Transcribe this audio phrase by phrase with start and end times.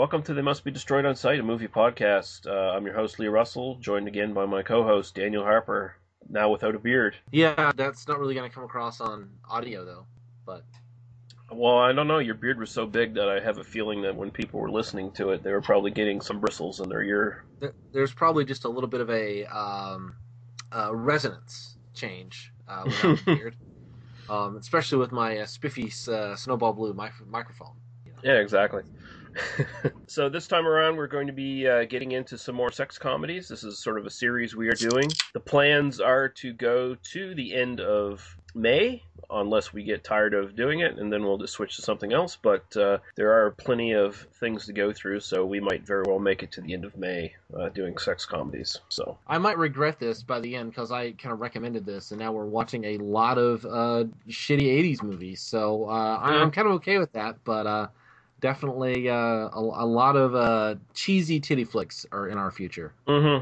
[0.00, 2.46] Welcome to They Must Be Destroyed on Sight, a movie podcast.
[2.46, 5.94] Uh, I'm your host, Lee Russell, joined again by my co host, Daniel Harper,
[6.26, 7.16] now without a beard.
[7.32, 10.06] Yeah, that's not really going to come across on audio though.
[10.46, 10.64] But
[11.52, 12.18] Well, I don't know.
[12.18, 15.10] Your beard was so big that I have a feeling that when people were listening
[15.12, 17.44] to it, they were probably getting some bristles in their ear.
[17.92, 20.14] there's probably just a little bit of a um,
[20.74, 23.56] uh, resonance change uh, without the beard,
[24.30, 27.74] um, especially with my uh, spiffy uh, snowball blue mic- microphone.
[28.06, 28.18] you know.
[28.22, 28.82] Yeah, exactly.
[30.06, 33.48] so this time around, we're going to be uh, getting into some more sex comedies.
[33.48, 35.08] This is sort of a series we are doing.
[35.34, 40.56] The plans are to go to the end of May, unless we get tired of
[40.56, 42.36] doing it, and then we'll just switch to something else.
[42.42, 46.18] But uh, there are plenty of things to go through, so we might very well
[46.18, 48.76] make it to the end of May uh, doing sex comedies.
[48.88, 52.18] So I might regret this by the end because I kind of recommended this, and
[52.18, 55.40] now we're watching a lot of uh, shitty '80s movies.
[55.42, 57.86] So uh, I- I'm kind of okay with that, but uh,
[58.40, 62.92] definitely uh, a, a lot of uh, cheesy titty flicks are in our future.
[63.06, 63.38] hmm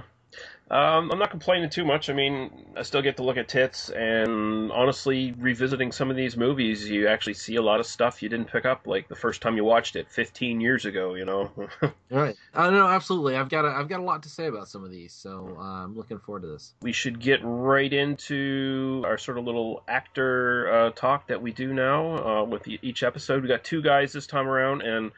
[0.70, 2.10] Um, I'm not complaining too much.
[2.10, 6.36] I mean, I still get to look at tits, and honestly, revisiting some of these
[6.36, 9.40] movies, you actually see a lot of stuff you didn't pick up like the first
[9.40, 11.14] time you watched it 15 years ago.
[11.14, 11.50] You know.
[12.10, 12.36] Right.
[12.54, 13.36] Uh, no, absolutely.
[13.36, 15.84] I've got a, I've got a lot to say about some of these, so uh,
[15.84, 16.72] I'm looking forward to this.
[16.80, 21.74] we should get right into our sort of little actor uh, talk that we do
[21.74, 23.42] now uh, with each episode.
[23.42, 25.12] We got two guys this time around, and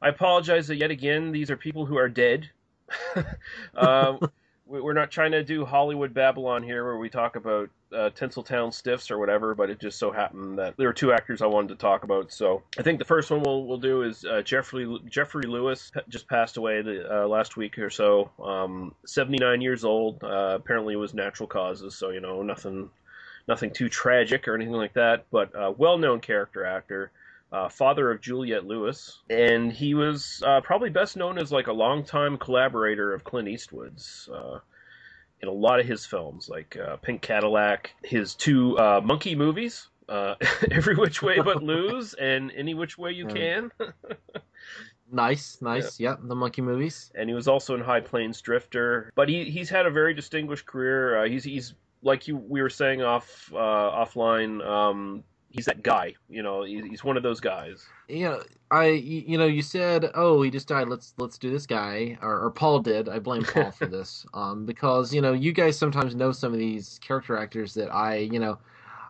[0.00, 2.50] I apologize that yet again these are people who are dead.
[4.66, 8.74] we- we're not trying to do Hollywood Babylon here, where we talk about uh, Tinseltown
[8.74, 11.68] stiffs or whatever, but it just so happened that there were two actors I wanted
[11.68, 12.32] to talk about.
[12.32, 16.28] So I think the first one we'll, we'll do is uh, Geoffrey Geoffrey Lewis just
[16.28, 18.30] passed away the uh, last week or so.
[18.42, 20.22] Um, 79 years old.
[20.24, 22.90] Uh, apparently it was natural causes, so you know nothing
[23.46, 25.26] nothing too tragic or anything like that.
[25.30, 27.12] But uh, well-known character actor.
[27.52, 31.72] Uh, father of Juliette Lewis, and he was uh, probably best known as like a
[31.72, 34.58] longtime collaborator of Clint Eastwood's uh,
[35.40, 39.88] in a lot of his films, like uh, Pink Cadillac, his two uh, monkey movies,
[40.08, 40.34] uh,
[40.70, 43.70] Every Which Way But Loose, and Any Which Way You Can.
[45.10, 46.00] Nice, nice.
[46.00, 47.12] Yep, the monkey movies.
[47.14, 49.12] and he was also in High Plains Drifter.
[49.14, 51.22] But he he's had a very distinguished career.
[51.22, 54.66] Uh, he's he's like you we were saying off uh, offline.
[54.66, 55.22] Um,
[55.56, 56.14] he's that guy.
[56.28, 57.86] You know, he's, one of those guys.
[58.08, 60.88] You know, I you you know you said oh he just died.
[60.88, 63.08] Let's let's do this guy or, or Paul did.
[63.08, 66.58] I blame Paul for this um, because you know you guys sometimes know some of
[66.58, 68.58] these character actors that I you know.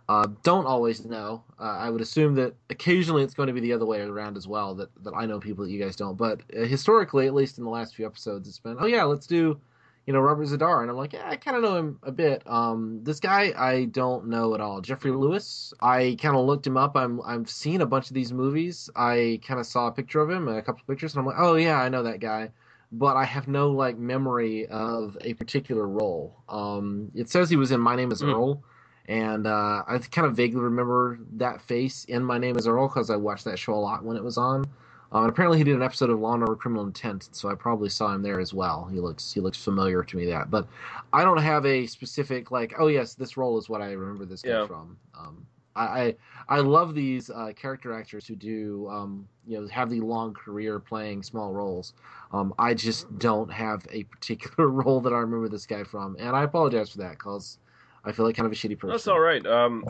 [0.09, 1.43] Uh, don't always know.
[1.59, 4.47] Uh, I would assume that occasionally it's going to be the other way around as
[4.47, 4.73] well.
[4.73, 6.17] That that I know people that you guys don't.
[6.17, 9.27] But uh, historically, at least in the last few episodes, it's been oh yeah, let's
[9.27, 9.59] do,
[10.07, 12.43] you know, Robert Z'Dar, and I'm like yeah, I kind of know him a bit.
[12.47, 14.81] Um, this guy I don't know at all.
[14.81, 15.75] Geoffrey Lewis.
[15.81, 16.97] I kind of looked him up.
[16.97, 18.91] I'm I've seen a bunch of these movies.
[18.97, 21.37] I kind of saw a picture of him, a couple of pictures, and I'm like
[21.39, 22.51] oh yeah, I know that guy.
[22.93, 26.37] But I have no like memory of a particular role.
[26.49, 28.31] Um, it says he was in My Name Is Hmm.
[28.31, 28.63] Earl
[29.09, 33.11] and uh, I kind of vaguely remember that face in My Name Is Earl because
[33.11, 34.65] I watched that show a lot when it was on.
[35.13, 37.55] Um, and apparently, he did an episode of Law and Order: Criminal Intent, so I
[37.55, 38.89] probably saw him there as well.
[38.93, 40.67] He looks he looks familiar to me that, but
[41.13, 44.43] I don't have a specific like, oh yes, this role is what I remember this
[44.43, 44.67] guy Yeah.
[44.67, 44.99] from.
[45.19, 45.47] Um,
[45.77, 46.15] I, I
[46.49, 50.81] I love these uh, character actors who do um, you know have the long career
[50.81, 51.93] playing small roles.
[52.33, 56.35] Um, I just don't have a particular role that I remember this guy from, and
[56.35, 57.59] I apologize for that because
[58.05, 58.91] I feel like kind of a shitty person.
[58.91, 59.45] That's all right.
[59.47, 59.85] Um,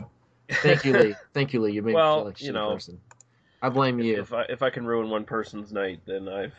[0.49, 1.15] Thank you, Lee.
[1.33, 1.73] Thank you, Lee.
[1.73, 2.99] You made me feel like a you shitty know, person.
[3.61, 4.19] I blame you.
[4.21, 6.53] if I if I can ruin one person's night, then I've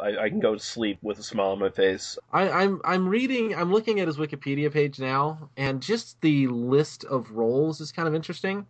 [0.00, 2.18] I, I can go to sleep with a smile on my face.
[2.32, 3.54] I, I'm I'm reading.
[3.54, 8.08] I'm looking at his Wikipedia page now, and just the list of roles is kind
[8.08, 8.66] of interesting.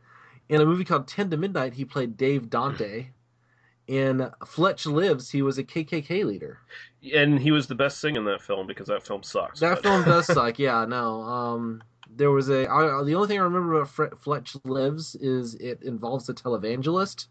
[0.49, 3.07] In a movie called Ten to Midnight, he played Dave Dante.
[3.89, 6.61] In Fletch Lives, he was a KKK leader.
[7.15, 9.59] And he was the best thing in that film because that film sucks.
[9.59, 10.59] That but- film does suck.
[10.61, 11.23] Yeah, no.
[11.23, 12.71] Um, there was a.
[12.71, 17.27] I, the only thing I remember about Fletch Lives is it involves a televangelist,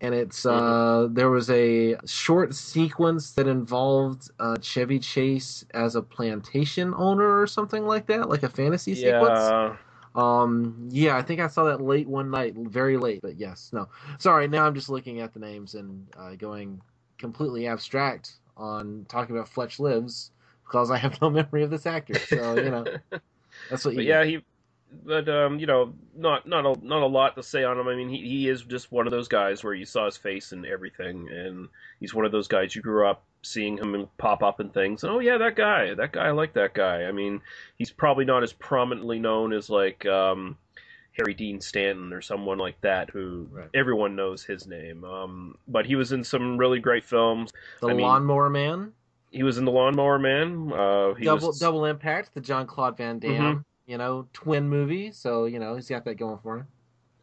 [0.00, 6.02] and it's uh, there was a short sequence that involved uh, Chevy Chase as a
[6.02, 9.38] plantation owner or something like that, like a fantasy sequence.
[9.38, 9.76] Yeah.
[10.14, 13.20] Um, yeah, I think I saw that late one night, very late.
[13.22, 13.88] But yes, no,
[14.18, 14.48] sorry.
[14.48, 16.80] Now I'm just looking at the names and uh, going
[17.18, 20.32] completely abstract on talking about Fletch Lives
[20.64, 22.18] because I have no memory of this actor.
[22.18, 22.84] So you know,
[23.70, 23.98] that's what you.
[23.98, 24.42] But yeah, he,
[25.04, 27.88] but um, you know, not not a not a lot to say on him.
[27.88, 30.52] I mean, he he is just one of those guys where you saw his face
[30.52, 31.68] and everything, and
[32.00, 35.02] he's one of those guys you grew up seeing him pop up in things.
[35.02, 37.04] And, oh yeah, that guy, that guy, I like that guy.
[37.04, 37.40] I mean,
[37.78, 40.58] he's probably not as prominently known as like um,
[41.16, 43.68] Harry Dean Stanton or someone like that, who Right.
[43.74, 45.04] everyone knows his name.
[45.04, 47.50] Um, but he was in some really great films.
[47.80, 48.92] the I mean, Lawnmower Man,
[49.30, 50.70] He was in The Lawnmower Man.
[50.72, 53.64] Uh, he double was, double impact, the John Claude Van Damme.
[53.90, 55.10] You know, twin movie.
[55.10, 56.68] So you know, he's got that going for him.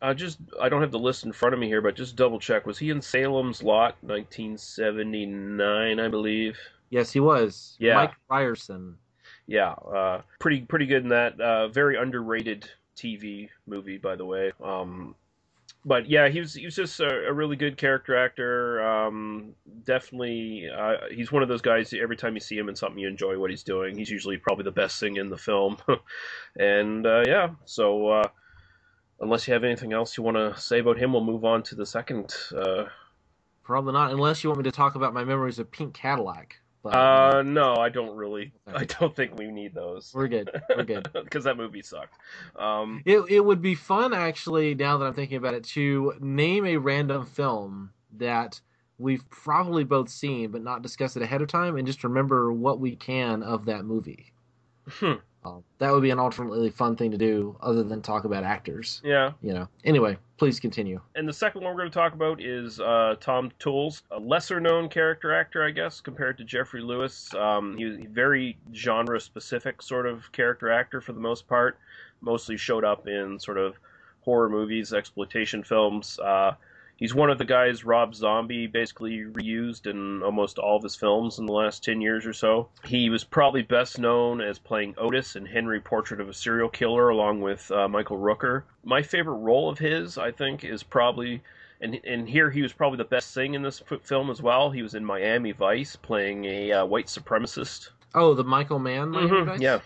[0.01, 2.41] Uh, just I don't have the list in front of me here, but just double
[2.41, 2.65] check.
[2.65, 6.59] Was he in Salem's Lot, 1979, I believe?
[6.89, 7.77] Yes, he was.
[7.79, 7.95] Yeah.
[7.95, 8.97] Mike Ryerson.
[9.47, 11.39] Yeah, uh, pretty pretty good in that.
[11.39, 14.51] Uh, very underrated TV movie, by the way.
[14.61, 15.15] Um,
[15.87, 18.85] but yeah, he was he was just a, a really good character actor.
[18.85, 19.53] Um,
[19.85, 21.93] definitely, uh, he's one of those guys.
[21.93, 23.97] Every time you see him in something, you enjoy what he's doing.
[23.97, 25.77] He's usually probably the best thing in the film.
[26.59, 28.27] and uh, yeah, so uh,
[29.21, 31.75] unless you have anything else you want to say about him, we'll move on to
[31.75, 32.35] the second.
[32.53, 32.83] Uh,
[33.63, 36.57] Probably not, unless you want me to talk about my memories of Pink Cadillac.
[36.91, 38.53] But uh, no, I don't really.
[38.67, 40.49] I don't think we need those we're good.
[40.75, 41.09] We're good.
[41.23, 42.15] because that movie sucked.
[42.55, 46.65] Um, It it would be fun actually now that I'm thinking about it to name
[46.65, 48.61] a random film that
[48.97, 52.79] we've probably both seen but not discuss it ahead of time and just remember what
[52.79, 54.33] we can of that movie.
[54.87, 55.13] hmm,
[55.45, 59.01] Um, that would be an alternately fun thing to do other than talk about actors,
[59.03, 59.31] yeah.
[59.41, 59.67] you know.
[59.85, 60.99] Anyway, please continue.
[61.15, 64.59] And the second one we're going to talk about is uh, Tom Towles, a lesser
[64.59, 67.33] known character actor, I guess, compared to Geoffrey Lewis.
[67.33, 71.77] Um, he was a very genre specific sort of character actor for the most part.
[72.21, 73.77] Mostly showed up in sort of
[74.21, 76.19] horror movies, exploitation films.
[76.19, 76.53] Uh,
[76.97, 81.39] he's one of the guys Rob Zombie basically reused in almost all of his films
[81.39, 82.67] in the last 10 years or so.
[82.83, 87.09] He was probably best known as playing Otis in Henry Portrait of a Serial Killer
[87.09, 88.63] along with uh, Michael Rooker.
[88.83, 91.41] My favorite role of his, I think, is probably.
[91.79, 94.71] And, and here he was probably the best thing in this film as well.
[94.71, 97.89] He was in Miami Vice playing a uh, white supremacist.
[98.15, 99.61] Oh, the Michael Mann Miami Mhm, Vice?
[99.61, 99.79] Yeah.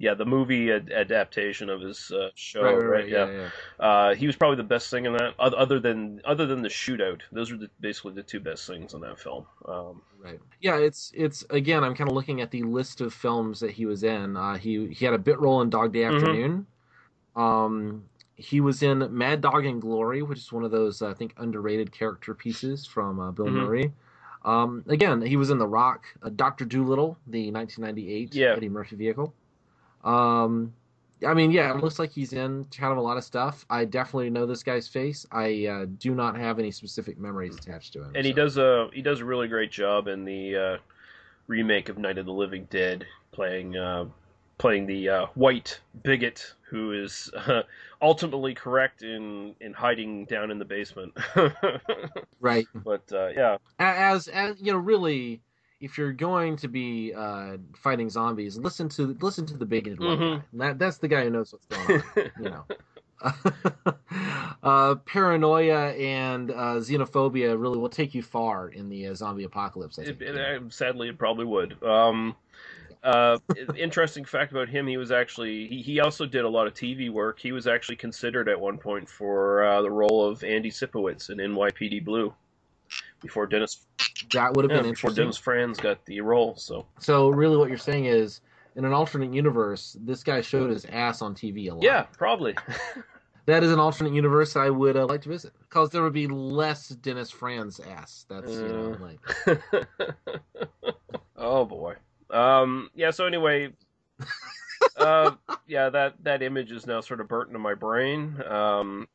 [0.00, 2.62] Yeah, the movie ad- adaptation of his uh, show.
[2.62, 3.48] Right, right, right, yeah, yeah.
[3.86, 7.20] Uh, he was probably the best thing in that, other than other than the shootout.
[7.32, 9.44] Those were the, basically the two best things in that film.
[9.66, 10.40] Um, Right.
[10.60, 11.82] Yeah, it's it's again.
[11.84, 14.36] I'm kind of looking at the list of films that he was in.
[14.38, 16.14] Uh, he he had a bit role in Dog Day Mhm.
[16.14, 16.66] Afternoon.
[17.36, 18.04] Um,
[18.36, 21.92] he was in Mad Dog and Glory, which is one of those I think underrated
[21.92, 23.52] character pieces from uh, Bill Mhm.
[23.52, 23.92] Murray.
[24.44, 28.54] Um, again, he was in The Rock, uh, Doctor Dolittle, the 1998 Yeah.
[28.56, 29.34] Eddie Murphy vehicle.
[30.04, 30.72] Um,
[31.26, 33.66] I mean, yeah, it looks like he's in kind of a lot of stuff.
[33.68, 35.26] I definitely know this guy's face.
[35.30, 38.12] I uh, do not have any specific memories attached to him.
[38.14, 38.36] and he so.
[38.36, 40.76] does a he does a really great job in the uh,
[41.46, 44.06] remake of Night of the Living Dead, playing uh,
[44.58, 47.62] playing the uh, white bigot who is uh,
[48.00, 51.12] ultimately correct in in hiding down in the basement.
[52.40, 52.66] right.
[52.74, 55.40] but uh, yeah, as as you know really
[55.80, 60.18] if you're going to be uh, fighting zombies listen to listen to the bigoted one
[60.18, 60.38] Mhm.
[60.38, 60.44] guy.
[60.54, 62.64] That, that's the guy who knows what's going on you know
[64.62, 69.98] uh, paranoia and uh, xenophobia really will take you far in the uh, zombie apocalypse
[69.98, 70.40] I think, it, know.
[70.40, 71.82] uh, sadly, it probably would.
[71.82, 72.34] Um,
[73.02, 73.38] uh,
[73.76, 77.10] interesting fact about him: he was actually he, he also did a lot of TV
[77.10, 77.38] work.
[77.38, 81.38] He was actually considered at one point for uh, the role of Andy Sipowicz in
[81.38, 82.34] NYPD Blue
[83.20, 83.86] before Dennis
[84.32, 86.56] that would have yeah, been before Dennis Franz got the role.
[86.56, 88.40] So so really what you're saying is
[88.76, 92.54] in an alternate universe this guy showed his ass on tv a lot yeah, probably.
[93.46, 96.28] that is an alternate universe i would uh, like to visit because there would be
[96.28, 99.08] less dennis franz ass that's you know Uh.
[99.46, 100.40] like
[101.36, 101.94] oh boy.
[102.30, 103.10] Um, yeah.
[103.10, 103.70] So anyway,
[104.96, 105.32] uh,
[105.66, 108.40] yeah, that that image is now sort of burnt into my brain.
[108.48, 109.08] Um,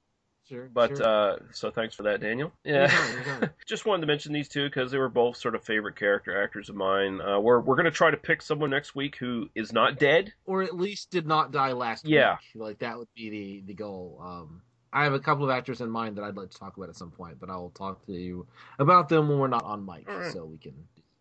[0.48, 1.06] Sure, but sure.
[1.06, 2.52] uh, so thanks for that, Daniel.
[2.64, 3.14] You're Yeah.
[3.42, 3.56] you're.
[3.68, 6.70] Just wanted to mention these two because they were both sort of favorite character actors
[6.70, 7.20] of mine.
[7.20, 10.34] Uh, we're we're gonna try to pick someone next week who is not dead.
[10.46, 12.38] or at least did not die last Yeah.
[12.54, 12.62] week.
[12.62, 14.20] Like that would be the the goal.
[14.24, 14.62] Um,
[14.94, 16.96] I have a couple of actors in mind that I'd like to talk about at
[16.96, 18.48] some point, but I will talk to you
[18.80, 20.32] about them when we're not on mic, right.
[20.32, 20.74] so we can.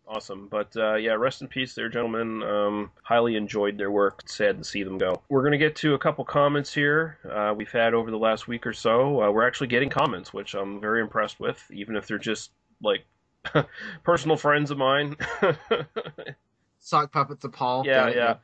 [0.07, 0.47] Awesome.
[0.47, 2.43] But uh, yeah, rest in peace, there, gentlemen.
[2.43, 4.23] Um, highly enjoyed their work.
[4.27, 5.21] Sad to see them go.
[5.29, 8.65] We're gonna get to a couple comments here uh, we've had over the last week
[8.65, 9.21] or so.
[9.21, 13.05] Uh, we're actually getting comments, which I'm very impressed with, even if they're just like
[14.03, 15.15] personal friends of mine.
[16.85, 17.83] Sock puppets of Paul.
[17.83, 18.15] Yeah, Got it?
[18.17, 18.35] yeah.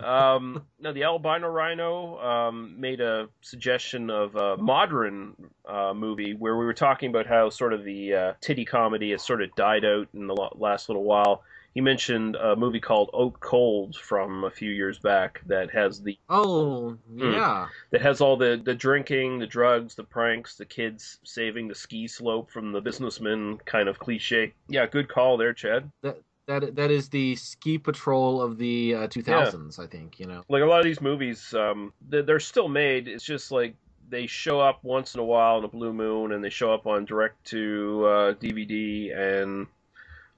[0.00, 0.06] No.
[0.08, 5.34] um, no, the albino rhino um, made a suggestion of a modern
[5.66, 9.22] uh, movie where we were talking about how sort of the uh, titty comedy has
[9.22, 11.42] sort of died out in the last little while.
[11.74, 16.18] He mentioned a movie called Out Cold from a few years back that has the
[16.28, 17.32] Oh, Hmm.
[17.32, 17.66] yeah.
[17.90, 22.06] that has all the the drinking, the drugs, the pranks, the kids saving the ski
[22.08, 24.54] slope from the businessman kind of cliche.
[24.68, 25.90] Yeah, good call there, Chad.
[26.02, 30.18] That that is the ski patrol of the uh, 2000s, I think.
[30.18, 30.44] You know.
[30.48, 33.74] like a lot of these movies um they're, they're still made it's just like
[34.10, 36.86] they show up once in a while in a blue moon and they show up
[36.86, 39.66] on direct to uh, dvd and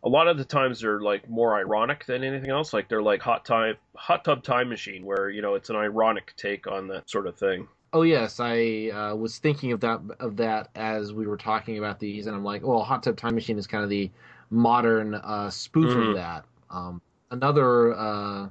[0.02, 3.20] a lot of the times they're like more ironic than anything else like they're like
[3.22, 7.08] hot time hot tub time machine where you know it's an ironic take on that
[7.08, 11.26] sort of thing Oh yes, I uh, was thinking of that of that as we
[11.26, 13.90] were talking about these, and I'm like, well, Hot Tub Time Machine is kind of
[13.90, 14.12] the
[14.50, 16.08] modern uh, spoof Mhm.
[16.08, 16.44] of that.
[16.70, 18.48] Um, another, uh,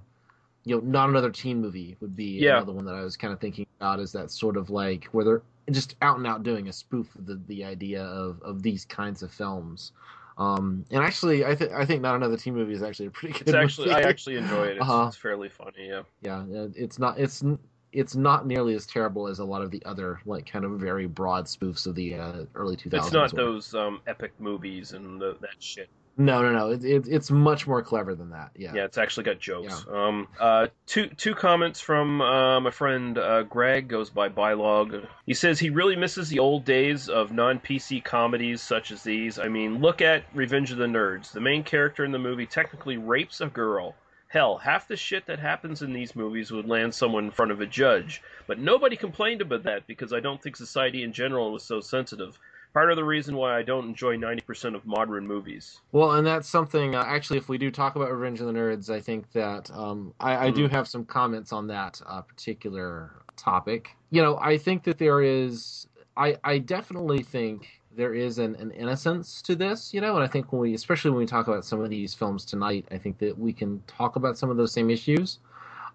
[0.65, 2.55] you know, not another teen movie would be Yeah.
[2.57, 3.99] another one that I was kind of thinking about.
[3.99, 5.41] Is that sort of like where they're
[5.71, 9.21] just out and out doing a spoof of the the idea of of these kinds
[9.23, 9.91] of films.
[10.37, 13.33] Um, and actually, I think I think not another teen movie is actually a pretty
[13.33, 13.41] good.
[13.49, 15.07] it's actually i actually enjoy it it's, Uh-huh.
[15.07, 17.43] it's fairly funny yeah yeah it's not it's
[17.91, 21.07] it's not nearly as terrible as a lot of the other like kind of very
[21.07, 25.35] broad spoofs of the uh, early 2000s it's not those um epic movies and the,
[25.41, 28.83] that shit no no no it, it, it's much more clever than that yeah Yeah,
[28.83, 29.85] it's actually got jokes.
[29.89, 35.07] Um, uh, two two comments from uh, my friend uh, Greg goes by Bylog.
[35.25, 39.39] He says he really misses the old days of non PC comedies such as these.
[39.39, 41.31] I mean, look at Revenge of the Nerds.
[41.31, 43.95] The main character in the movie technically rapes a girl.
[44.29, 47.61] Hell, half the shit that happens in these movies would land someone in front of
[47.61, 48.23] a judge.
[48.47, 52.39] But nobody complained about that because I don't think society in general was so sensitive.
[52.73, 55.81] Part of the reason why I don't enjoy 90% of modern movies.
[55.93, 58.89] well and that's something uh, actually if we do talk about revenge of the nerds
[58.91, 60.75] i think that um, I, I do Mm-hmm.
[60.75, 65.87] have some comments on that uh, particular topic you know i think that there is
[66.17, 70.27] i i definitely think there is an, an innocence to this you know and i
[70.27, 73.17] think when we especially when we talk about some of these films tonight i think
[73.19, 75.39] that we can talk about some of those same issues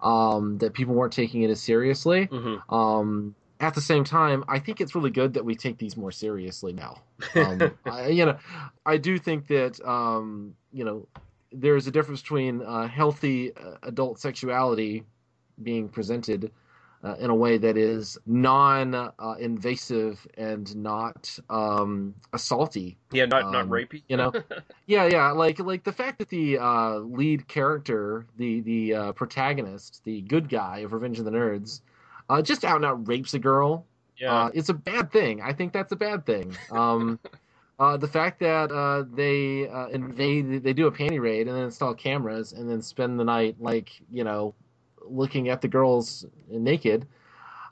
[0.01, 4.59] um, that people weren't taking it as seriously hmm um, at the same time, I
[4.59, 7.01] think it's really good that we take these more seriously now.
[7.35, 8.37] Um, I, you know,
[8.85, 11.07] I do think that um, you know
[11.51, 15.03] there's a difference between uh, healthy uh, adult sexuality
[15.63, 16.51] being presented
[17.05, 22.95] uh, in a way that is non-invasive and not um, assaulty.
[23.11, 24.03] Yeah, not not Um, rapey.
[24.09, 24.33] You know,
[24.87, 30.03] yeah, yeah, like like the fact that the uh, lead character, the the uh, protagonist,
[30.03, 31.81] the good guy of Revenge of the Nerds,
[32.29, 33.85] uh, just out and out rapes a girl.
[34.17, 34.33] yeah.
[34.33, 35.41] Uh, it's a bad thing.
[35.41, 36.55] I think that's a bad thing.
[36.71, 37.19] Um,
[37.79, 41.65] uh, the fact that uh, they uh, invade, they do a panty raid and then
[41.65, 44.53] install cameras and then spend the night like you know,
[45.07, 47.07] looking at the girls naked.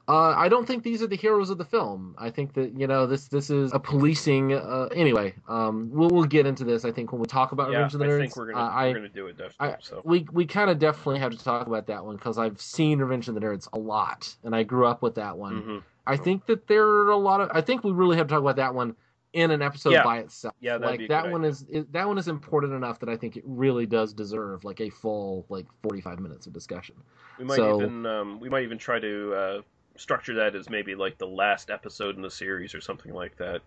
[0.05, 2.13] Uh, I don't think these are the heroes of the film.
[2.17, 4.53] I think that you know this this is a policing.
[4.53, 6.83] Uh, anyway, um, we'll we'll get into this.
[6.83, 8.65] I think when we talk about yeah, Revenge of the Nerds, I think we're gonna
[8.65, 9.75] Uh, I we're gonna do it definitely.
[9.75, 12.59] I- so we we kind of definitely have to talk about that one because I've
[12.59, 15.61] seen Revenge of the Nerds a lot, and I grew up with that one.
[15.61, 17.49] hmm I think that there are a lot of.
[17.53, 18.97] I think we really have to talk about that one
[19.33, 20.03] in an episode Yeah.
[20.03, 20.53] by itself.
[20.61, 21.49] Yeah, like that one idea.
[21.51, 24.79] is it, that one is important enough that I think it really does deserve like
[24.79, 26.95] a full like forty five minutes of discussion.
[27.39, 29.61] we might so- even um, we might even try to uh,
[29.95, 33.61] structure that as maybe like the last episode in the series or something like that.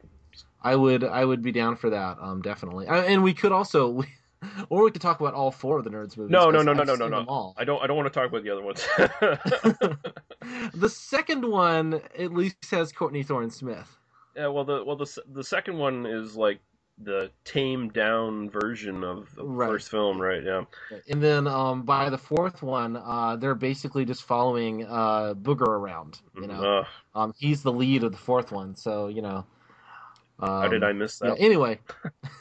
[0.63, 2.19] I would I would be down for that.
[2.21, 4.05] Um, definitely, uh, and we could also.
[4.43, 6.31] We, or we could talk about all four of the Nerds movies.
[6.31, 7.25] No, no, no, no, I've no, no, no.
[7.27, 7.55] all.
[7.57, 8.87] I don't I don't want to talk about the other ones.
[10.75, 13.97] the second one at least has Courtney Thorne Smith.
[14.37, 16.61] Yeah, well the well the the second one is like
[16.99, 19.69] the tamed down version of the Right.
[19.69, 20.43] first film, right?
[20.43, 20.65] Yeah.
[21.11, 26.21] And then um, by the fourth one, uh, they're basically just following uh, Booger around.
[26.41, 29.45] You know, Ugh, um, he's the lead of the fourth one, so you know.
[30.39, 31.41] Um, how did I miss Yeah, that?
[31.41, 31.81] anyway,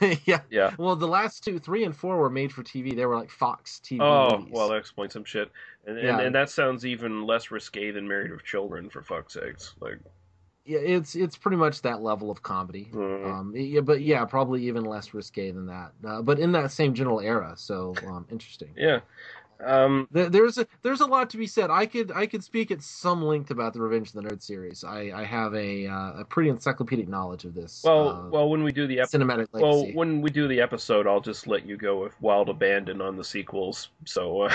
[0.26, 0.40] yeah.
[0.50, 0.70] Yeah.
[0.78, 2.94] Well, the last two, three and four, were made for TV.
[2.94, 4.52] They were like Fox TV Oh, movies.
[4.52, 5.50] well, that explains some shit.
[5.86, 6.20] And, and Yeah.
[6.20, 9.74] and that sounds even less risque than Married with Children, for fuck's sakes.
[9.80, 9.98] Like,
[10.66, 12.88] yeah, it's it's pretty much that level of comedy.
[12.92, 13.24] mm.
[13.24, 15.92] Um, yeah, but yeah, probably even less risque than that.
[16.06, 18.70] Uh, but in that same general era, so um, interesting.
[18.76, 19.00] Yeah.
[19.64, 21.70] Um, There- There's a there's a lot to be said.
[21.70, 24.84] I could I could speak at some length about the Revenge of the Nerd series.
[24.84, 27.82] I, I have a uh, a pretty encyclopedic knowledge of this.
[27.84, 31.06] well, uh, well, when we do the ep- cinematic well, when we do the episode,
[31.06, 33.88] I'll just let you go with Wild Abandon on the sequels.
[34.04, 34.50] So, uh,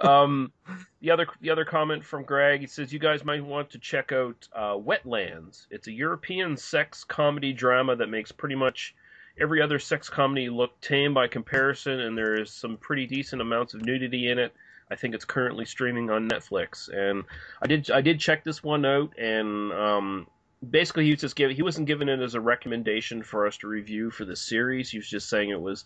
[0.00, 0.52] um,
[1.00, 4.12] the other the other comment from Greg, he says you guys might want to check
[4.12, 5.66] out uh, Wetlands.
[5.70, 8.94] It's a European sex comedy drama that makes pretty much
[9.38, 13.74] every other sex comedy looked tame by comparison, and there is some pretty decent amounts
[13.74, 14.52] of nudity in it.
[14.90, 17.24] I think it's currently streaming on Netflix, and
[17.60, 20.26] I did I did check this one out, and um,
[20.68, 23.68] basically he was just giving he wasn't giving it as a recommendation for us to
[23.68, 24.90] review for the series.
[24.90, 25.84] He was just saying it was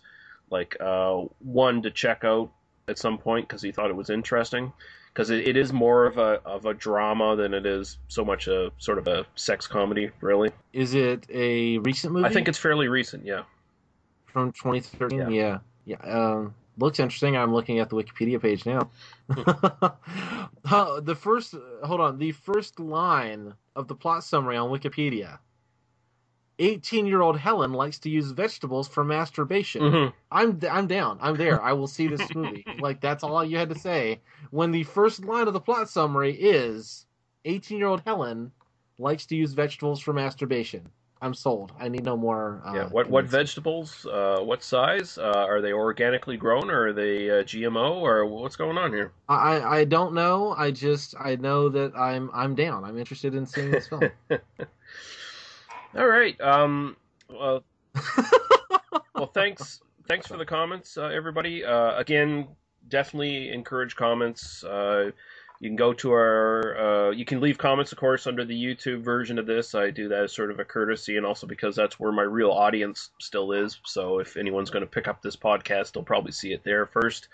[0.51, 2.51] like uh, one to check out
[2.87, 4.71] at some point because he thought it was interesting
[5.13, 8.47] because it, it is more of a of a drama than it is so much
[8.47, 10.09] a sort of a sex comedy.
[10.21, 12.25] Really, Is it a recent movie?
[12.27, 13.25] I think it's fairly recent.
[13.25, 13.43] Yeah.
[14.25, 15.19] from 2013.
[15.19, 15.29] Yeah.
[15.29, 15.97] Yeah, yeah.
[16.19, 17.35] Um, looks interesting.
[17.35, 18.89] I'm looking at the Wikipedia page now.
[20.63, 25.39] The first, hold on, the first line of the plot summary on Wikipedia.
[26.61, 29.91] 18 year old Helen likes to use vegetables for masturbation.
[29.91, 31.17] hmm I'm I'm down.
[31.21, 31.61] I'm there.
[31.61, 32.65] I will see this movie.
[32.79, 34.21] like that's all you had to say.
[34.51, 37.05] When the first line of the plot summary is
[37.45, 38.51] 18 year old Helen
[38.97, 40.87] likes to use vegetables for masturbation.
[41.23, 41.71] I'm sold.
[41.79, 42.61] I need no more.
[42.65, 42.87] Uh, Yeah.
[42.87, 44.05] What what vegetables?
[44.05, 45.17] Uh, what size?
[45.17, 49.11] Uh, are they organically grown, or are they uh, GMO, or what's going on here?
[49.29, 50.55] I I I don't know.
[50.57, 52.83] I just I know that I'm I'm down.
[52.83, 54.09] I'm interested in seeing this film.
[55.95, 56.39] All right.
[56.41, 56.95] Um.
[57.29, 57.63] Well.
[59.15, 59.81] well, thanks.
[60.07, 61.63] Thanks for the comments, uh, everybody.
[61.63, 62.47] Uh, again,
[62.89, 64.63] definitely encourage comments.
[64.63, 65.11] Uh,
[65.59, 66.77] you can go to our.
[66.77, 69.75] Uh, you can leave comments, of course, under the YouTube version of this.
[69.75, 72.49] I do that as sort of a courtesy, and also because that's where my real
[72.49, 73.79] audience still is.
[73.85, 77.27] So if anyone's going to pick up this podcast, they'll probably see it there first.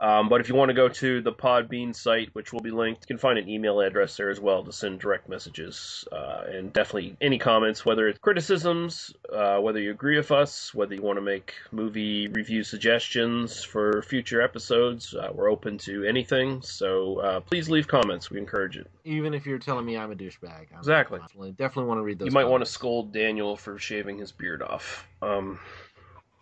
[0.00, 3.02] Um, but if you want to go to the Podbean site, which will be linked,
[3.02, 6.06] you can find an email address there as well to send direct messages.
[6.10, 10.94] Uh, and definitely any comments, whether it's criticisms, uh, whether you agree with us, whether
[10.94, 16.62] you want to make movie review suggestions for future episodes, uh, we're open to anything.
[16.62, 18.30] So uh, please leave comments.
[18.30, 18.90] We encourage it.
[19.04, 20.72] Even if you're telling me I'm a douchebag.
[20.72, 21.20] I'm Exactly.
[21.20, 22.26] Definitely, definitely want to read those.
[22.26, 25.06] you might want to scold Daniel for shaving his beard off.
[25.20, 25.58] Um,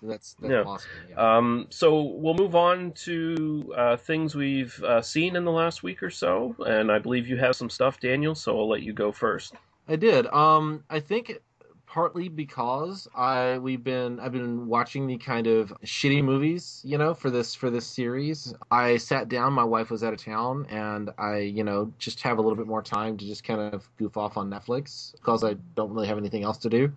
[0.03, 0.63] That's that's Yeah.
[0.63, 0.95] possible.
[1.11, 1.37] Yeah.
[1.37, 6.03] Um, so we'll move on to uh, things we've uh, seen in the last week
[6.03, 8.35] or so, and I believe you have some stuff, Daniel.
[8.35, 9.55] So I'll let you go first.
[9.89, 10.27] I did.
[10.27, 11.41] Um, I think
[11.89, 17.15] partly because I we've been I've been watching the kind of shitty movies, you know,
[17.15, 18.55] for this for this series.
[18.71, 19.55] I sat down.
[19.55, 22.67] My wife was out of town, and I, you know, just have a little bit
[22.67, 26.19] more time to just kind of goof off on Netflix because I don't really have
[26.19, 26.93] anything else to do.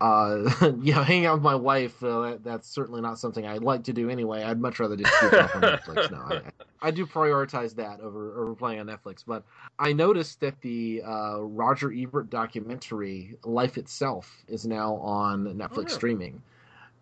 [0.00, 3.62] Uh, you know, hanging out with my wife, uh, that, that's certainly not something I'd
[3.62, 4.42] like to do anyway.
[4.42, 6.10] I'd much rather just off on Netflix.
[6.10, 6.42] No, I,
[6.82, 9.42] I do prioritize that over over playing on Netflix, but
[9.78, 15.94] I noticed that the uh, Roger Ebert documentary "Life Itself" is now on Netflix yeah.
[15.94, 16.42] streaming,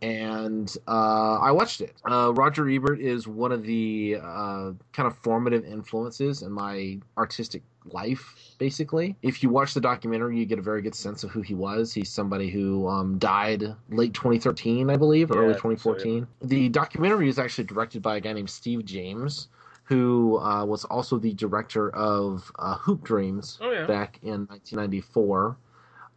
[0.00, 1.94] and uh, I watched it.
[2.08, 7.62] Uh, Roger Ebert is one of the uh, kind of formative influences in my artistic
[7.86, 8.54] life.
[8.58, 11.54] Basically, if you watch the documentary, you get a very good sense of who he
[11.54, 11.92] was.
[11.92, 15.90] He's somebody who um, died late 2013, I believe, or Yeah, early I think so,
[15.90, 15.96] yeah.
[15.96, 16.26] 2014.
[16.42, 19.48] The documentary is actually directed by a guy named Steve James
[19.86, 23.84] who uh, was also the director of uh, Hoop Dreams Oh yeah.
[23.84, 25.58] back in 1994,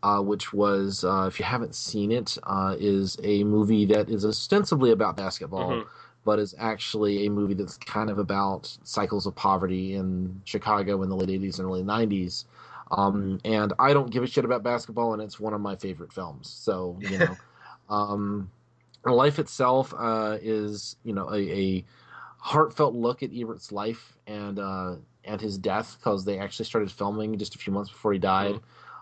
[0.04, 4.26] uh, which was, uh, if you haven't seen it, uh, is a movie that is
[4.26, 5.86] ostensibly about basketball, Mhm.
[6.28, 11.08] But is actually a movie that's kind of about cycles of poverty in Chicago in
[11.10, 12.44] the late 80s and early 90s.
[12.92, 16.12] Um, and I don't give a shit about basketball, and it's one of my favorite
[16.12, 16.50] films.
[16.50, 17.38] So, you know,
[17.90, 18.52] um,
[19.06, 21.86] life itself uh, is, you know, a, a
[22.40, 27.38] heartfelt look at Ebert's life and uh, and his death because they actually started filming
[27.38, 28.60] just a few months before he died.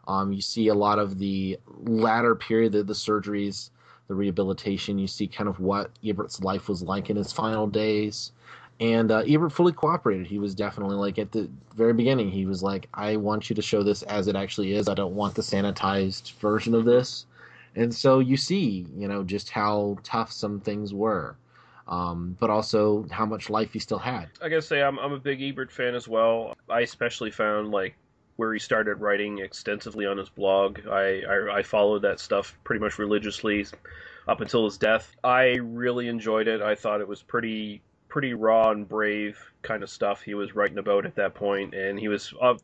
[0.07, 3.71] Um, you see a lot of the latter period, the, the surgeries,
[4.07, 4.99] the rehabilitation.
[4.99, 8.31] You see kind of what Ebert's life was like in his final days.
[8.79, 10.27] And uh, Ebert fully cooperated.
[10.27, 12.29] He was definitely like at the very beginning.
[12.29, 14.89] He was like, "I want you to show this as it actually is.
[14.89, 17.25] I don't want the sanitized version of this."
[17.75, 21.37] And so you see, you know, just how tough some things were
[21.87, 24.27] um, but also how much life he still had.
[24.41, 26.55] I gotta say, I'm I'm a big Ebert fan as well.
[26.69, 27.95] I especially found like
[28.37, 30.79] where he started writing extensively on his blog.
[30.87, 33.65] I I, I followed that stuff pretty much religiously
[34.27, 35.15] up until his death.
[35.23, 36.61] I really enjoyed it.
[36.61, 40.77] I thought it was pretty pretty raw and brave kind of stuff he was writing
[40.77, 42.55] about at that point, and he was uh,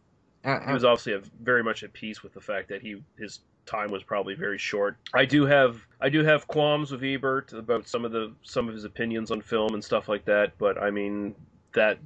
[0.44, 3.92] he was obviously a, very much at peace with the fact that he his time
[3.92, 4.98] was probably very short.
[5.14, 8.74] I do have I do have qualms with Ebert about some of the some of
[8.74, 11.36] his opinions on film and stuff like that, but I mean
[11.74, 11.98] that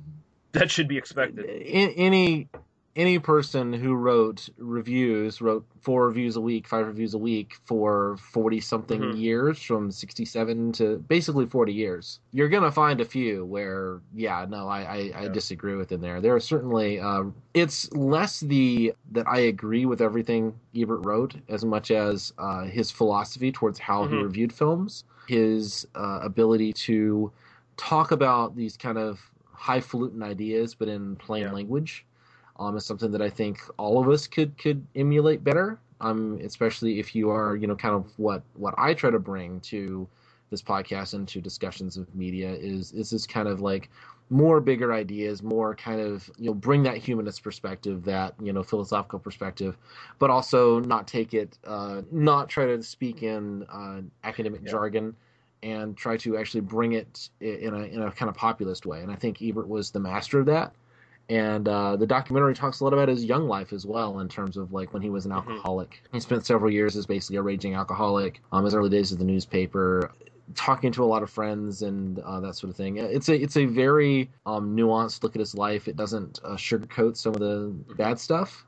[0.51, 1.45] that should be expected.
[1.65, 2.49] any
[2.95, 8.17] any person who wrote reviews wrote four reviews a week five reviews a week for
[8.17, 9.17] 40 something Mhm.
[9.17, 14.67] years from 67 to basically 40 years you're gonna find a few where yeah no
[14.67, 19.27] i i, I disagree with in there there are certainly uh, it's less the that
[19.27, 24.15] i agree with everything ebert wrote as much as uh, his philosophy towards how he
[24.15, 24.23] Mhm.
[24.23, 27.31] reviewed films his uh, ability to
[27.77, 29.19] talk about these kind of
[29.53, 31.51] highfalutin ideas but in plain Yeah.
[31.51, 32.05] language
[32.59, 35.79] um, is something that I think all of us could could emulate better.
[36.01, 39.61] Um, especially if you are, you know, kind of what what I try to bring
[39.61, 40.07] to
[40.51, 43.89] this podcast and to discussions of media is is this kind of like
[44.29, 48.63] more bigger ideas, more kind of you know bring that humanist perspective, that you know
[48.63, 49.77] philosophical perspective,
[50.19, 54.71] but also not take it, uh, not try to speak in uh, academic Yeah.
[54.71, 55.15] jargon,
[55.63, 59.01] and try to actually bring it in a in a kind of populist way.
[59.01, 60.73] And I think Ebert was the master of that
[61.29, 64.57] and uh, the documentary talks a lot about his young life as well in terms
[64.57, 65.37] of like when he was an Mhm.
[65.37, 66.03] alcoholic.
[66.11, 69.25] He spent several years as basically a raging alcoholic um his early days of the
[69.25, 70.11] newspaper
[70.53, 72.97] talking to a lot of friends and uh, that sort of thing.
[72.97, 75.87] It's a it's a very um, nuanced look at his life.
[75.87, 78.63] It doesn't uh, sugarcoat some of the bad stuff.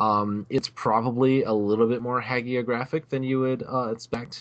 [0.00, 4.40] Um, it's probably a little bit more hagiographic than you would uh, expect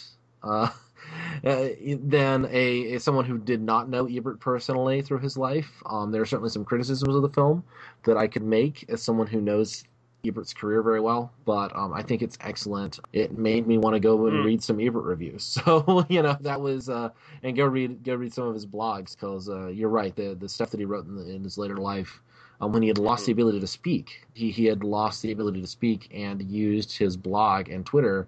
[1.45, 1.67] uh,
[2.03, 5.69] than a, a someone who did not know Ebert personally through his life.
[5.85, 7.63] Um, there are certainly some criticisms of the film
[8.03, 9.83] that I could make as someone who knows
[10.25, 12.99] Ebert's career very well, but um, I think it's excellent.
[13.11, 14.43] It made me want to go and Mm.
[14.43, 15.43] read some Ebert reviews.
[15.65, 17.09] So you know that was uh,
[17.43, 20.47] and go read go read some of his blogs because uh, you're right the the
[20.47, 22.21] stuff that he wrote in, the, in his later life.
[22.61, 25.59] Um, when he had lost the ability to speak, he, he had lost the ability
[25.61, 28.27] to speak and used his blog and Twitter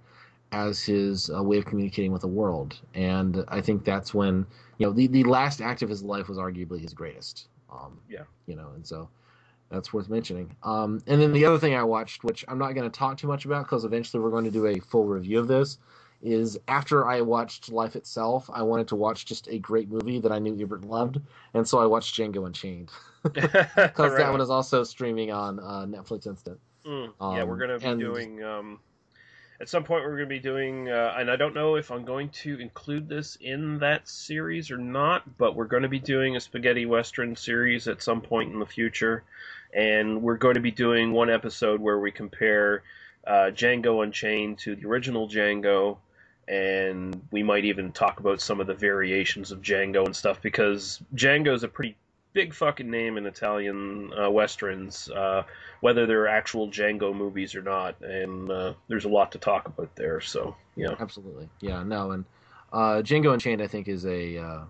[0.55, 2.79] as his uh, way of communicating with the world.
[2.93, 4.45] And I think that's when,
[4.77, 7.47] you know, the, the last act of his life was arguably his greatest.
[7.69, 8.23] Um, Yeah.
[8.47, 9.09] You know, and so
[9.69, 10.55] that's worth mentioning.
[10.63, 13.27] Um, and then the other thing I watched, which I'm not going to talk too
[13.27, 15.77] much about because eventually we're going to do a full review of this,
[16.21, 20.31] is after I watched Life Itself, I wanted to watch just a great movie that
[20.31, 21.19] I knew Ebert loved.
[21.53, 22.91] And so I watched Django Unchained
[23.23, 26.59] because Right that one is also streaming on uh, Netflix Instant.
[26.85, 28.41] Mm, yeah, we're Um, going to be doing.
[29.61, 32.03] At some point, we're going to be doing, uh, and I don't know if I'm
[32.03, 36.35] going to include this in that series or not, but we're going to be doing
[36.35, 39.23] a spaghetti western series at some point in the future,
[39.73, 42.83] and we're going to be doing one episode where we compare
[43.25, 45.99] uh, Django Unchained to the original Django,
[46.49, 51.01] and we might even talk about some of the variations of Django and stuff because
[51.15, 51.95] Django is a pretty
[52.35, 55.09] big fucking name in Italian uh, westerns.
[55.09, 55.41] Uh,
[55.79, 59.95] whether they're actual Django movies or not, and uh, there's a lot to talk about
[59.95, 60.21] there.
[60.21, 61.49] So yeah, Absolutely.
[61.61, 62.25] Yeah, no, and
[62.71, 64.37] uh, Django Unchained, I think, is a.
[64.37, 64.63] Uh,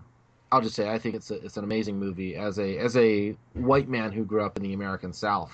[0.52, 3.36] I'll just say, I think it's a, it's an amazing movie as a as a
[3.52, 5.52] white man who grew up in the American South.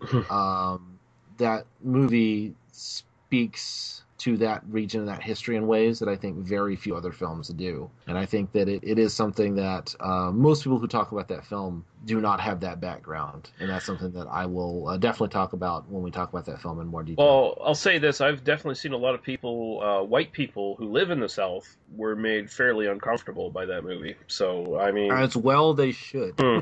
[0.30, 0.98] um,
[1.38, 6.74] that movie speaks to that region and that history in ways that I think very
[6.74, 7.88] few other films do.
[8.06, 11.28] And I think that it, it is something that uh, most people who talk about
[11.28, 13.50] that film do not have that background.
[13.60, 16.60] And that's something that I will uh, definitely talk about when we talk about that
[16.60, 17.24] film in more detail.
[17.24, 20.90] Well, I'll say this: I've definitely seen a lot of people, uh, white people who
[20.90, 24.16] live in the South, were made fairly uncomfortable by that movie.
[24.26, 26.34] So I mean, as well they should.
[26.38, 26.58] Hmm.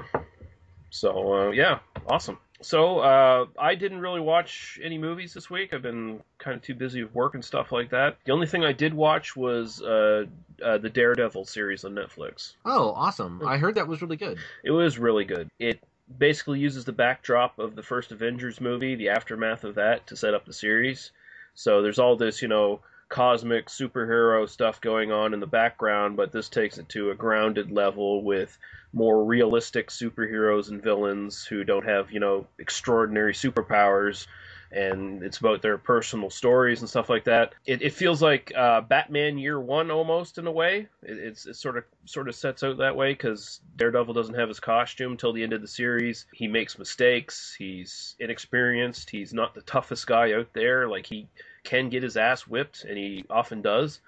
[0.90, 2.38] So uh, yeah, awesome.
[2.62, 5.74] So uh, I didn't really watch any movies this week.
[5.74, 8.16] I've been kind of too busy with work and stuff like that.
[8.24, 10.24] The only thing I did watch was uh,
[10.64, 12.54] uh, the Daredevil series on Netflix.
[12.64, 13.46] Oh, awesome.
[13.46, 14.38] I heard that was really good.
[14.64, 15.50] It was really good.
[15.58, 15.82] It
[16.18, 20.34] basically uses the backdrop of the first Avengers movie, the aftermath of that, to set
[20.34, 21.12] up the series.
[21.54, 26.32] So there's all this, you know, cosmic superhero stuff going on in the background, but
[26.32, 28.56] this takes it to a grounded level with
[28.92, 34.26] more realistic superheroes and villains who don't have, you know, extraordinary superpowers.
[34.72, 37.54] And it's about their personal stories and stuff like that.
[37.66, 40.88] It, it feels like uh, Batman Year One almost in a way.
[41.04, 44.48] It, it's it sort of sort of sets out that way because Daredevil doesn't have
[44.48, 46.26] his costume till the end of the series.
[46.32, 47.54] He makes mistakes.
[47.56, 49.08] He's inexperienced.
[49.08, 50.88] He's not the toughest guy out there.
[50.88, 51.28] Like he
[51.66, 54.00] can get his ass whipped, and he often does.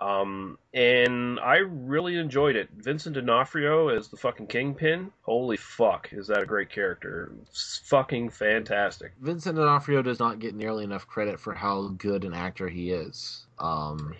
[0.00, 2.68] Um, and I really enjoyed it.
[2.76, 5.10] Vincent D'Onofrio as the fucking kingpin.
[5.22, 7.32] Holy fuck, is that a great character?
[7.42, 9.12] It's fucking fantastic.
[9.20, 13.46] Vincent D'Onofrio does not get nearly enough credit for how good an actor he is.
[13.58, 14.14] Um,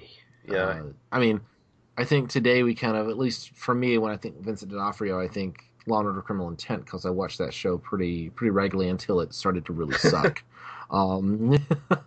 [0.48, 0.82] Yeah, uh,
[1.12, 1.42] I mean,
[1.98, 5.20] I think today we kind of, at least for me, when I think Vincent D'Onofrio,
[5.20, 8.88] I think Law and Order: Criminal Intent because I watched that show pretty pretty regularly
[8.90, 10.42] until it started to really suck.
[10.90, 11.58] Um,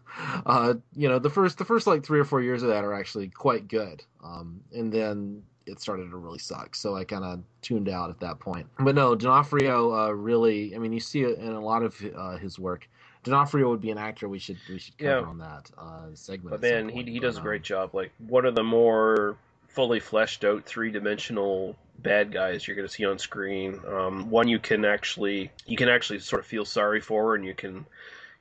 [0.46, 2.94] uh, you know, the first the first like three or four years of that are
[2.94, 6.76] actually quite good, um, and then it started to really suck.
[6.76, 8.68] So I kind of tuned out at that point.
[8.80, 10.76] But no, D'Onofrio uh, really.
[10.76, 12.88] I mean, you see it in a lot of uh, his work.
[13.24, 15.28] D'Onofrio would be an actor we should we should cover Yeah.
[15.28, 16.52] on that uh, segment.
[16.52, 17.94] But man, he, he does a um, great job.
[17.94, 19.36] Like one of the more
[19.68, 23.80] fully fleshed out three dimensional bad guys you're going to see on screen.
[23.88, 27.54] Um, one you can actually you can actually sort of feel sorry for, and you
[27.54, 27.86] can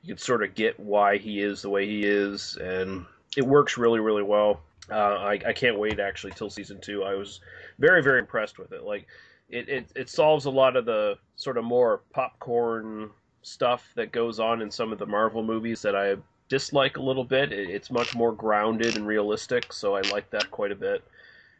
[0.01, 3.77] you can sort of get why he is the way he is, and it works
[3.77, 4.61] really really well.
[4.91, 7.03] Uh, I, I can't wait actually till season two.
[7.03, 7.41] I was
[7.77, 8.83] very very impressed with it.
[8.83, 9.07] Like
[9.49, 13.09] it, it, it solves a lot of the sort of more popcorn
[13.41, 16.15] stuff that goes on in some of the Marvel movies that I
[16.49, 17.51] dislike a little bit.
[17.51, 21.03] It, it's much more grounded and realistic, so I like that quite a bit.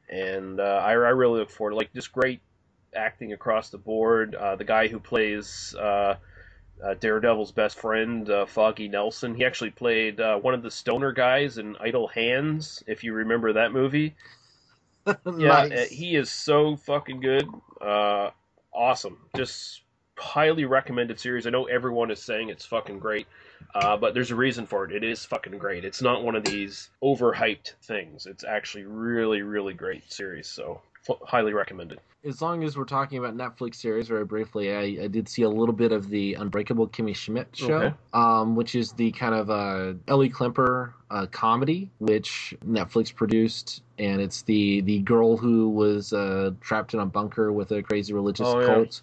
[0.09, 2.41] And uh, I, I really look forward to like just great
[2.95, 4.35] acting across the board.
[4.35, 6.15] Uh, the guy who plays uh,
[6.83, 11.11] uh, Daredevil's best friend, uh, Foggy Nelson, he actually played uh, one of the stoner
[11.11, 14.15] guys in Idle Hands, if you remember that movie.
[15.37, 15.71] Yeah, nice.
[15.71, 17.47] uh, he is so fucking good.
[17.81, 18.29] Uh,
[18.73, 19.17] awesome.
[19.35, 19.81] Just
[20.19, 21.47] highly recommended series.
[21.47, 23.25] I know everyone is saying it's fucking great,
[23.73, 24.91] uh, but there's a reason for it.
[24.91, 25.85] It is fucking great.
[25.85, 28.25] It's not one of these overhyped things.
[28.25, 30.47] It's actually really, really great series.
[30.47, 30.81] So
[31.23, 31.99] highly recommended.
[32.25, 35.49] as long as we're talking about Netflix series very briefly, I, I did see a
[35.49, 37.95] little bit of the Unbreakable Kimmy Schmidt show, Okay.
[38.13, 44.21] um, which is the kind of uh, Ellie Kemper uh, comedy, which Netflix produced, and
[44.21, 48.47] it's the the girl who was uh, trapped in a bunker with a crazy religious
[48.47, 48.65] Oh, yeah.
[48.65, 49.01] cult.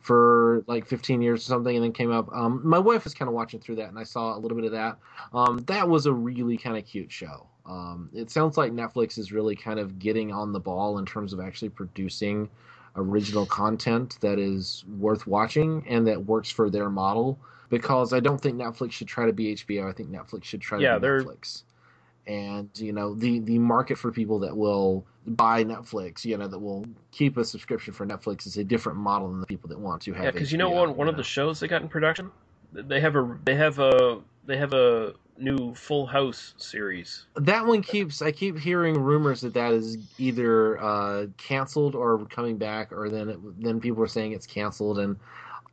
[0.00, 2.28] For like 15 years or something, and then came up.
[2.30, 4.66] Um, my wife was kind of watching through that, and I saw a little bit
[4.66, 4.98] of that.
[5.32, 7.46] Um, that was a really kind of cute show.
[7.66, 11.32] Um, it sounds like Netflix is really kind of getting on the ball in terms
[11.32, 12.48] of actually producing
[12.96, 17.38] original content that is worth watching and that works for their model.
[17.70, 19.88] Because I don't think Netflix should try to be HBO.
[19.88, 21.62] I think Netflix should try to Yeah, be they're- Netflix.
[22.26, 26.58] And you know the the market for people that will buy Netflix, you know, that
[26.58, 30.00] will keep a subscription for Netflix is a different model than the people that want
[30.02, 30.24] to have.
[30.24, 32.30] Yeah, because you know one one of the shows they got in production,
[32.72, 37.26] they have a they have a they have a new Full House series.
[37.36, 42.56] that one keeps i keep hearing rumors that that is either uh canceled or coming
[42.56, 45.16] back or then it, then people are saying it's canceled and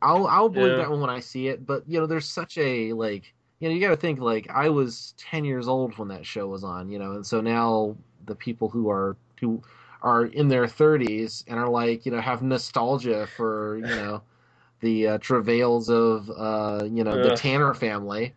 [0.02, 0.78] i'll i'll believe Yeah.
[0.78, 3.74] that one when i see it but you know there's such a like you know
[3.74, 6.88] you got to think like i was 10 years old when that show was on
[6.90, 7.96] you know and so now
[8.26, 9.62] the people who are who
[10.02, 14.22] are in their 30s and are like you know have nostalgia for you know
[14.80, 18.34] the uh, travails of uh you know the tanner family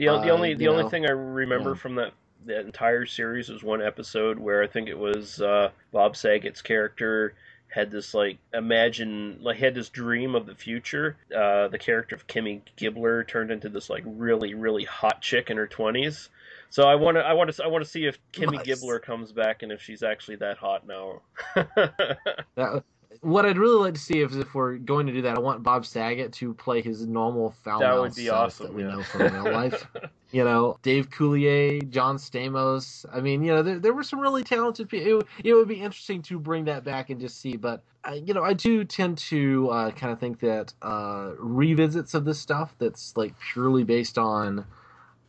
[0.00, 1.76] The, the Uh, only the only know, thing I remember yeah.
[1.76, 2.12] from that
[2.46, 7.34] that entire series was one episode where I think it was uh, Bob Saget's character
[7.68, 11.16] had this like imagine like had this dream of the future.
[11.34, 15.56] Uh, the character of Kimmy Gibbler turned into this like really really hot chick in
[15.58, 16.30] her twenties.
[16.70, 18.66] So I want to I want to I want to see if Kimmy Nice.
[18.66, 21.20] Gibbler comes back and if she's actually that hot now.
[22.56, 22.84] That
[23.22, 25.62] what I'd really like to see is if we're going to do that, I want
[25.62, 28.90] Bob Saget to play his normal foul That would be awesome, that we yeah.
[28.90, 29.86] know from real life.
[30.30, 33.04] you know, Dave Coulier, John Stamos.
[33.12, 35.06] I mean, you know, there, there were some really talented people.
[35.10, 37.56] It, would- it would be interesting to bring that back and just see.
[37.56, 42.14] But I, you know, I do tend to uh, kind of think that uh, revisits
[42.14, 44.64] of this stuff that's like purely based on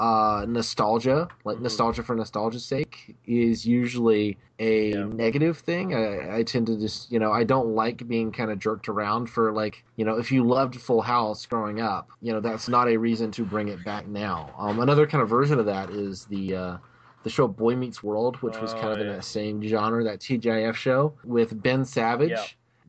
[0.02, 1.62] uh, nostalgia, like Mhm.
[1.62, 5.06] nostalgia for nostalgia's sake, is usually a Yeah.
[5.06, 5.94] negative thing.
[5.94, 9.28] I, I tend to just, you know, I don't like being kind of jerked around
[9.30, 12.90] for like, you know, if you loved Full House growing up, you know, that's not
[12.90, 14.56] a reason to bring it back now.
[14.58, 16.78] Um, another kind of version of that is the uh,
[17.24, 20.20] the show Boy Meets World, which was kind Oh, of in that same genre, that
[20.20, 22.32] TGIF show with Ben Savage.
[22.32, 22.46] Yeah.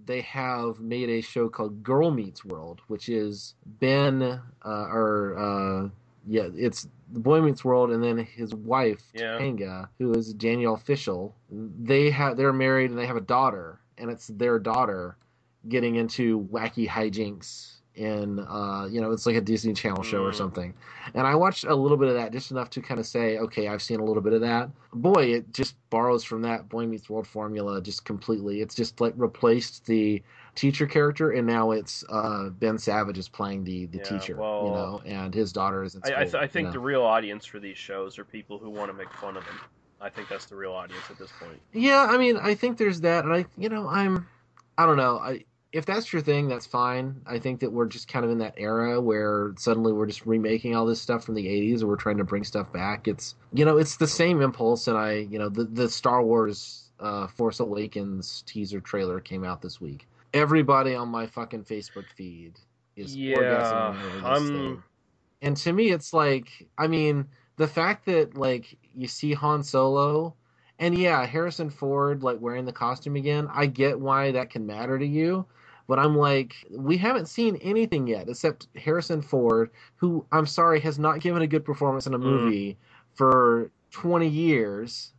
[0.07, 5.89] They have made a show called Girl Meets World, which is Ben uh, or uh,
[6.27, 9.39] yeah, it's the Boy Meets World, and then his wife Yeah.
[9.39, 11.35] Topanga, who is Danielle Fishel.
[11.51, 15.17] They have they're married and they have a daughter, and it's their daughter
[15.69, 20.31] getting into wacky hijinks in uh you know it's like a Disney Channel show or
[20.33, 20.35] Mm.
[20.35, 20.75] something.
[21.15, 23.69] And I watched a little bit of that, just enough to kind of say, okay,
[23.69, 24.71] I've seen a little bit of that.
[24.95, 28.63] Boy, it just borrows from that Boy Meets World formula just completely.
[28.63, 30.23] It's just like replaced the
[30.55, 34.65] teacher character, and now it's uh, Ben Savage is playing the the Yeah, teacher, well,
[34.65, 36.17] you know, and his daughter is in school.
[36.17, 38.71] I, I, th- I think you the real audience for these shows are people who
[38.71, 39.61] want to make fun of them.
[40.01, 41.61] I think that's the real audience at this point.
[41.73, 44.29] yeah, I mean, I think there's that, and I, you know, I'm,
[44.77, 45.45] I don't know, I.
[45.73, 47.23] If that's your thing, that's fine.
[47.27, 50.77] I think that we're just kind of in that era where suddenly we're just remaking
[50.77, 53.09] all this stuff from the 80s and we're trying to bring stuff back.
[53.09, 54.87] It's, you know, it's the same impulse.
[54.87, 59.63] And I, you know, the, the Star Wars uh, Force Awakens teaser trailer came out
[59.63, 60.07] this week.
[60.33, 62.59] Everybody on my fucking Facebook feed
[62.97, 64.83] is Yeah, orgasming over this I'm-.
[65.43, 70.37] And to me, it's like, I mean, the fact that like you see Han Solo,
[70.79, 73.49] and yeah, Harrison Ford like wearing the costume again.
[73.53, 75.47] I get why that can matter to you,
[75.89, 80.99] but I'm like, we haven't seen anything yet except Harrison Ford, who I'm sorry has
[80.99, 82.23] not given a good performance in a Mm.
[82.25, 82.79] movie
[83.15, 85.13] for 20 years.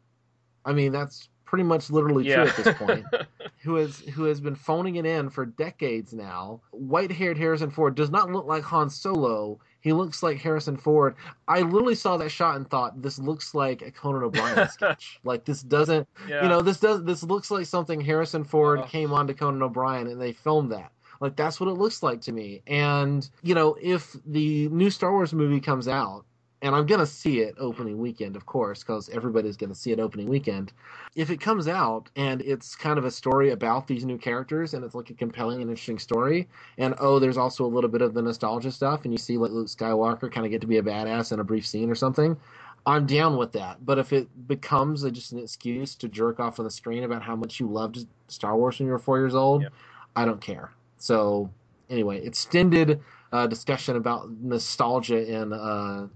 [0.65, 2.37] I mean, that's pretty much literally yeah.
[2.37, 3.05] true at this point
[3.61, 6.59] who has who has been phoning it in for decades now.
[6.71, 9.59] White-haired Harrison Ford does not look like Han Solo.
[9.79, 11.13] He looks like Harrison Ford.
[11.47, 15.19] I literally saw that shot and thought this looks like a Conan O'Brien sketch.
[15.23, 16.41] Like this doesn't, yeah.
[16.41, 18.85] you know, this does this looks like something Harrison Ford Uh.
[18.87, 20.91] came on to Conan O'Brien and they filmed that.
[21.21, 22.63] Like that's what it looks like to me.
[22.65, 26.25] And you know, if the new Star Wars movie comes out,
[26.63, 30.29] and I'm gonna see it opening weekend, of course, because everybody's gonna see it opening
[30.29, 30.71] weekend.
[31.15, 34.83] If it comes out and it's kind of a story about these new characters, and
[34.83, 36.47] it's like a compelling and interesting story,
[36.79, 39.51] and oh, there's also a little bit of the nostalgia stuff, and you see like
[39.51, 42.37] Luke Skywalker kind of get to be a badass in a brief scene or something.
[42.85, 43.85] I'm down with that.
[43.85, 47.21] But if it becomes a, just an excuse to jerk off on the screen about
[47.23, 49.69] how much you loved Star Wars when you were four years old, Yeah.
[50.15, 50.71] I don't care.
[50.97, 51.49] So
[51.89, 56.07] anyway, extended uh, discussion about nostalgia in, uh,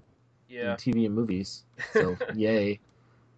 [0.49, 0.75] yeah.
[0.75, 1.63] TV and movies.
[1.93, 2.79] So yay.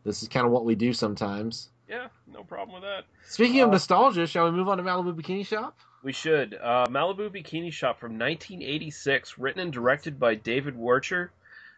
[0.05, 1.69] This is kind of what we do sometimes.
[1.87, 3.05] Yeah, no problem with that.
[3.27, 5.77] Speaking of Uh, nostalgia, shall we move on to Malibu Bikini Shop?
[6.03, 6.53] We should.
[6.53, 11.29] Uh, Malibu Bikini Shop from 1986, written and directed by David Wercher,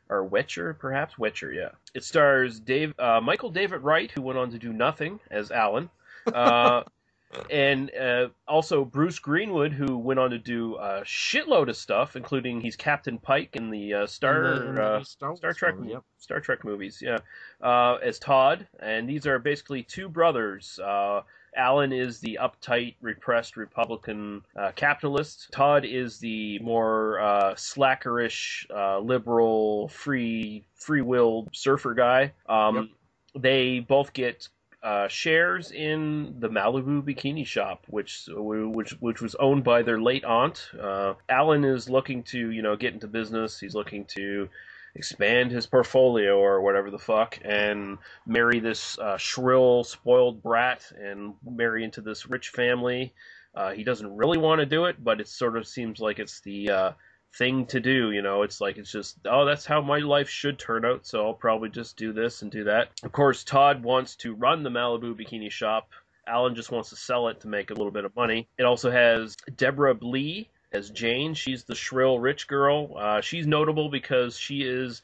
[0.09, 1.51] or Wetcher, perhaps Wetcher.
[1.53, 1.69] Yeah.
[1.95, 5.89] It stars Dave, uh, Michael David Wright, who went on to do nothing as Alan,
[6.27, 6.83] uh,
[7.49, 12.61] and uh, also Bruce Greenwood, who went on to do a shitload of stuff, including
[12.61, 14.53] he's Captain Pike in the uh, Star.
[14.53, 16.03] In the- in the uh, Star, Star Trek, film, Yep.
[16.17, 17.17] Star Trek movies, yeah.
[17.61, 20.79] Uh, as Todd, and these are basically two brothers.
[20.83, 21.21] Uh,
[21.55, 25.49] Alan is the uptight, repressed Republican uh, capitalist.
[25.51, 32.31] Todd is the more uh, slackerish, uh, liberal, free, free-willed surfer guy.
[32.47, 32.91] Um,
[33.37, 34.47] They both get
[34.83, 40.25] uh, shares in the Malibu Bikini Shop, which which which was owned by their late
[40.25, 40.69] aunt.
[40.79, 43.59] Uh, Alan is looking to you know get into business.
[43.59, 44.49] He's looking to
[44.95, 51.33] expand his portfolio or whatever the fuck and marry this uh, shrill spoiled brat and
[51.49, 53.13] marry into this rich family
[53.55, 56.41] uh, he doesn't really want to do it but it sort of seems like it's
[56.41, 56.91] the uh,
[57.33, 60.59] thing to do you know it's like it's just oh that's how my life should
[60.59, 64.17] turn out so i'll probably just do this and do that of course todd wants
[64.17, 65.89] to run the malibu bikini shop
[66.27, 68.91] alan just wants to sell it to make a little bit of money it also
[68.91, 71.33] has Debra Blee as Jane.
[71.33, 72.95] She's the shrill rich girl.
[72.97, 75.01] Uh, she's notable because she is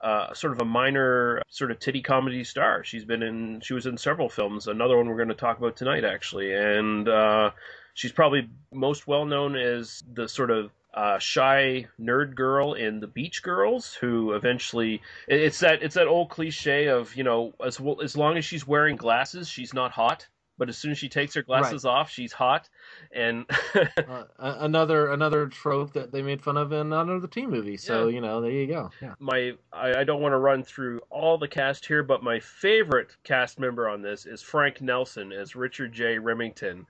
[0.00, 2.84] uh, sort of a minor sort of titty comedy star.
[2.84, 4.68] She's been in she was in several films.
[4.68, 7.50] Another one we're going to talk about tonight actually, and uh,
[7.94, 13.06] she's probably most well known as the sort of uh, shy nerd girl in the
[13.06, 18.00] Beach Girls, who eventually it's that it's that old cliche of you know as well,
[18.00, 20.26] as long as she's wearing glasses, she's not hot.
[20.56, 22.68] But as soon as she takes her glasses off, she's hot,
[23.12, 23.46] and
[24.08, 27.76] Uh, another another trope that they made fun of in another teen movie.
[27.76, 28.14] So Yeah.
[28.14, 28.90] you know, there you go.
[29.00, 29.14] Yeah.
[29.20, 33.16] my I, I don't want to run through all the cast here, but my favorite
[33.22, 36.18] cast member on this is Frank Nelson as Richard J.
[36.18, 36.86] Remington.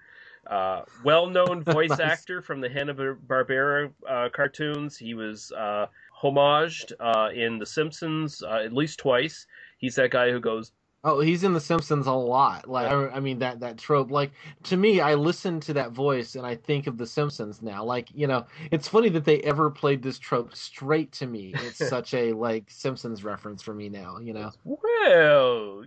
[0.46, 2.00] Uh, well-known voice Nice.
[2.00, 4.96] actor from the Hanna Barbera uh, cartoons.
[4.96, 5.86] He was uh,
[6.22, 9.46] homaged uh, in The Simpsons uh, at least twice.
[9.78, 10.72] He's that guy who goes,
[11.04, 12.68] Oh, he's in The Simpsons a lot.
[12.68, 12.88] Like.
[12.88, 14.10] I, I mean that that trope.
[14.10, 14.32] Like
[14.64, 17.84] to me, I listen to that voice and I think of The Simpsons now.
[17.84, 21.52] Like you know, it's funny that they ever played this trope straight to me.
[21.54, 24.18] It's such a like Simpsons reference for me now.
[24.18, 24.50] You know.
[24.64, 25.84] "Well,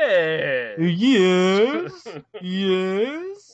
[0.00, 2.08] yeah." Yes.
[2.40, 3.50] yes.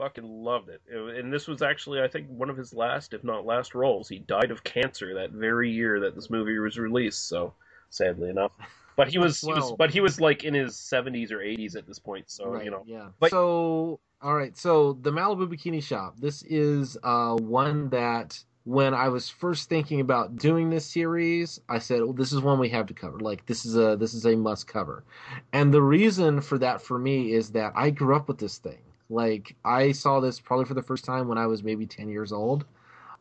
[0.00, 0.80] Fucking loved it.
[0.90, 4.08] It- And this was actually, I think, one of his last, if not last, roles.
[4.08, 7.28] He died of cancer that very year that this movie was released.
[7.28, 7.52] So,
[7.90, 8.52] sadly enough,
[8.96, 11.86] but he was, he was but he was like in his seventies or eighties at
[11.86, 12.30] this point.
[12.30, 13.08] So right, you know, Yeah.
[13.18, 14.56] But- so, all right.
[14.56, 16.14] So the Malibu Bikini Shop.
[16.18, 21.78] This is uh, one that when I was first thinking about doing this series, I
[21.78, 23.18] said, well, "This is one we have to cover.
[23.20, 25.04] Like this is a this is a must cover."
[25.52, 28.78] And the reason for that for me is that I grew up with this thing.
[29.10, 32.32] Like I saw this probably for the first time when I was maybe ten years
[32.32, 32.64] old.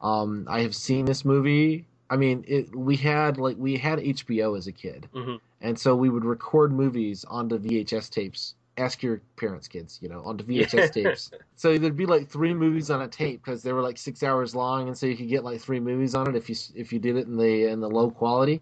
[0.02, 1.86] Um, I have seen this movie.
[2.10, 5.40] I mean, it, we had like we had HBO as a kid, Mhm.
[5.62, 8.56] and so we would record movies onto VHS tapes.
[8.78, 11.32] Ask your parents, kids, you know, onto VHS tapes.
[11.58, 14.56] So there'd be like three movies on a tape because they were like six hours
[14.56, 17.00] long, and so you could get like three movies on it if you if you
[17.00, 18.62] did it in the in the low quality.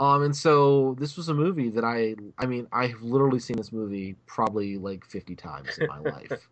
[0.00, 3.72] Um, and so this was a movie that I I mean I've literally seen this
[3.72, 6.48] movie probably like fifty times in my life.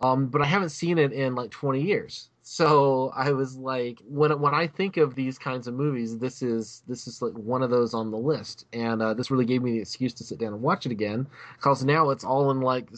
[0.00, 2.30] Um, but I haven't seen it in like 20 years.
[2.42, 6.82] So I was like, when when I think of these kinds of movies, this is
[6.86, 9.72] this is like one of those on the list, and uh, this really gave me
[9.72, 11.26] the excuse to sit down and watch it again,
[11.56, 12.88] because now it's all in like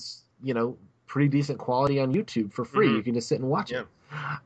[0.42, 0.76] you know
[1.07, 2.88] pretty decent quality on YouTube for free.
[2.88, 2.96] Mhm.
[2.96, 3.80] You can just sit and watch Yeah.
[3.82, 3.88] it.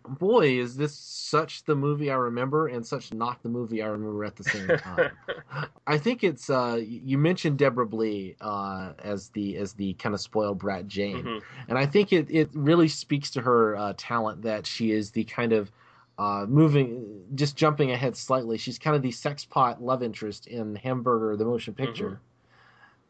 [0.08, 4.24] Boy, is this such the movie I remember, and such not the movie I remember
[4.24, 5.16] at the same time.
[5.86, 10.20] I think it's uh, you mentioned Debra Blee uh, as the as the kind of
[10.20, 11.42] spoiled brat Jane, Mhm.
[11.68, 15.24] and I think it it really speaks to her uh, talent that she is the
[15.24, 15.70] kind of
[16.18, 18.58] uh, moving just jumping ahead slightly.
[18.58, 22.20] She's kind of the sex pot love interest in Hamburger the motion picture.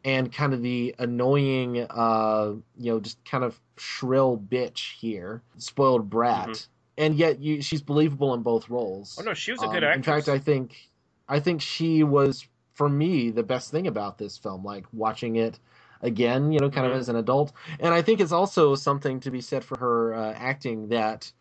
[0.05, 6.09] And kind of the annoying, uh, you know, just kind of shrill bitch here, spoiled
[6.09, 6.67] brat, Mhm.
[6.97, 9.17] and yet you, she's believable in both roles.
[9.19, 10.89] Oh no, she was a Um, good In fact, I think
[11.29, 14.63] I think she was for me the best thing about this film.
[14.63, 15.59] Like watching it
[16.01, 16.91] again, you know, kind Mhm.
[16.91, 20.13] of as an adult, and I think it's also something to be said for her
[20.15, 21.31] uh, acting that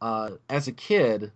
[0.00, 1.32] uh, as a kid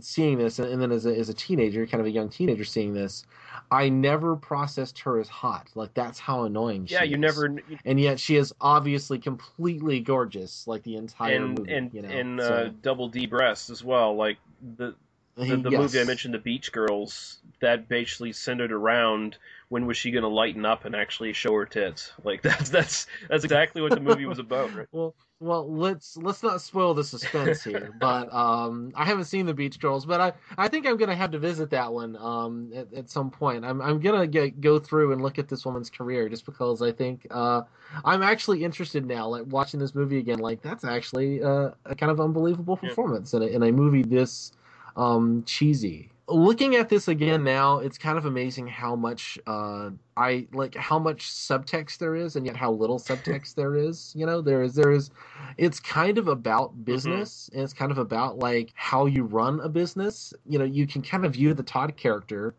[0.00, 2.92] seeing this and then as a, as a teenager kind of a young teenager seeing
[2.92, 3.24] this
[3.70, 7.20] i never processed her as hot like that's how annoying she yeah, you is.
[7.20, 12.02] never and yet she is obviously completely gorgeous like the entire and movie and you
[12.02, 14.14] know and so, uh, double D breasts as well.
[14.14, 14.38] Like
[14.76, 14.94] the
[15.36, 15.80] the, the yes.
[15.80, 19.36] movie I mentioned, The Beach Girls, that basically centered around
[19.68, 22.12] when was she going to lighten up and actually show her tits.
[22.24, 24.74] Like that's that's that's exactly what the movie was about.
[24.74, 24.88] Right?
[24.92, 27.92] Well, well, let's let's not spoil the suspense here.
[28.00, 31.32] but um, I haven't seen the Beach Girls, but I, I think I'm gonna have
[31.32, 33.64] to visit that one um, at, at some point.
[33.64, 36.92] I'm I'm gonna get go through and look at this woman's career just because I
[36.92, 37.62] think uh,
[38.04, 39.28] I'm actually interested now.
[39.28, 42.88] Like watching this movie again, like that's actually uh, a kind of unbelievable Yeah.
[42.88, 44.52] performance in a, in a movie this
[44.96, 46.10] um, cheesy.
[46.28, 50.98] Looking at this again now, it's kind of amazing how much uh, I like how
[50.98, 54.12] much subtext there is, and yet how little subtext there is.
[54.16, 55.10] You know, there is there is.
[55.56, 59.68] It's kind of about business, and it's kind of about like how you run a
[59.68, 60.34] business.
[60.46, 62.54] You know, you can kind of view the Todd character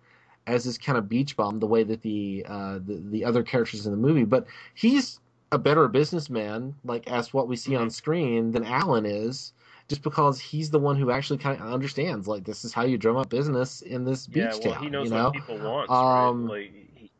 [0.47, 3.85] as this kind of beach bum, the way that the uh, the, the other characters
[3.85, 5.19] in the movie, but he's
[5.51, 9.53] a better businessman, like as what we see on screen, than Alan is
[9.89, 12.97] just because he's the one who actually kind of understands like this is how you
[12.97, 15.57] drum up business in this beach Yeah, well, town he knows you know what people
[15.59, 15.91] want.
[15.91, 16.59] Um, right?
[16.61, 17.11] Like, he,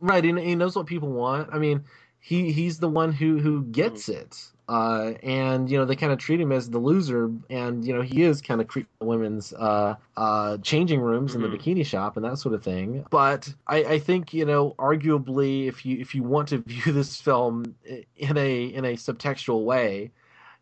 [0.00, 1.84] right he, he knows what people want i mean
[2.20, 4.12] he he's the one who who gets Mm-hmm.
[4.22, 4.38] it
[4.68, 8.02] uh and you know they kind of treat him as the loser and you know
[8.02, 11.50] he is kind of creeping women's uh uh changing rooms in Mhm.
[11.50, 15.68] the bikini shop and that sort of thing but i i think you know arguably
[15.68, 17.74] if you if you want to view this film
[18.16, 20.10] in a in a subtextual way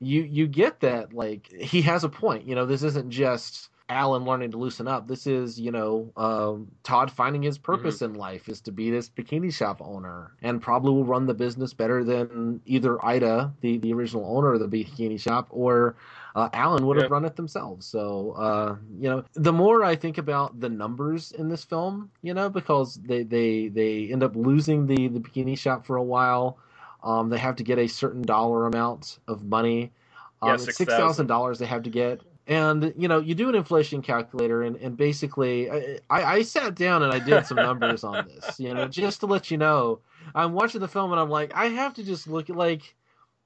[0.02, 4.24] you you get that like he has a point you know this isn't just alan
[4.24, 8.02] learning to loosen up this is you know um, todd finding his purpose Mm-hmm.
[8.02, 11.74] in life is to be this bikini shop owner and probably will run the business
[11.74, 15.96] better than either ida the, the original owner of the bikini shop or
[16.36, 17.10] uh, alan would have Yeah.
[17.10, 21.48] run it themselves so uh, you know the more i think about the numbers in
[21.48, 25.86] this film you know because they they they end up losing the the bikini shop
[25.86, 26.58] for a while
[27.02, 29.92] um, they have to get a certain dollar amount of money.
[30.40, 30.72] Um, Yeah, $6,000.
[30.72, 34.62] six thousand dollars they have to get, and you know you do an inflation calculator,
[34.62, 38.74] and, and basically I, I, sat down and I did some numbers on this, you
[38.74, 40.00] know, just to let you know.
[40.34, 42.94] I'm watching the film and I'm like, I have to just look at like,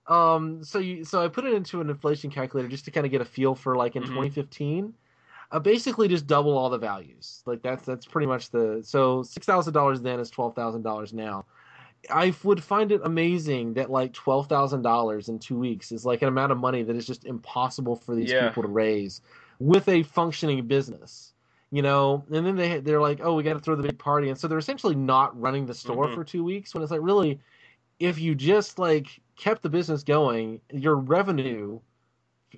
[0.07, 3.13] um, so you so I put it into an inflation calculator just to kind of
[3.13, 4.07] get a feel for like in Mhm.
[4.07, 4.95] 2015.
[5.53, 7.43] Uh, basically, just double all the values.
[7.47, 11.13] Like that's that's pretty much the so six thousand dollars then is twelve thousand dollars
[11.13, 11.47] now.
[12.11, 16.23] I would find it amazing that like twelve thousand dollars in two weeks is like
[16.23, 18.49] an amount of money that is just impossible for these Yeah.
[18.49, 19.21] people to raise
[19.59, 21.33] with a functioning business.
[21.73, 24.29] You know, and then they they're like, oh, we got to throw the big party,
[24.29, 26.15] and so they're essentially not running the store Mhm.
[26.15, 26.73] for two weeks.
[26.73, 27.41] When it's like, really,
[27.99, 31.81] if you just like kept the business going, your revenue,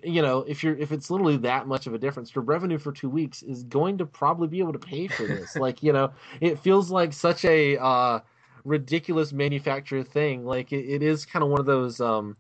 [0.05, 2.93] you know, if you're if it's literally that much of a difference, your revenue for
[2.93, 5.57] two weeks is going to probably be able to pay for this.
[5.59, 8.21] like, you know, it feels like such a uh,
[8.65, 10.45] ridiculous manufactured thing.
[10.45, 12.37] Like it, it is kind of one of those um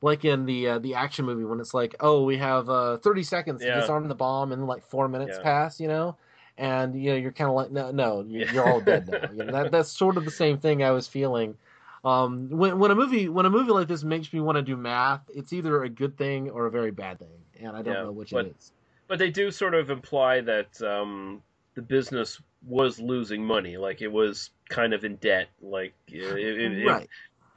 [0.00, 3.22] like in the uh, the action movie when it's like, oh, we have uh 30
[3.22, 3.74] seconds Yeah.
[3.74, 5.42] to disarm the bomb and like 4 minutes Yeah.
[5.44, 6.16] pass, you know?
[6.58, 8.52] And you know, you're kind of like no no, you- Yeah.
[8.52, 9.28] you're all dead now.
[9.32, 11.56] You know, that that's sort of the same thing I was feeling
[12.04, 14.76] um when when a movie when a movie like this makes me want to do
[14.76, 17.28] math, it's either a good thing or a very bad thing,
[17.60, 18.72] and I don't Yeah, know which but- it is.
[19.06, 21.42] but they do sort of imply that um,
[21.74, 26.72] the business was losing money, like it was kind of in debt, like it, it,
[26.78, 27.08] it, right.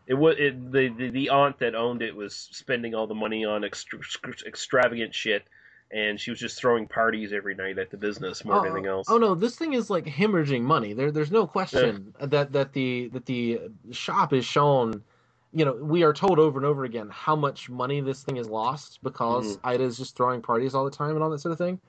[0.07, 3.45] it was it, the, the the aunt that owned it was spending all the money
[3.45, 3.99] on extra,
[4.45, 5.43] extravagant shit,
[5.91, 8.89] and she was just throwing parties every night at the business more than Oh, anything
[8.89, 9.07] else.
[9.09, 10.93] Oh no, this thing is like hemorrhaging money.
[10.93, 13.61] There, there's no question that that the that the
[13.91, 15.03] shop is shown,
[15.56, 18.49] you know, we are told over and over again how much money this thing has
[18.49, 19.68] lost because Mm-hmm.
[19.68, 21.80] Ida is just throwing parties all the time and all that sort of thing.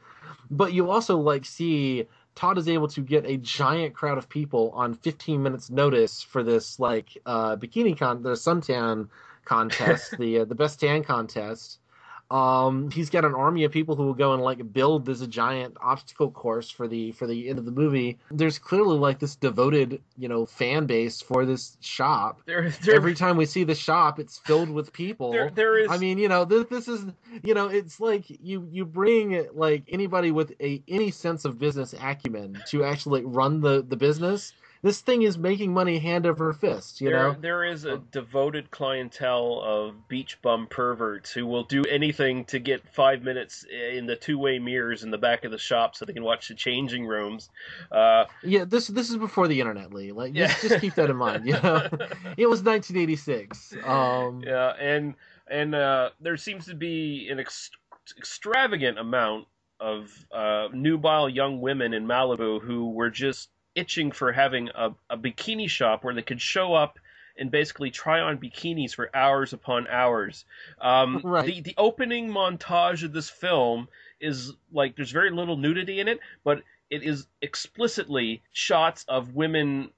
[0.51, 2.07] But you also like see
[2.37, 6.45] Todd is able to get a giant crowd of people on 15 minutes notice for
[6.45, 9.09] this like uh, bikini con the suntan
[9.45, 11.81] contest, the uh, the best tan contest.
[12.31, 15.77] Um, he's got an army of people who will go and like build this giant
[15.81, 18.19] obstacle course for the for the end of the movie.
[18.31, 22.43] There's clearly like this devoted, you know, fan base for this shop.
[22.47, 25.31] There, there, Every time we see the shop, it's filled with people.
[25.31, 25.89] there, there is.
[25.91, 27.05] I mean, you know, this this is
[27.45, 31.95] you know, it's like you you bring like anybody with a any sense of business
[32.01, 34.53] acumen to actually like, run the the business.
[34.83, 37.01] This thing is making money hand over fist.
[37.01, 41.83] You there, know, there is a devoted clientele of beach bum perverts who will do
[41.85, 45.97] anything to get five minutes in the two-way mirrors in the back of the shop
[45.97, 47.49] so they can watch the changing rooms.
[47.91, 48.65] Uh, yeah.
[48.65, 50.13] This this is before the internet, Lee.
[50.13, 50.49] Like, Yeah.
[50.49, 51.47] just, just keep that in mind.
[51.47, 51.77] You know,
[52.37, 53.75] it was 1986.
[53.85, 55.15] Um, yeah, and
[55.49, 57.71] and uh, there seems to be an ex-
[58.19, 59.47] extravagant amount
[59.81, 65.17] of uh, nubile young women in Malibu who were just itching for having a, a
[65.17, 66.99] bikini shop where they could show up
[67.39, 70.45] and basically try on bikinis for hours upon hours.
[70.81, 71.47] Um, Right.
[71.47, 73.89] The the opening montage of this film
[74.21, 79.91] is like there's very little nudity in it, but it is explicitly shots of women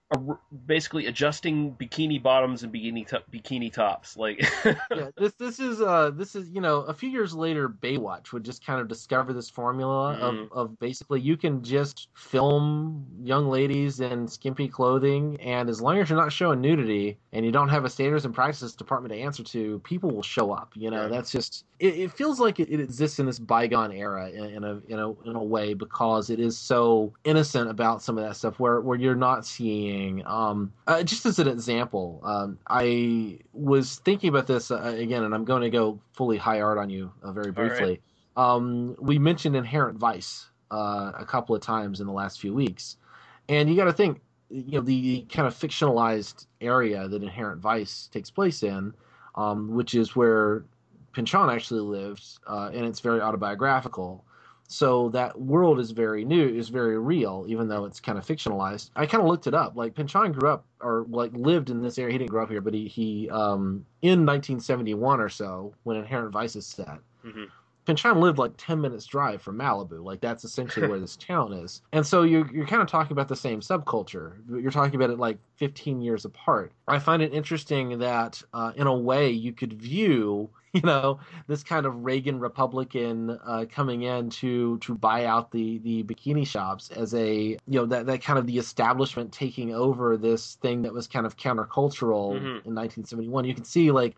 [0.67, 4.17] basically adjusting bikini bottoms and bikini to- bikini tops.
[4.17, 8.33] Like, yeah, this this is uh this is you know a few years later Baywatch
[8.33, 10.21] would just kind of discover this formula Mhm.
[10.21, 15.99] of of basically you can just film young ladies in skimpy clothing and as long
[15.99, 19.19] as you're not showing nudity and you don't have a standards and practices department to
[19.21, 21.09] answer to people will show up you know Yeah.
[21.09, 24.65] that's just it, it feels like it, it exists in this bygone era in, in
[24.65, 28.37] a in a in a way because it is so innocent about some of that
[28.37, 33.97] stuff where where you're not seeing um uh, just as an example um I was
[33.97, 37.13] thinking about this uh, again and I'm going to go fully high art on you
[37.23, 37.69] uh, very All right.
[37.71, 38.01] briefly
[38.37, 42.97] um we mentioned inherent vice uh, a couple of times in the last few weeks
[43.49, 44.21] and you got to think
[44.51, 48.95] you know the kind of fictionalized area that inherent vice takes place in
[49.35, 50.65] um, which is where
[51.13, 54.25] Pynchon actually lived, uh, and it's very autobiographical.
[54.69, 58.91] So that world is very new, is very real, even though it's kind of fictionalized.
[58.97, 59.77] I kind of looked it up.
[59.77, 62.13] Like Pynchon grew up or like lived in this area.
[62.13, 66.33] He didn't grow up here, but he he um, in 1971 or so when Inherent
[66.33, 67.01] Vice is set.
[67.25, 67.49] Mhm.
[67.87, 70.05] Pynchon lived like 10 minutes drive from Malibu.
[70.05, 71.83] Like that's essentially where this town is.
[71.93, 74.35] And so you're, you're kind of talking about the same subculture.
[74.49, 76.73] You're talking about it like 15 years apart.
[76.87, 81.63] I find it interesting that uh, in a way you could view, you know, this
[81.63, 86.91] kind of Reagan Republican uh, coming in to, to buy out the, the bikini shops
[86.91, 90.93] as a, you know, that, that kind of the establishment taking over this thing that
[90.93, 92.67] was kind of countercultural Mhm.
[92.67, 93.45] in 1971.
[93.45, 94.17] You can see like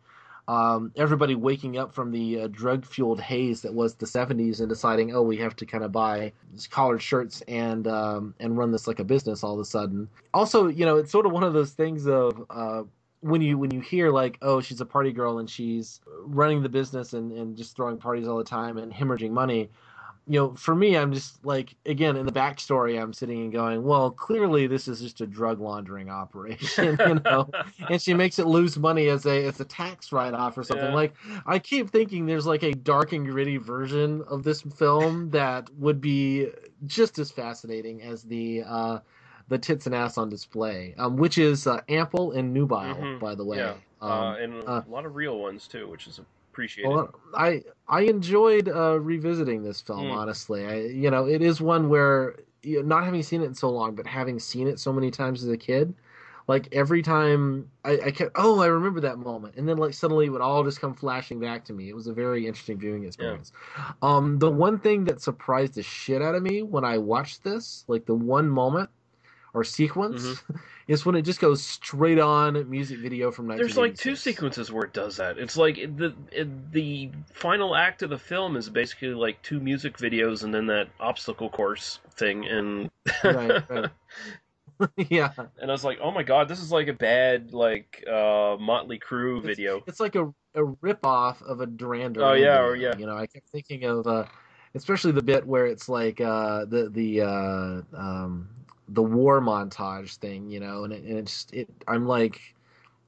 [0.49, 4.69] um, everybody waking up from the uh, drug fueled haze that was the 70s and
[4.69, 8.73] deciding, oh, we have to kind of buy these collared shirts and um, and run
[8.73, 10.09] this like a business all of a sudden.
[10.35, 12.83] Also, you know, it's sort of one of those things of uh,
[13.21, 16.69] when you when you hear like, oh, she's a party girl and she's running the
[16.69, 19.71] business and, and just throwing parties all the time and hemorrhaging money.
[20.27, 23.83] You know, for me, I'm just like again in the backstory, I'm sitting and going,
[23.83, 27.51] well, clearly this is just a drug laundering operation, you know
[27.91, 30.87] and she makes it lose money as a as a tax write off or something.
[30.87, 30.95] Yeah.
[30.95, 31.15] Like
[31.47, 36.01] I keep thinking there's like a dark and gritty version of this film that would
[36.01, 36.49] be
[36.87, 38.99] just as fascinating as the uh
[39.51, 43.21] the tits and ass on display, um, which is uh, ample and nubile, Mhm.
[43.21, 43.59] by the way.
[43.59, 46.21] yeah, Um, uh, and uh, a lot of real ones too, which is
[46.53, 46.89] appreciated.
[46.89, 50.07] well, I I enjoyed uh, revisiting this film.
[50.07, 50.17] Mm.
[50.17, 53.55] Honestly, I, you know, it is one where you know, not having seen it in
[53.55, 55.95] so long, but having seen it so many times as a kid,
[56.47, 60.27] like every time I, I kept, oh, I remember that moment, and then like suddenly
[60.27, 61.89] it would all just come flashing back to me.
[61.89, 63.53] It was a very interesting viewing experience.
[64.01, 67.85] Um, the one thing that surprised the shit out of me when I watched this,
[67.89, 68.91] like the one moment
[69.55, 70.57] or sequence, Mm-hmm.
[70.89, 73.59] is when it just goes straight on music video from 1986.
[73.59, 75.39] There's like two sequences where it does that.
[75.39, 79.99] It's like the it, the final act of the film is basically like two music
[79.99, 82.91] videos and then that obstacle course thing, and
[83.25, 83.91] right, right.
[85.09, 85.33] yeah.
[85.61, 88.99] and I was like, oh my god, this is like a bad like uh, Motley
[88.99, 89.83] Crue video.
[89.87, 92.31] It's like a a rip off of a Duran Duran.
[92.31, 92.97] Oh, yeah, or yeah.
[92.97, 94.25] You know, I kept thinking of uh,
[94.75, 98.49] especially the bit where it's like uh, the the uh, um,
[98.91, 100.51] the war montage thing.
[100.51, 101.69] You know, and it, and it's it.
[101.89, 102.41] I'm like,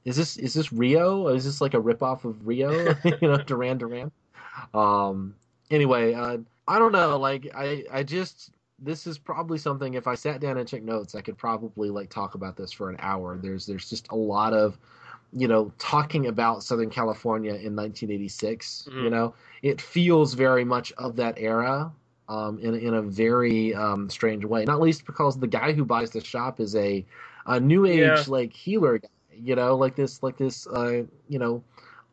[0.05, 1.27] is this is this Rio?
[1.27, 2.71] Is this like a rip off of Rio?
[3.03, 4.11] you know, Duran Duran.
[4.73, 5.35] Um.
[5.71, 7.17] Anyway, uh, I don't know.
[7.17, 8.51] Like, I I just.
[8.79, 9.93] This is probably something.
[9.93, 12.89] If I sat down and took notes, I could probably like talk about this for
[12.89, 13.37] an hour.
[13.37, 14.77] There's there's just a lot of
[15.35, 18.87] you know, talking about Southern California in 1986.
[18.91, 19.03] Mhm.
[19.03, 21.91] You know, it feels very much of that era.
[22.33, 26.11] Um, in in a very um, strange way, not least because the guy who buys
[26.11, 27.05] the shop is a,
[27.45, 28.33] a new age Yeah.
[28.37, 29.09] like healer guy,
[29.49, 31.03] you know, like this like this uh,
[31.33, 31.63] you know,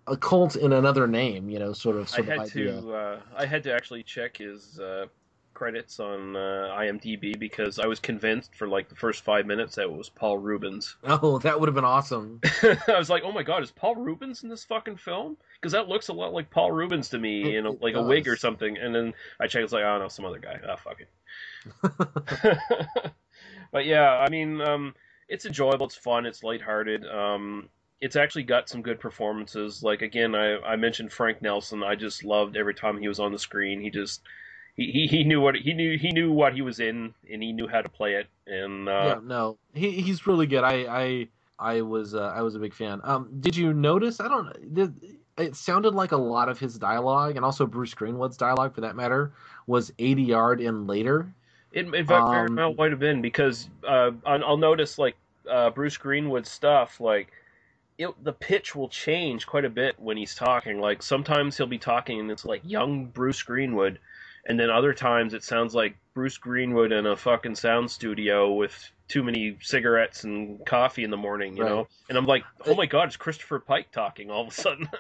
[0.07, 2.83] a cult in another name, you know, sort of I sort of had idea.
[2.83, 5.07] to uh, I had to actually check his uh,
[5.61, 9.83] credits on uh, IMDb because I was convinced for like the first five minutes that
[9.83, 10.97] it was Paul Reubens.
[11.05, 12.41] Oh, that would have been awesome.
[12.63, 15.37] I was like, oh my god, is Paul Reubens in this fucking film?
[15.61, 17.95] Because that looks a lot like Paul Reubens to me, It- in a, it like
[17.95, 18.79] a wig or something.
[18.79, 20.59] And then I checked, it's like, oh no, some other guy.
[20.67, 21.11] Ah, fuck it.
[23.71, 24.95] but yeah, I mean, um,
[25.29, 25.85] it's enjoyable.
[25.85, 26.25] It's fun.
[26.25, 27.05] It's lighthearted.
[27.07, 27.69] Um,
[28.01, 29.83] it's actually got some good performances.
[29.83, 31.83] Like again, I, I mentioned Frank Nelson.
[31.83, 33.83] I just loved every time he was on the screen.
[33.83, 34.23] He just
[34.85, 37.68] he, he, knew what he knew he knew what he was in, and he knew
[37.68, 38.26] how to play it.
[38.47, 40.64] And uh, yeah, no, he he's really good.
[40.64, 41.28] I I
[41.59, 43.01] I was uh, I was a big fan.
[43.05, 44.20] Um, did you notice?
[44.20, 44.74] I don't.
[44.74, 48.83] Did, it sounded like a lot of his dialogue, and also Bruce Greenwood's dialogue, for
[48.83, 49.33] that matter,
[49.66, 51.33] was ADR'd in later.
[51.72, 55.16] It, very very Um, well might have been because uh, I'll I'll notice like
[55.49, 57.33] uh, Bruce Greenwood stuff like
[57.99, 60.81] it, the pitch will change quite a bit when he's talking.
[60.81, 63.99] Like sometimes he'll be talking and it's like young Bruce Greenwood,
[64.47, 68.91] and then other times it sounds like Bruce Greenwood in a fucking sound studio with
[69.09, 71.70] too many cigarettes and coffee in the morning, you Right.
[71.70, 71.88] know.
[72.09, 74.88] And I'm like, oh my god, it's Christopher Pike talking all of a sudden.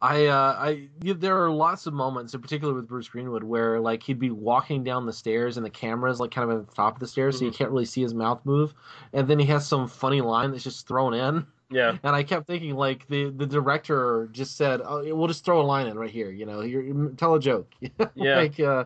[0.00, 3.80] I uh I yeah, there are lots of moments, in particular with Bruce Greenwood, where
[3.80, 6.74] like he'd be walking down the stairs and the camera's like kind of at the
[6.74, 7.54] top of the stairs, so you Mhm.
[7.56, 8.74] can't really see his mouth move,
[9.14, 11.46] and then he has some funny line that's just thrown in.
[11.74, 15.60] Yeah, And I kept thinking, like the the director just said, "Oh, we'll just throw
[15.60, 16.30] a line in right here.
[16.30, 17.72] You know, you tell a joke."
[18.14, 18.36] Yeah.
[18.36, 18.84] like, uh,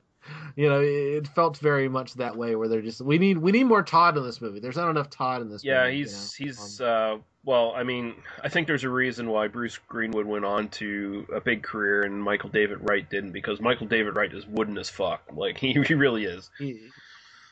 [0.57, 3.65] you know, it, felt very much that way, where they're just, we need we need
[3.65, 4.61] more Todd in this movie.
[4.61, 5.63] There's not enough Todd in this.
[5.65, 6.45] Yeah, movie, you he's know?
[6.47, 8.15] he's Um, uh well, I mean,
[8.45, 12.23] I think there's a reason why Bruce Greenwood went on to a big career and
[12.23, 15.23] Michael David Wright didn't because Michael David Wright is wooden as fuck.
[15.33, 16.51] Like he, he really is.
[16.59, 16.91] he-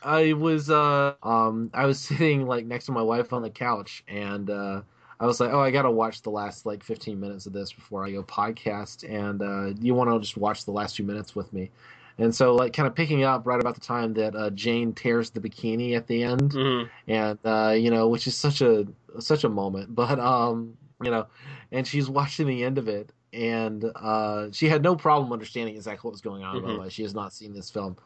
[0.03, 4.05] I was uh um I was sitting like next to my wife on the couch
[4.09, 4.82] and uh
[5.18, 8.04] I was like, oh, I gotta watch the last like 15 minutes of this before
[8.04, 11.52] I go podcast, and uh, you want to just watch the last few minutes with
[11.52, 11.70] me,
[12.18, 15.30] and so like kind of picking up right about the time that uh, Jane tears
[15.30, 16.88] the bikini at the end, Mhm.
[17.08, 18.86] and uh, you know, which is such a
[19.18, 19.88] such a moment.
[19.94, 21.26] But um, you know,
[21.72, 26.06] and she's watching the end of it, and uh, she had no problem understanding exactly
[26.08, 26.60] what was going on.
[26.62, 26.80] By the Mhm.
[26.80, 27.96] way, she has not seen this film.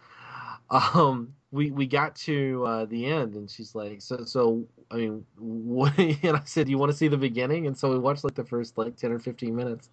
[0.71, 5.27] Um, we we got to uh, the end, and she's like, "So so, I mean,
[5.37, 8.35] what?" And I said, "You want to see the beginning?" And so we watched like
[8.35, 9.91] the first like ten or fifteen minutes,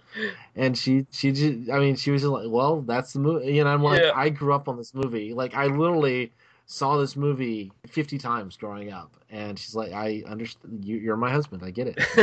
[0.55, 3.67] and she she just, I mean, she was just like, "Well, that's the movie," and
[3.67, 4.11] I'm like, Yeah.
[4.15, 5.33] "I grew up on this movie.
[5.33, 6.31] Like, I literally."
[6.69, 11.31] Saw this movie 50 times growing up and she's like i understand you, you're my
[11.31, 11.97] husband i get it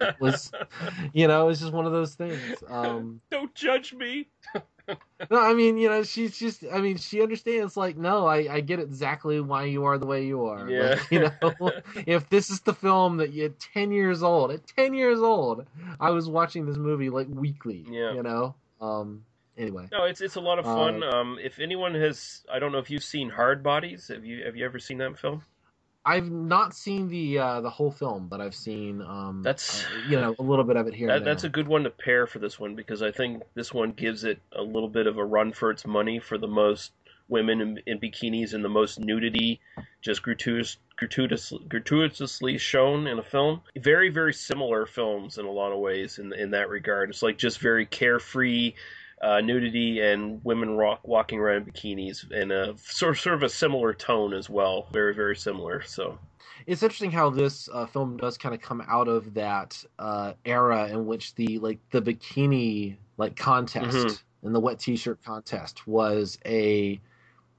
[0.00, 0.52] it was
[1.12, 4.28] you know it's just one of those things um Don't judge me.
[5.30, 8.60] no i mean you know she's just i mean she understands like no i i
[8.60, 10.88] get exactly why you are the way you are Yeah.
[10.90, 11.72] Like, you know
[12.06, 15.66] if this is the film that you at 10 years old at 10 years old
[15.98, 18.12] i was watching this movie like weekly Yeah.
[18.12, 19.24] you know um
[19.56, 21.02] anyway No, it's it's a lot of fun.
[21.02, 24.08] Uh, um, if anyone has, I don't know if you've seen Hard Bodies.
[24.08, 25.42] Have you have you ever seen that film?
[26.06, 30.20] I've not seen the uh, the whole film, but I've seen um, That's- uh, you
[30.20, 31.08] know a little bit of it here.
[31.08, 33.92] That, that's a good one to pair for this one because I think this one
[33.92, 36.92] gives it a little bit of a run for its money for the most
[37.28, 39.60] women in, in bikinis and the most nudity,
[40.02, 43.62] just gratuitous, gratuitous, gratuitously shown in a film.
[43.78, 47.08] Very, very similar films in a lot of ways in in that regard.
[47.08, 48.74] It's like just very carefree.
[49.24, 53.42] Uh, nudity and women rock, walking around in bikinis in a sort of, sort of
[53.42, 54.86] a similar tone as well.
[54.92, 55.80] Very, very similar.
[55.80, 56.18] So,
[56.66, 60.88] It's interesting how this uh, film does kind of come out of that uh, era
[60.88, 64.22] in which the like the bikini like contest Mhm.
[64.42, 67.00] and the wet t-shirt contest was a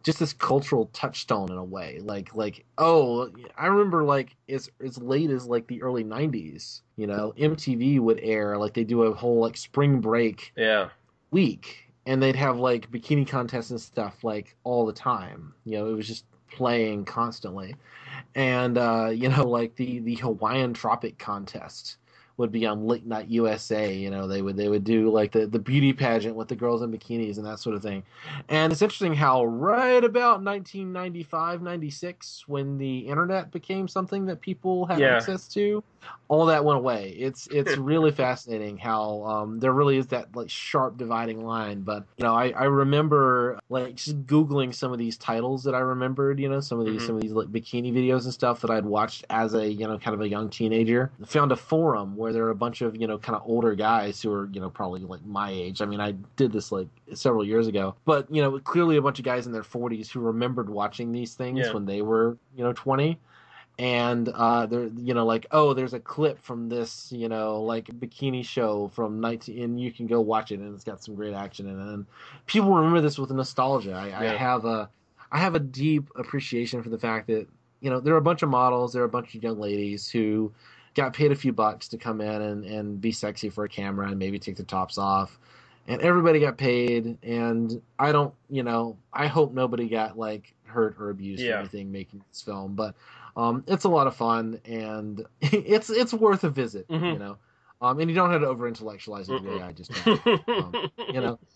[0.03, 1.99] just this cultural touchstone in a way.
[1.99, 7.07] Like like oh, I remember like as as late as like the early '90s, you
[7.07, 10.89] know, MTV would air like they do a whole like spring break yeah.
[11.35, 15.53] Week and they'd have like bikini contests and stuff like all the time.
[15.65, 17.75] You know it was just playing constantly.
[18.35, 21.97] And uh you know like the the hawaiian tropic contest
[22.37, 25.45] would be on late night usa you know they would they would do like the
[25.47, 28.03] the beauty pageant with the girls in bikinis and that sort of thing
[28.49, 34.85] and it's interesting how right about 1995 96 when the internet became something that people
[34.85, 35.15] had Yeah.
[35.17, 35.83] access to
[36.27, 37.09] all that went away.
[37.17, 41.81] It's it's really fascinating how um, there really is that like sharp dividing line.
[41.81, 45.79] But you know, I, I remember like just googling some of these titles that I
[45.79, 46.39] remembered.
[46.39, 47.05] You know, some of these Mhm.
[47.07, 49.97] some of these like bikini videos and stuff that I'd watched as a you know
[49.97, 51.11] kind of a young teenager.
[51.25, 54.19] Found a forum where there are a bunch of you know kind of older guys
[54.19, 55.79] who are you know probably like my age.
[55.79, 59.19] I mean, I did this like several years ago, but you know clearly a bunch
[59.19, 61.73] of guys in their 40s who remembered watching these things Yeah.
[61.73, 63.19] when they were you know 20
[63.77, 67.85] and uh they're you know like oh there's a clip from this you know like
[67.87, 71.33] bikini show from 19 and you can go watch it and it's got some great
[71.35, 71.93] action in it.
[71.93, 72.05] And
[72.47, 73.91] people remember this with nostalgia.
[73.93, 74.89] I, I have a
[75.31, 77.47] i have a deep appreciation for the fact that
[77.81, 80.09] you know there are a bunch of models there are a bunch of young ladies
[80.09, 80.51] who
[80.95, 84.07] got paid a few bucks to come in and, and be sexy for a camera
[84.07, 85.37] and maybe take the tops off.
[85.87, 87.17] And everybody got paid.
[87.21, 91.55] And i don't you know i hope nobody got like hurt or abused Yeah.
[91.55, 92.73] or anything making this film.
[92.75, 92.95] But
[93.37, 94.59] um, it's a lot of fun.
[94.65, 97.13] And it's it's worth a visit Mhm.
[97.13, 97.37] you know.
[97.81, 100.73] Um, and you don't have to over intellectualize it the way i just um,
[101.09, 101.37] you know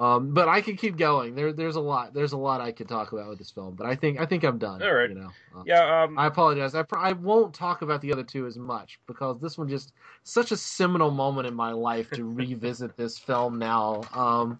[0.00, 2.88] um, but i could keep going there there's a lot there's a lot i could
[2.88, 5.08] talk about with this film but i think i think i'm done All right.
[5.10, 6.02] you know Uh, yeah.
[6.04, 6.74] Um, I apologize.
[6.74, 9.92] I, pr- I won't talk about the other two as much because this one just
[10.24, 14.02] such a seminal moment in my life to revisit this film now.
[14.12, 14.58] Um,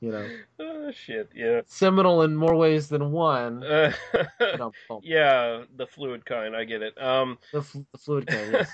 [0.00, 0.28] you know,
[0.60, 1.30] oh, shit.
[1.34, 1.62] Yeah.
[1.66, 3.64] seminal in more ways than one.
[3.64, 3.92] Uh,
[5.02, 5.62] yeah.
[5.76, 6.54] The fluid kind.
[6.54, 7.00] I get it.
[7.02, 7.38] Um.
[7.52, 8.52] the, fl- the fluid kind.
[8.52, 8.70] Yes.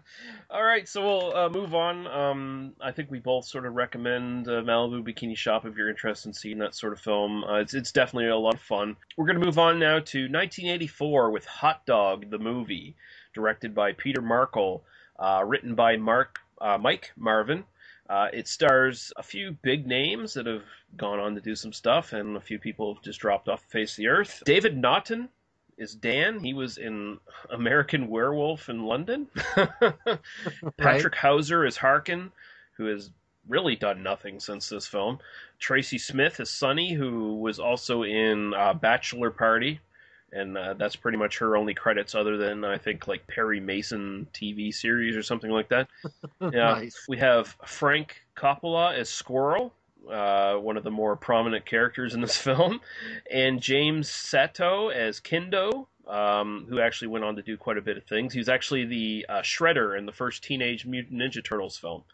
[0.50, 2.06] All right, so we'll uh, move on.
[2.06, 6.28] Um, I think we both sort of recommend uh, Malibu Bikini Shop if you're interested
[6.28, 7.44] in seeing that sort of film.
[7.44, 8.96] Uh, it's, it's definitely a lot of fun.
[9.16, 12.96] We're going to move on now to 1984 with Hot Dog, the movie,
[13.34, 14.84] directed by Peter Markle,
[15.18, 17.64] uh, written by Mark uh, Mike Marvin.
[18.08, 20.62] Uh, it stars a few big names that have
[20.96, 23.70] gone on to do some stuff, and a few people have just dropped off the
[23.70, 24.42] face of the earth.
[24.44, 25.28] David Naughton
[25.76, 26.40] is Dan.
[26.40, 27.18] He was in
[27.50, 29.26] American Werewolf in London.
[30.76, 32.30] Patrick Houser is Harkin,
[32.76, 33.10] who has
[33.48, 35.18] really done nothing since this film.
[35.58, 39.80] Tracy Smith is Sunny, who was also in uh, Bachelor Party,
[40.32, 44.26] and uh, that's pretty much her only credits, other than I think like Perry Mason
[44.32, 45.88] TV series or something like that.
[46.40, 46.74] Yeah.
[46.74, 47.04] nice.
[47.08, 49.72] We have Frank Koppola as Squirrel,
[50.10, 52.80] uh, one of the more prominent characters in this film,
[53.30, 57.96] and James Saito as Kendo, um, who actually went on to do quite a bit
[57.96, 58.32] of things.
[58.32, 62.04] He was actually the uh, Shredder in the first Teenage Mutant Ninja Turtles film.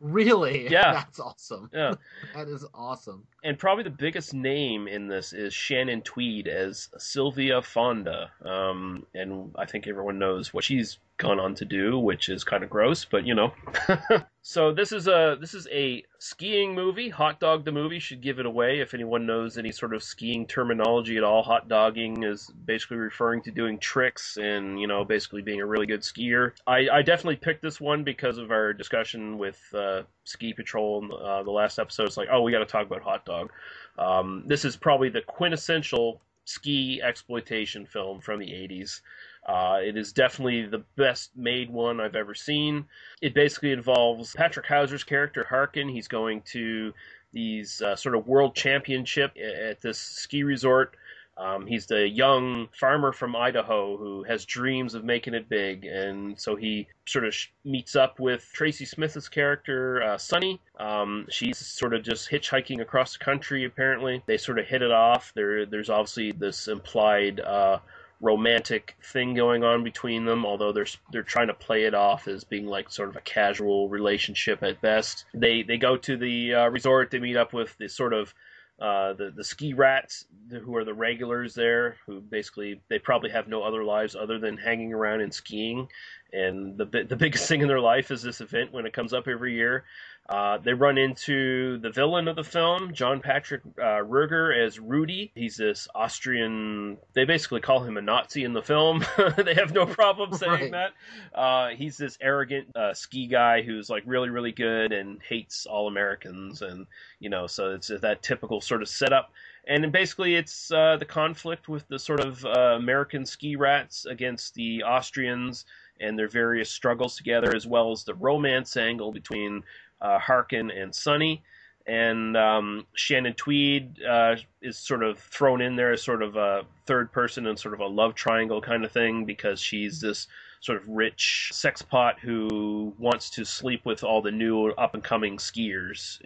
[0.00, 0.68] Really?
[0.70, 0.92] Yeah.
[0.92, 1.70] That's awesome.
[1.72, 1.94] Yeah.
[2.34, 3.26] That is awesome.
[3.42, 8.30] And probably the biggest name in this is Shannon Tweed as Sylvia Fonda.
[8.44, 12.62] Um, and I think everyone knows what she's gone on to do, which is kind
[12.62, 13.52] of gross, but you know.
[14.48, 17.10] so this is a this is a skiing movie.
[17.10, 20.46] Hot Dog the movie should give it away if anyone knows any sort of skiing
[20.46, 21.42] terminology at all.
[21.42, 25.84] Hot dogging is basically referring to doing tricks and you know basically being a really
[25.84, 26.52] good skier.
[26.66, 31.12] I, I definitely picked this one because of our discussion with uh, Ski Patrol in
[31.12, 32.06] uh, the last episode.
[32.06, 33.52] It's like, oh, we got to talk about Hot Dog.
[33.98, 39.02] Um, this is probably the quintessential ski exploitation film from the 80s.
[39.48, 42.84] Uh, it is definitely the best made one I've ever seen.
[43.22, 45.88] It basically involves Patrick Houser's character Harkin.
[45.88, 46.92] He's going to
[47.32, 50.96] these uh, sort of world championship at this ski resort.
[51.38, 56.38] Um, he's the young farmer from Idaho who has dreams of making it big, and
[56.38, 57.34] so he sort of
[57.64, 60.60] meets up with Tracy Smith's character, uh, Sunny.
[60.80, 63.64] Um, she's sort of just hitchhiking across the country.
[63.64, 65.32] Apparently, they sort of hit it off.
[65.36, 67.78] There, there's obviously this implied uh,
[68.20, 72.44] romantic thing going on between them, although they're they're trying to play it off as
[72.44, 75.24] being like sort of a casual relationship at best.
[75.34, 77.10] They they go to the uh, resort.
[77.10, 78.34] They meet up with this sort of
[78.80, 83.48] uh, the the ski rats who are the regulars there, who basically they probably have
[83.48, 85.88] no other lives other than hanging around and skiing.
[86.32, 89.28] And the the biggest thing in their life is this event when it comes up
[89.28, 89.84] every year.
[90.28, 95.32] Uh, they run into the villain of the film, John Patrick uh, Ruger, as Rudy.
[95.34, 96.98] He's this Austrian.
[97.14, 99.02] They basically call him a Nazi in the film.
[99.38, 100.72] they have no problem saying Right.
[100.72, 101.38] that.
[101.38, 105.88] Uh, he's this arrogant uh, ski guy who's like really, really good and hates all
[105.88, 106.86] Americans, and
[107.20, 109.32] you know, so it's that typical sort of setup.
[109.66, 114.54] And basically, it's uh, the conflict with the sort of uh, American ski rats against
[114.54, 115.64] the Austrians
[116.00, 119.62] and their various struggles together, as well as the romance angle between
[120.00, 121.42] uh, Harkin and Sunny.
[121.86, 126.64] And um, Shannon Tweed uh, is sort of thrown in there as sort of a
[126.84, 130.26] third person and sort of a love triangle kind of thing because she's this
[130.60, 135.04] sort of rich sex pot who wants to sleep with all the new up and
[135.04, 136.18] coming skiers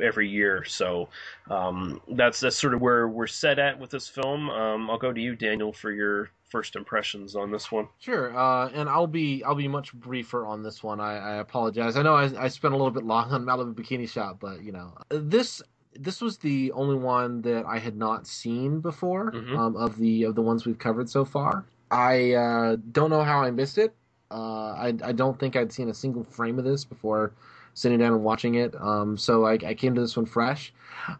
[0.00, 0.64] every year.
[0.64, 1.08] So
[1.50, 4.50] um, that's that's sort of where we're set at with this film.
[4.50, 7.88] Um, I'll go to you, Daniel, for your first impressions on this one.
[7.98, 11.00] Sure, uh, and I'll be I'll be much briefer on this one.
[11.00, 11.96] I, I apologize.
[11.96, 14.70] I know I, I spent a little bit long on Malibu Bikini Shop, but you
[14.70, 15.60] know this
[15.98, 19.58] this was the only one that I had not seen before Mhm.
[19.58, 21.64] um, of the of the ones we've covered so far.
[21.90, 23.94] I uh, don't know how I missed it.
[24.30, 27.32] Uh, I I don't think I'd seen a single frame of this before
[27.74, 28.74] sitting down and watching it.
[28.80, 30.72] Um, so I, I came to this one fresh.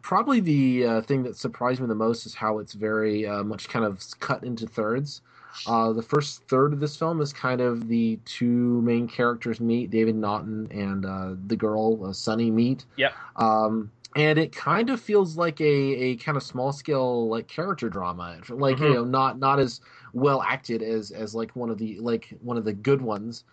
[0.03, 3.69] Probably the uh, thing that surprised me the most is how it's very uh, much
[3.69, 5.23] kind of cut into thirds.
[5.67, 9.91] Uh, the first third of this film is kind of the two main characters meet,
[9.91, 12.85] David Naughton and uh, the girl, uh, Sunny, meet.
[12.97, 13.13] Yep.
[13.37, 17.89] Um, and it kind of feels like a, a kind of small scale like character
[17.89, 18.81] drama, like Mhm.
[18.89, 19.81] you know, not not as
[20.13, 23.45] well acted as as like one of the like one of the good ones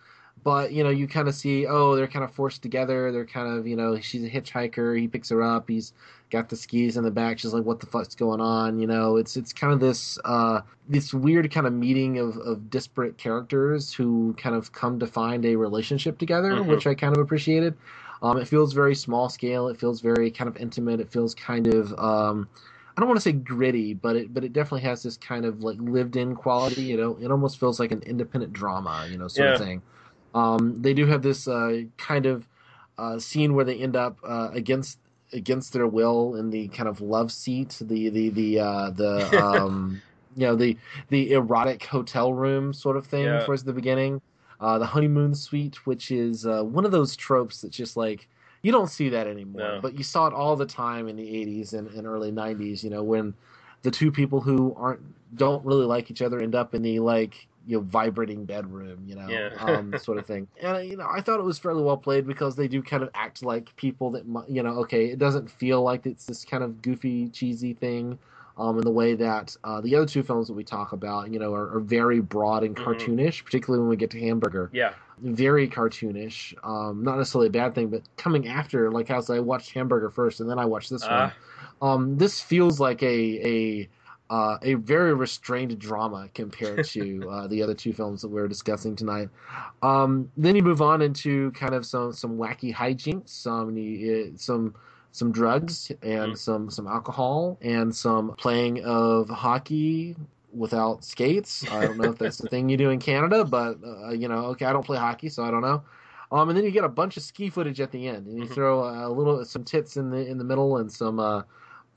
[0.42, 3.12] but you know you kind of see oh they're kind of forced together.
[3.12, 4.98] They're kind of you know she's a hitchhiker.
[4.98, 5.68] He picks her up.
[5.68, 5.92] He's
[6.30, 7.38] got the skis in the back.
[7.38, 8.78] She's like what the fuck's going on?
[8.78, 12.70] You know it's it's kind of this uh this weird kind of meeting of of
[12.70, 16.66] disparate characters who kind of come to find a relationship together Mhm.
[16.66, 17.74] which i kind of appreciated.
[18.22, 19.68] Um it feels very small scale.
[19.68, 21.00] It feels very kind of intimate.
[21.00, 22.48] It feels kind of um
[22.96, 25.62] I don't want to say gritty, but it but it definitely has this kind of
[25.62, 26.82] like lived in quality.
[26.82, 29.82] You know, it almost feels like an independent drama, you know, sort of thing.
[30.34, 32.48] Um, they do have this uh, kind of
[32.98, 34.98] uh, scene where they end up uh, against
[35.32, 40.02] against their will in the kind of love seat, the the the uh, the um,
[40.36, 40.76] you know the
[41.08, 43.44] the erotic hotel room sort of thing Yeah.
[43.44, 44.20] towards the beginning.
[44.60, 48.28] Uh, the honeymoon suite, which is uh, one of those tropes that's just like
[48.62, 49.80] you don't see that anymore, No.
[49.80, 52.84] but you saw it all the time in the 80s and, and early 90s.
[52.84, 53.34] You know when
[53.82, 55.00] the two people who aren't
[55.36, 59.14] don't really like each other end up in the like you know vibrating bedroom you
[59.14, 59.50] know Yeah.
[59.60, 62.26] um, sort of thing and uh, you know i thought it was fairly well played
[62.26, 65.82] because they do kind of act like people that you know okay it doesn't feel
[65.82, 68.18] like it's this kind of goofy cheesy thing
[68.58, 71.38] um, in the way that uh, the other two films that we talk about you
[71.38, 72.84] know are, are very broad and Mhm.
[72.84, 74.94] cartoonish particularly when we get to hamburger Yeah.
[75.20, 79.72] very cartoonish um, not necessarily a bad thing but coming after like as i watched
[79.72, 81.34] hamburger first and then i watched this one Ah.
[81.82, 83.06] um, this feels like a
[83.54, 83.88] a
[84.30, 88.48] uh, a very restrained drama compared to uh, the other two films that we are
[88.48, 89.30] discussing tonight.
[89.82, 94.76] Um, then you move on into kind of some some wacky hijinks, some some
[95.12, 96.38] some drugs and Mhm.
[96.38, 100.16] some some alcohol and some playing of hockey
[100.52, 101.66] without skates.
[101.68, 104.46] I don't know if that's the thing you do in Canada, but uh, you know,
[104.48, 105.84] okay, I don't play hockey, so I don't know.
[106.32, 108.46] Um, and then you get a bunch of ski footage at the end, and you
[108.46, 108.48] Mhm.
[108.48, 111.42] throw a little some tits in the in the middle and some uh,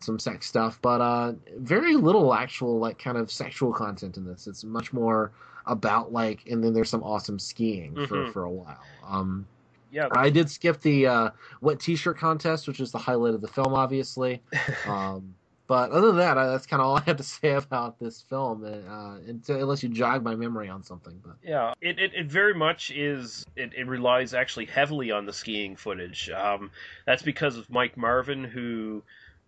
[0.03, 4.47] some sex stuff, but uh, very little actual like kind of sexual content in this.
[4.47, 5.31] It's much more
[5.65, 8.33] about like, and then there's some awesome skiing for Mhm.
[8.33, 8.83] for a while.
[9.07, 9.47] Um,
[9.91, 10.07] Yeah.
[10.11, 11.29] I did skip the uh,
[11.61, 14.41] wet T-shirt contest, which is the highlight of the film, obviously.
[14.87, 15.35] Um,
[15.65, 18.21] but other than that, I, that's kind of all I have to say about this
[18.21, 21.21] film, uh, unless you jog my memory on something.
[21.25, 23.45] But Yeah, it, it, it very much is.
[23.55, 26.29] It, it relies actually heavily on the skiing footage.
[26.29, 26.71] Um,
[27.05, 29.03] that's because of Mike Marvin, who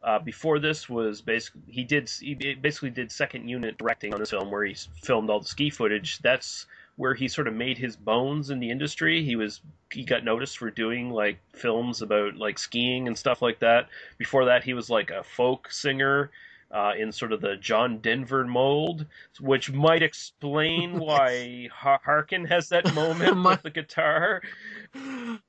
[0.06, 4.30] uh, before this was basically he did he basically did second unit directing on this
[4.30, 6.20] film where he filmed all the ski footage.
[6.20, 9.24] That's where he sort of made his bones in the industry.
[9.24, 13.60] He was he got noticed for doing like films about like skiing and stuff like
[13.60, 13.90] that.
[14.20, 16.30] Before that, he was like a folk singer.
[16.72, 19.06] Uh, in sort of the John Denver mold,
[19.40, 24.42] which might explain why Harkin has that moment My- with the guitar,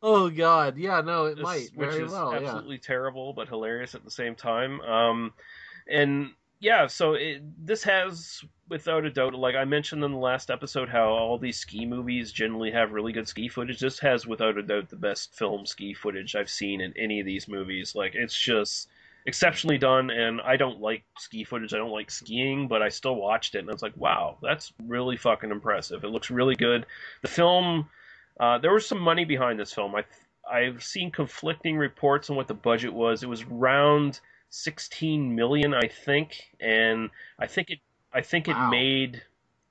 [0.03, 2.39] oh God, yeah, no, it This- might which very is well, yeah.
[2.47, 4.81] absolutely terrible but hilarious at the same time.
[4.83, 5.33] Um,
[5.89, 10.51] and yeah, so it, this has, without a doubt, like I mentioned in the last
[10.51, 13.81] episode, how all these ski movies generally have really good ski footage.
[13.81, 17.27] This has, without a doubt, the best film ski footage I've seen in any of
[17.27, 17.95] these movies.
[17.95, 18.89] Like it's just
[19.27, 21.75] exceptionally done and I don't like ski footage.
[21.75, 24.73] I don't like skiing, but I still watched it and I was like, wow, that's
[24.85, 26.05] really fucking impressive.
[26.05, 26.87] It looks really good.
[27.23, 27.89] The film
[28.39, 29.95] uh, there was some money behind this film.
[29.95, 30.05] I
[30.51, 33.23] I've seen conflicting reports on what the budget was.
[33.23, 34.21] It was around
[34.51, 37.79] 16 million, I think, and I think it
[38.13, 39.23] I think it made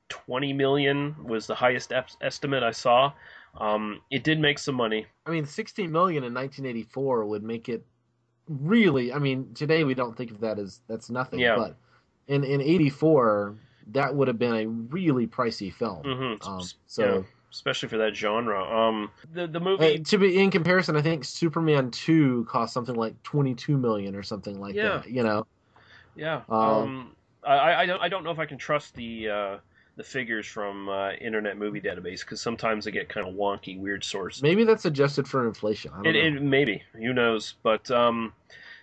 [0.09, 3.13] 20 million was the highest ep- estimate I saw.
[3.59, 5.07] Um, it did make some money.
[5.25, 7.85] I mean, 16 million in 1984 would make it
[8.47, 9.13] really.
[9.13, 11.55] I mean, today we don't think of that as that's nothing, Yeah.
[11.55, 11.75] but
[12.27, 13.55] in in 84
[13.91, 16.03] that would have been a really pricey film.
[16.03, 18.63] hmm Um, yeah, so especially for that genre.
[18.63, 19.99] Um, the the movie.
[19.99, 24.23] uh, to be in comparison, I think Superman 2 cost something like 22 million or
[24.23, 24.99] something like Yeah.
[24.99, 25.09] that.
[25.09, 25.47] You know,
[26.15, 26.41] Yeah.
[26.49, 29.57] Um, Um, I, I don't I don't know if I can trust the uh,
[29.97, 34.03] the figures from uh, Internet Movie Database because sometimes they get kind of wonky, weird
[34.03, 34.41] sources.
[34.43, 35.91] maybe that's adjusted for inflation.
[35.93, 36.37] I don't It, know.
[36.37, 38.33] it maybe who knows, but um,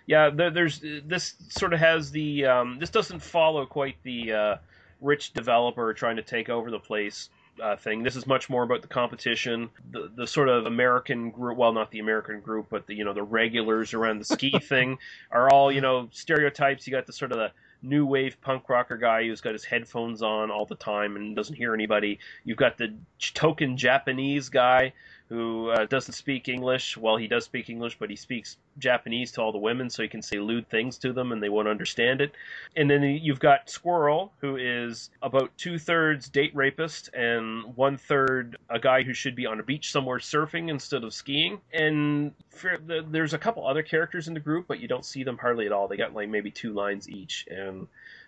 [0.07, 4.57] yeah, there, there's this sort of has the um, this doesn't follow quite the uh,
[5.01, 7.29] rich developer trying to take over the place.
[7.61, 8.01] Uh, thing.
[8.01, 11.55] This is much more about the competition, the the sort of American group.
[11.55, 14.97] Well, not the American group, but the you know the regulars around the ski thing
[15.29, 16.87] are all you know stereotypes.
[16.87, 17.51] You got the sort of the
[17.83, 21.55] new wave punk rocker guy who's got his headphones on all the time and doesn't
[21.55, 22.19] hear anybody.
[22.43, 22.95] You've got the
[23.33, 24.93] token Japanese guy
[25.29, 26.97] who uh, doesn't speak English.
[26.97, 30.09] Well, he does speak English, but he speaks Japanese to all the women, so he
[30.09, 32.33] can say lewd things to them and they won't understand it.
[32.75, 38.57] And then you've got Squirrel, who is about two thirds date rapist and one third
[38.69, 41.61] a guy who should be on a beach somewhere surfing instead of skiing.
[41.71, 45.37] And the, there's a couple other characters in the group, but you don't see them
[45.37, 45.87] hardly at all.
[45.87, 47.47] They got like maybe two lines each.
[47.49, 47.87] And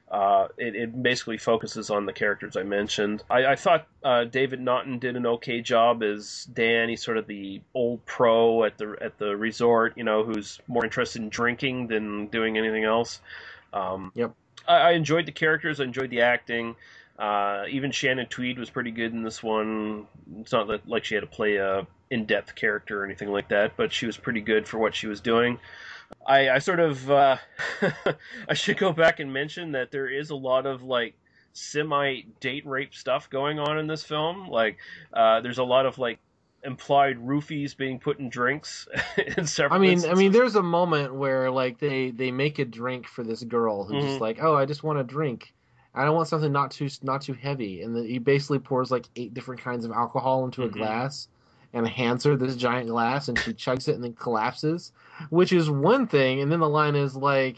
[0.10, 3.24] uh, it, it, basically focuses on the characters I mentioned.
[3.30, 6.89] I, I thought uh, David Naughton did an okay job as Dan.
[6.89, 10.84] He's sort of the old pro at the at the resort, you know, who's more
[10.84, 13.20] interested in drinking than doing anything else.
[13.74, 14.34] Um, yep.
[14.68, 15.80] I, I, enjoyed the characters.
[15.80, 16.76] I enjoyed the acting.
[17.18, 20.06] Uh, even Shannon Tweed was pretty good in this one.
[20.39, 23.76] It's not that, like she had to play a in-depth character or anything like that,
[23.76, 25.60] but she was pretty good for what she was doing.
[26.28, 27.38] I, I sort of uh,
[28.49, 31.16] I should go back and mention that there is a lot of like
[31.53, 34.47] semi date rape stuff going on in this film.
[34.49, 34.78] Like
[35.14, 36.20] uh, there's a lot of like
[36.64, 38.88] implied roofies being put in drinks
[39.38, 40.18] in several I mean instances.
[40.18, 43.86] I mean there's a moment where like they they make a drink for this girl
[43.86, 44.08] who's Mhm.
[44.08, 45.53] just like, "Oh, I just want a drink.
[45.93, 49.06] I don't want something not too not too heavy." And then he basically pours like
[49.16, 50.72] eight different kinds of alcohol into a Mhm.
[50.72, 51.28] glass
[51.76, 54.91] and hands her this giant glass and she chugs it and then collapses,
[55.30, 57.57] which is one thing, and then the line is like,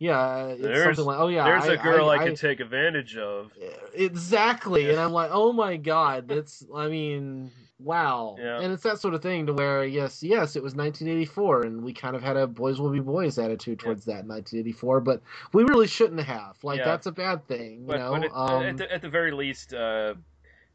[0.00, 3.16] yeah, it's There's- something like, "Oh yeah, There's a a girl I, can take advantage
[3.16, 3.52] of.
[3.94, 4.90] Exactly.
[4.90, 7.50] And I'm like, oh my god, that's I mean,
[7.80, 8.36] wow.
[8.38, 8.60] Yeah.
[8.60, 11.92] And it's that sort of thing to where yes, yes, it was 1984 and we
[11.92, 15.20] kind of had a boys will be boys attitude towards that in 1984, but
[15.52, 16.56] we really shouldn't have.
[16.62, 16.84] Like Yeah.
[16.86, 18.12] that's a bad thing, you But, know.
[18.12, 20.14] but at, um, at, the, at the very least, uh,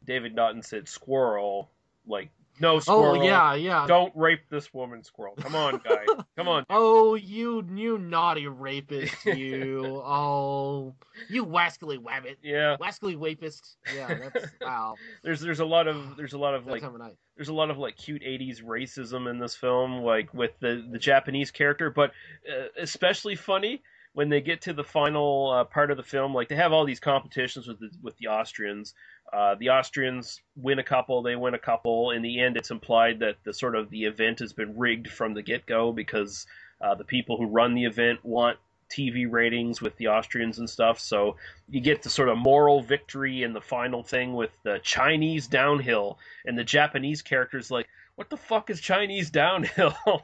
[0.04, 1.70] David Naughton said squirrel.
[2.06, 2.28] Like,
[2.60, 3.00] no squirrel.
[3.00, 3.24] oh squirrel.
[3.24, 3.86] yeah, yeah.
[3.86, 5.34] Don't rape this woman, squirrel.
[5.36, 6.04] Come on, guy.
[6.36, 6.64] Come on.
[6.70, 10.02] Oh, you you naughty rapist, you.
[10.04, 10.94] oh,
[11.28, 12.36] you wascally wabbit.
[12.42, 12.76] Yeah.
[12.80, 13.76] Wascally rapist.
[13.94, 14.94] Yeah, that's wow.
[15.22, 17.16] There's there's a lot of there's a lot of like time of night.
[17.36, 20.98] there's a lot of like cute 80s racism in this film like with the the
[20.98, 22.12] japanese character but
[22.48, 23.82] uh, especially funny
[24.14, 26.84] when they get to the final uh, part of the film like they have all
[26.84, 28.94] these competitions with the, with the austrians
[29.32, 33.18] uh, the austrians win a couple they win a couple in the end it's implied
[33.20, 36.46] that the sort of the event has been rigged from the get-go because
[36.80, 38.58] uh, the people who run the event want
[38.90, 41.00] TV ratings with the Austrians and stuff.
[41.00, 41.36] So
[41.68, 46.18] you get the sort of moral victory in the final thing with the Chinese downhill
[46.44, 49.94] and the Japanese characters like, what the fuck is Chinese downhill?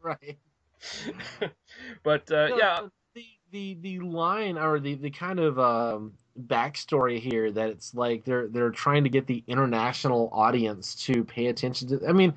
[0.00, 0.36] Right.
[2.02, 2.80] but uh, No, yeah,
[3.54, 6.14] the the line or the the kind of um
[6.46, 11.46] backstory here that it's like they're they're trying to get the international audience to pay
[11.46, 12.32] attention to i mean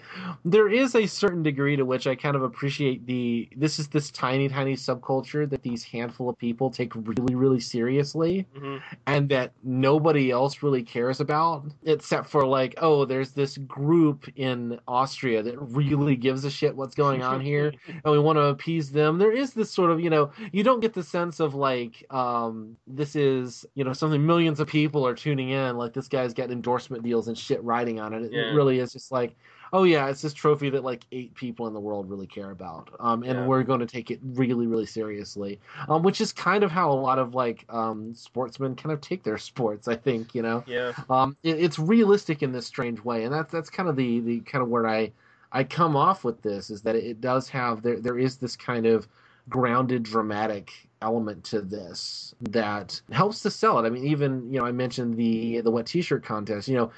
[0.45, 4.11] there is a certain degree to which i kind of appreciate the this is this
[4.11, 9.51] tiny tiny subculture that these handful of people take really really seriously mhm, and that
[9.63, 15.57] nobody else really cares about except for like oh there's this group in austria that
[15.59, 19.17] really gives a shit what's going on here and we want to appease them.
[19.17, 22.77] There is this sort of you know you don't get the sense of like um
[22.87, 26.51] this is you know something millions of people are tuning in like this guy's got
[26.51, 28.23] endorsement deals and shit riding on it.
[28.23, 28.43] It Yeah.
[28.47, 29.35] really is just like
[29.73, 32.89] oh yeah it's this trophy that like eight people in the world really care about.
[32.99, 33.45] Um and Yeah.
[33.45, 35.59] we're going to take it really really seriously.
[35.87, 39.23] Um which is kind of how a lot of like um sportsmen kind of take
[39.23, 40.63] their sports i think you know?
[40.65, 44.19] Yeah, um, it, it's realistic in this strange way, and that's that's kind of the
[44.21, 45.11] the kind of where I
[45.51, 48.85] I come off with this is that it does have there there is this kind
[48.85, 49.07] of
[49.49, 53.85] grounded dramatic element to this that helps to sell it.
[53.87, 56.67] I mean, even you know I mentioned the the wet t-shirt contest.
[56.67, 56.91] You know,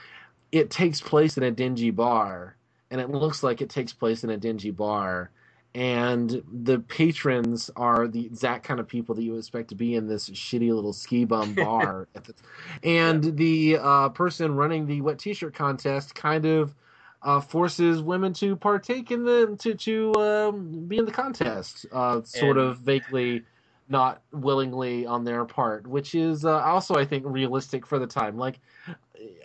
[0.52, 2.56] it takes place in a dingy bar,
[2.92, 5.32] and it looks like it takes place in a dingy bar.
[5.76, 9.94] And the patrons are the exact kind of people that you would expect to be
[9.96, 12.08] in this shitty little ski bum bar.
[12.16, 12.34] at the,
[12.84, 16.74] and the uh, person running the wet t-shirt contest kind of
[17.22, 22.22] uh, forces women to partake in the to to um, be in the contest, uh,
[22.24, 23.44] sort And- of vaguely,
[23.90, 28.38] not willingly on their part, which is uh, also I think realistic for the time.
[28.38, 28.60] Like,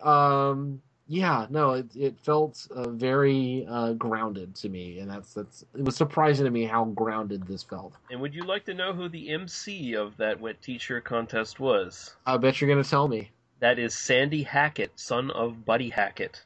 [0.03, 5.65] um, yeah, no, it it felt uh, very uh, grounded to me, and that's that's
[5.75, 7.95] it was surprising to me how grounded this felt.
[8.11, 12.15] and would you like to know who the MC of that wet t-shirt contest was?
[12.27, 13.31] I bet you're gonna tell me.
[13.61, 16.45] That is Sandy Hackett, son of Buddy Hackett.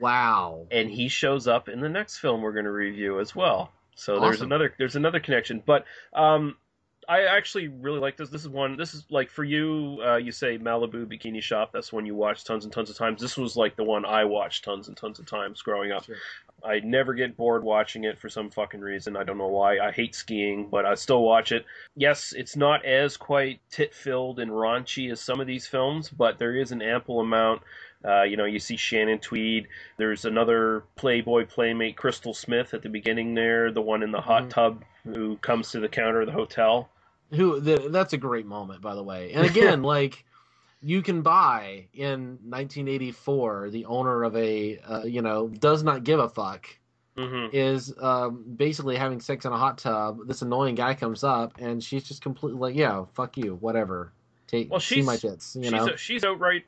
[0.00, 0.66] Wow.
[0.70, 3.70] and he shows up in the next film we're going to review as well.
[3.94, 5.62] So there's another there's another connection.
[5.64, 5.84] But
[6.14, 6.56] um,
[7.10, 8.30] I actually really like this.
[8.30, 8.76] This is one.
[8.76, 9.98] This is like for you.
[10.00, 11.72] Uh, you say Malibu Bikini Shop.
[11.72, 13.20] That's one you watch tons and tons of times.
[13.20, 16.04] This was like the one I watched tons and tons of times growing up.
[16.04, 16.14] Sure.
[16.64, 19.16] I never get bored watching it for some fucking reason.
[19.16, 19.80] I don't know why.
[19.80, 21.66] I hate skiing, but I still watch it.
[21.96, 26.38] Yes, it's not as quite tit filled and raunchy as some of these films, but
[26.38, 27.62] there is an ample amount.
[28.04, 29.66] Uh, you know, you see Shannon Tweed.
[29.96, 34.44] There's another Playboy playmate, Crystal Smith, at the beginning there, the one in the hot
[34.44, 34.50] Mhm.
[34.50, 36.88] tub who comes to the counter of the hotel.
[37.32, 39.32] Who the, that's a great moment, by the way.
[39.32, 40.24] And again, like
[40.80, 46.20] you can buy in 1984, the owner of a uh, you know does not give
[46.20, 46.66] a fuck
[47.16, 50.26] hmm is um, basically having sex in a hot tub.
[50.26, 54.12] This annoying guy comes up, and she's just completely like, "Yeah, fuck you, whatever.
[54.50, 56.64] Take Well, see she's- my tits." You she's know, she's outright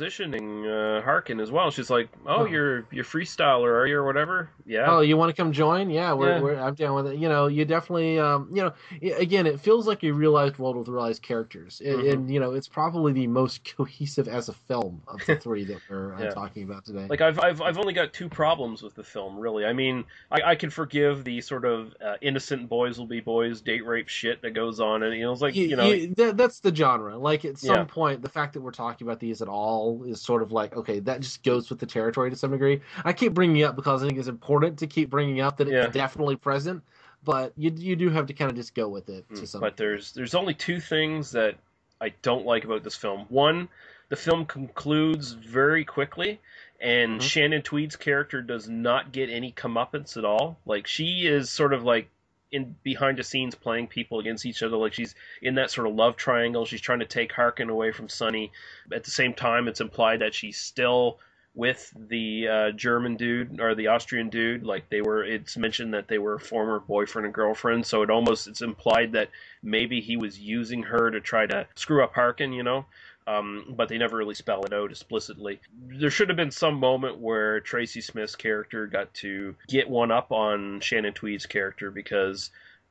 [0.00, 1.70] propositioning uh, Harkin as well.
[1.70, 2.44] She's like, "Oh, Oh.
[2.46, 4.86] you're you're freestyler, are you, or whatever?" Yeah.
[4.88, 5.90] Oh, you want to come join?
[5.90, 6.40] Yeah, we're, Yeah.
[6.40, 7.18] we're I'm down with it.
[7.18, 8.72] You know, you definitely, um, you know,
[9.16, 12.12] again, it feels like a realized world with realized characters, and, Mhm.
[12.12, 15.80] and you know, it's probably the most cohesive as a film of the three that
[15.90, 16.30] we're Yeah.
[16.30, 17.06] talking about today.
[17.08, 19.64] Like I've, I've I've only got two problems with the film, really.
[19.64, 23.60] I mean, I, I can forgive the sort of uh, innocent boys will be boys
[23.60, 26.14] date rape shit that goes on, and you know, it's like you, you know, you-
[26.16, 27.18] that, that's the genre.
[27.26, 27.84] Like at some Yeah.
[27.86, 31.00] point, the fact that we're talking about these at all is sort of like okay,
[31.00, 32.82] that just goes with the territory to some degree.
[33.04, 35.66] I keep bringing it up because I think it's important to keep bringing up that
[35.66, 36.84] it's definitely present,
[37.24, 39.60] but you you do have to kind of just go with it to Mm, some.
[39.60, 41.56] but there's there's only two things that
[42.00, 43.26] I don't like about this film.
[43.28, 43.68] One,
[44.08, 46.40] the film concludes very quickly,
[46.80, 47.24] and Mhm.
[47.24, 50.60] Shannon Tweed's character does not get any comeuppance at all.
[50.64, 52.08] Like she is sort of like
[52.52, 54.76] in behind the scenes playing people against each other.
[54.76, 56.64] Like she's in that sort of love triangle.
[56.64, 58.52] She's trying to take Harkin away from Sunny.
[58.92, 61.18] At the same time, it's implied that she's still
[61.54, 64.62] with the uh, German dude or the Austrian dude.
[64.62, 67.86] Like they were, it's mentioned that they were former boyfriend and girlfriend.
[67.86, 69.30] So it almost it's implied that
[69.62, 72.86] maybe he was using her to try to screw up Harkin, you know.
[73.28, 75.60] Um, but they never really spell it out explicitly.
[75.88, 80.30] There should have been some moment where Tracy Smith's character got to get one up
[80.30, 82.50] on Shannon Tweed's character because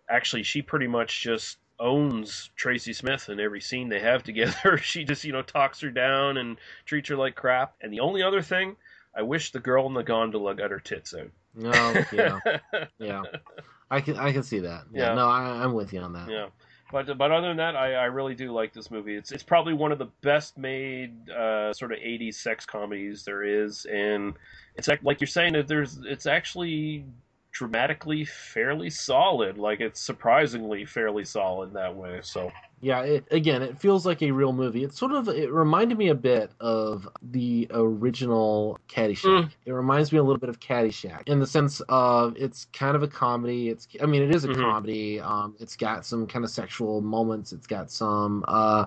[0.09, 4.77] actually she pretty much just owns Tracy Smith in every scene they have together.
[4.77, 7.75] she just, you know, talks her down and treats her like crap.
[7.81, 8.75] And the only other thing,
[9.15, 11.31] I wish the girl in the gondola got her tits out.
[11.53, 12.39] no, yeah,
[12.99, 13.23] yeah,
[13.89, 14.83] I can I can see that.
[14.91, 15.13] Yeah, Yeah.
[15.15, 16.29] no, I, I'm with you on that.
[16.29, 16.47] Yeah.
[16.91, 19.15] But but other than that, I, I really do like this movie.
[19.15, 23.43] It's it's probably one of the best made uh, sort of '80s sex comedies there
[23.43, 24.33] is, and
[24.75, 27.05] it's like like you're saying that there's it's actually
[27.51, 29.57] dramatically fairly solid.
[29.57, 32.19] Like it's surprisingly fairly solid that way.
[32.21, 32.51] So
[32.85, 34.83] Yeah, it, again, it feels like a real movie.
[34.83, 39.23] It's sort of it reminded me a bit of the original Caddyshack.
[39.45, 39.51] Mm.
[39.65, 43.01] It reminds me a little bit of Caddyshack in the sense of it's kind of
[43.01, 43.69] a comedy.
[43.69, 44.61] It's I mean, it is a Mhm.
[44.61, 45.19] comedy.
[45.19, 47.53] Um, it's got some kind of sexual moments.
[47.53, 48.85] It's got some uh,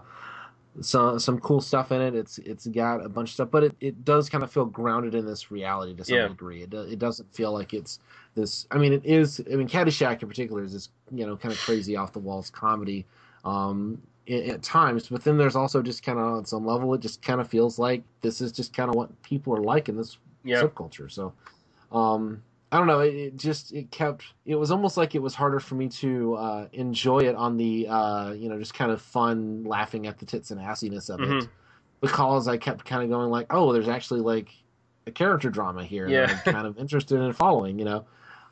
[0.80, 2.14] some some cool stuff in it.
[2.14, 5.16] It's it's got a bunch of stuff, but it, it does kind of feel grounded
[5.16, 6.28] in this reality to some Yeah.
[6.28, 6.62] degree.
[6.62, 7.98] It do, it doesn't feel like it's
[8.36, 8.68] this.
[8.70, 9.40] I mean, it is.
[9.52, 12.48] I mean, Caddyshack in particular is this you know kind of crazy off the walls
[12.48, 13.04] comedy
[13.48, 17.22] um, at times, but then there's also just kind of on some level, it just
[17.22, 20.18] kind of feels like this is just kind of what people are like in this
[20.44, 21.10] yeah, subculture.
[21.10, 21.32] So,
[21.92, 23.00] um, I don't know.
[23.00, 24.24] It, it just it kept.
[24.44, 27.88] It was almost like it was harder for me to uh, enjoy it on the
[27.88, 31.28] uh, you know just kind of fun, laughing at the tits and assiness of it
[31.28, 31.48] Mhm.
[32.02, 34.50] because I kept kind of going like, oh, there's actually like
[35.06, 36.26] a character drama here Yeah.
[36.26, 37.78] that I'm kind of interested in following.
[37.78, 38.04] You know.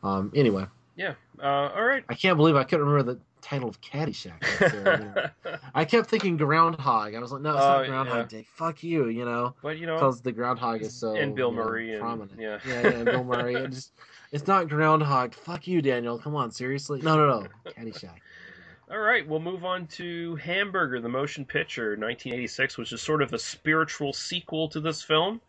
[0.02, 0.64] Um, anyway,
[0.96, 1.12] yeah.
[1.42, 2.02] Uh, all right.
[2.08, 4.42] I can't believe I couldn't remember the title of Caddyshack.
[4.60, 5.58] Uh, you know.
[5.74, 7.14] I kept thinking Groundhog.
[7.14, 8.38] I was like, no, it's Oh, not Groundhog yeah.
[8.40, 8.46] Day.
[8.56, 11.64] Fuck you, you know, but you know, because the Groundhog is so And Bill know,
[11.64, 12.40] Murray and- prominent.
[12.40, 12.58] yeah.
[12.66, 13.54] yeah, Bill Murray.
[13.54, 13.92] It just,
[14.32, 15.34] it's not Groundhog.
[15.34, 16.18] Fuck you, Daniel.
[16.18, 17.00] Come on, seriously.
[17.02, 17.46] No, no, no.
[17.72, 18.18] Caddyshack.
[18.90, 23.32] All right, we'll move on to Hamburger, the motion picture, 1986, which is sort of
[23.32, 25.40] a spiritual sequel to this film.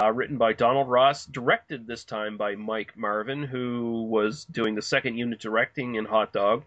[0.00, 4.82] Uh, written by Donald Ross, directed this time by Mike Marvin, who was doing the
[4.82, 6.62] second unit directing in Hot Dog.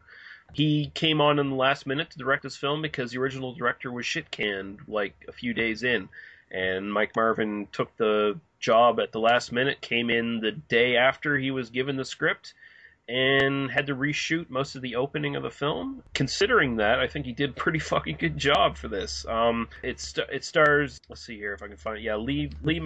[0.54, 3.92] He came on in the last minute to direct this film because the original director
[3.92, 6.10] was shit canned like a few days in.
[6.52, 11.38] And Mike Marvin took the job at the last minute, came in the day after
[11.38, 12.54] he was given the script,
[13.08, 16.04] and had to reshoot most of the opening of the film.
[16.14, 19.26] Considering that, I think he did a pretty fucking good job for this.
[19.26, 21.00] Um, it st- it stars.
[21.10, 21.98] Let's see here if I can find.
[21.98, 22.04] It.
[22.04, 22.82] Yeah, Leigh Leigh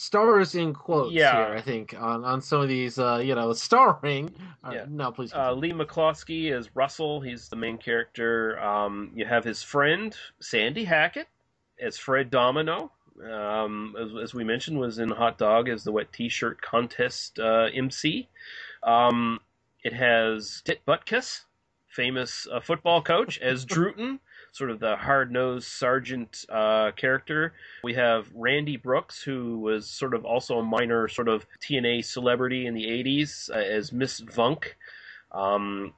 [0.00, 1.46] stars in quotes Yeah.
[1.48, 4.34] here, I think, on, on some of these, uh, you know, starring.
[4.64, 4.84] Uh, Yeah.
[4.88, 5.32] No, please.
[5.34, 5.52] uh.
[5.52, 7.20] Leigh McCloskey is Russell.
[7.20, 8.58] He's the main character.
[8.60, 11.28] Um, you have his friend Sandy Hackett
[11.78, 12.92] as Fred Domino.
[13.22, 17.68] Um, as, as we mentioned, was in Hot Dog as the wet T-shirt contest uh,
[17.74, 18.28] MC.
[18.82, 19.40] Um,
[19.84, 21.42] it has Dick Butkus,
[21.88, 24.18] famous uh, football coach, as Drootin,
[24.52, 27.52] sort of the hard nosed sergeant uh, character.
[27.84, 32.66] We have Randi Brooks, who was sort of also a minor sort of TNA celebrity
[32.66, 34.64] in the 80s uh, as Miss Vunk.
[35.32, 35.94] Um,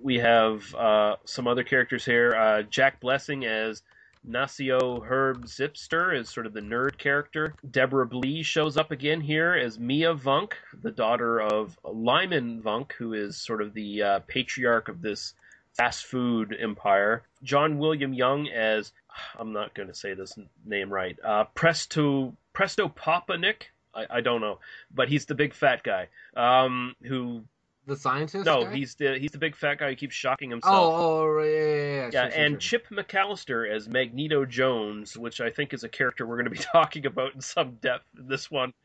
[0.00, 2.34] we have uh, some other characters here.
[2.34, 3.82] Uh, Jack Blessing as
[4.28, 7.54] Nacio Herb Zipser is sort of the nerd character.
[7.68, 13.14] Debra Blee shows up again here as Mia Vunk, the daughter of Lyman Vunk, who
[13.14, 15.34] is sort of the uh, patriarch of this
[15.76, 17.22] fast food empire.
[17.42, 18.92] John William Young as
[19.38, 21.18] I'm not going to say this name right.
[21.22, 23.64] Uh, Presto Presto Papanik.
[23.94, 24.58] I, I don't know,
[24.94, 27.42] but he's the big fat guy um, who
[27.86, 28.46] the scientist?
[28.46, 28.74] No, guy?
[28.74, 30.74] he's the he's the big fat guy who keeps shocking himself.
[30.74, 32.10] Oh, oh, yeah, yeah, yeah.
[32.12, 32.80] yeah, Sure, and sure.
[32.80, 36.64] Chip McAllister as Magneto Jones, which I think is a character we're going to be
[36.72, 38.72] talking about in some depth in this one.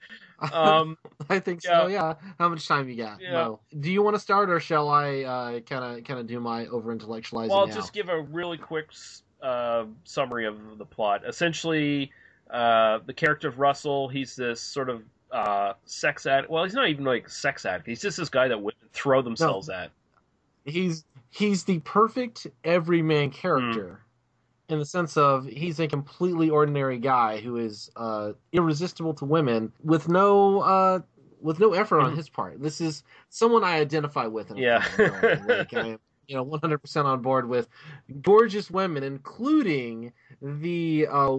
[0.53, 0.99] Um,
[1.31, 1.81] I think yeah.
[1.81, 1.87] so.
[1.87, 2.13] Yeah.
[2.37, 3.19] How much time you got?
[3.19, 3.31] Yeah.
[3.31, 3.59] Mo?
[3.79, 6.95] Do you want to start, or shall I kind of kind of do my over
[6.95, 7.49] intellectualizing?
[7.49, 7.73] well, I'll now?
[7.73, 8.91] just give a really quick
[9.41, 11.23] uh, summary of the plot.
[11.27, 12.11] Essentially,
[12.51, 15.01] uh, the character of Russell, he's this sort of
[15.31, 16.49] uh, sex addict.
[16.51, 17.87] Well, he's not even like sex addict.
[17.87, 19.91] He's just this guy that women throw themselves at.
[20.65, 23.35] he's he's the perfect everyman Hmm.
[23.35, 24.01] character
[24.69, 29.71] in the sense of he's a completely ordinary guy who is uh, irresistible to women
[29.83, 30.99] with no uh,
[31.41, 32.15] with no effort on Mhm.
[32.17, 32.61] his part.
[32.61, 34.51] This is someone I identify with.
[34.51, 34.83] In Yeah.
[35.47, 37.69] like I am, you know, 100% on board with
[38.21, 41.37] gorgeous women, including the uh,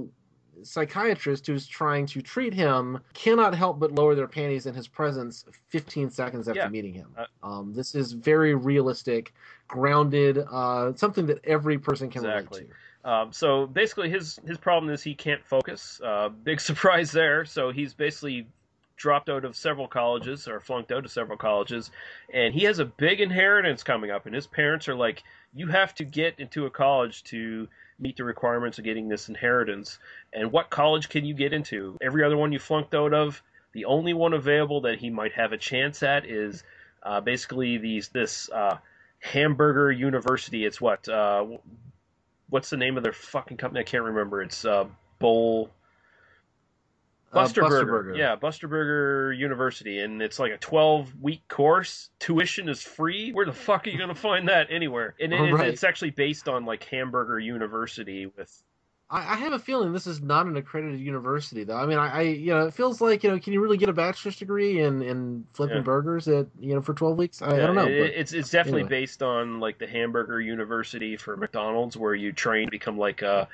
[0.65, 5.45] psychiatrist who's trying to treat him cannot help but lower their panties in his presence
[5.69, 6.69] 15 seconds after Yeah.
[6.69, 7.15] meeting him.
[7.17, 9.33] Uh, um, this is very realistic,
[9.67, 12.61] grounded, uh, something that every person can Exactly.
[12.61, 12.71] relate
[13.05, 13.11] to.
[13.11, 16.01] Um, so basically, his his problem is he can't focus.
[16.05, 17.45] Uh, big surprise there.
[17.45, 18.49] So he's basically
[18.97, 21.91] dropped out of several colleges or flunked out of several colleges,
[22.35, 24.27] and he has a big inheritance coming up.
[24.27, 25.23] And his parents are like,
[25.55, 27.69] "You have to get into a college to
[27.99, 29.99] meet the requirements of getting this inheritance."
[30.33, 31.97] And what college can you get into?
[32.01, 33.43] Every other one you flunked out of.
[33.73, 36.65] The only one available that he might have a chance at is
[37.03, 38.79] uh, basically these this uh,
[39.21, 40.65] Hamburger University.
[40.65, 41.47] It's what uh,
[42.49, 43.81] what's the name of their fucking company?
[43.81, 44.43] I can't remember.
[44.43, 44.87] It's uh,
[47.31, 47.91] Uh, Buster, Buster Burger.
[48.05, 48.15] Burger.
[48.17, 52.09] Yeah, Buster Burger University, and it's like a twelve week course.
[52.19, 53.33] Tuition is free.
[53.33, 55.15] Where the fuck are you gonna find that anywhere?
[55.21, 55.69] And it, Right.
[55.69, 58.63] it's actually based on like Hamburger University with.
[59.11, 61.77] I, I have a feeling this is not an accredited university, though.
[61.79, 63.89] I mean, I, I you know, it feels like you know, can you really get
[63.89, 65.83] a bachelor's degree in in flipping Yeah.
[65.83, 67.41] burgers at you know for twelve weeks?
[67.43, 67.87] I, I don't know.
[67.87, 69.01] It- but- it's it's definitely anyway.
[69.01, 73.49] based on like the Hamburger University for McDonald's, where you train to become like a,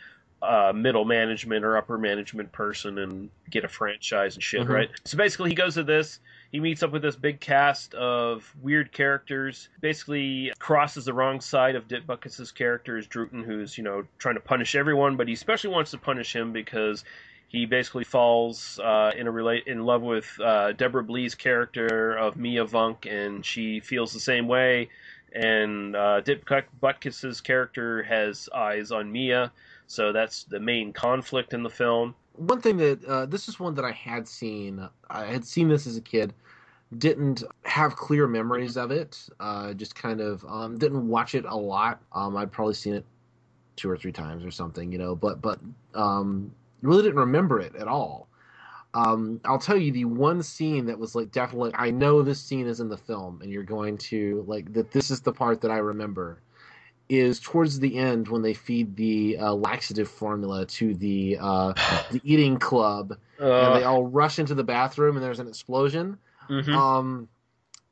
[0.45, 4.69] a middle management or upper management person and get a franchise and shit, Mhm.
[4.69, 4.91] right?
[5.05, 6.21] So basically, he goes to this.
[6.53, 9.69] He meets up with this big cast of weird characters.
[9.81, 14.37] Basically, crosses the wrong side of Dick Butkus' character is Drootin, who's you know trying
[14.37, 17.05] to punish everyone, but he especially wants to punish him because
[17.49, 22.37] he basically falls uh, in a relate in love with uh, Debra Blee's character of
[22.37, 24.89] Mia Vunk, and she feels the same way.
[25.33, 29.51] And uh, Dick Butkus's character has eyes on Mia,
[29.87, 32.15] so that's the main conflict in the film.
[32.37, 34.89] one thing that uh, this is one that I had seen.
[35.11, 36.33] I had seen this as a kid.
[36.99, 39.29] Didn't have clear memories of it.
[39.41, 42.01] Uh, just kind of um, didn't watch it a lot.
[42.13, 43.05] Um, I'd probably seen it
[43.77, 45.17] two or three times or something, you know.
[45.17, 45.59] But but
[45.95, 46.53] um,
[46.83, 48.29] really didn't remember it at all.
[48.95, 51.73] Um, I'll tell you the one scene that was like definitely.
[51.75, 54.93] I know this scene is in the film, and you're going to like that.
[54.93, 56.41] This is the part that I remember.
[57.09, 61.75] Is towards the end when they feed the uh, laxative formula to the uh,
[62.11, 63.15] the eating club,
[63.59, 66.19] and they Uh, all rush into the bathroom, and there's an explosion.
[66.49, 66.75] mhm.
[66.75, 67.29] Um,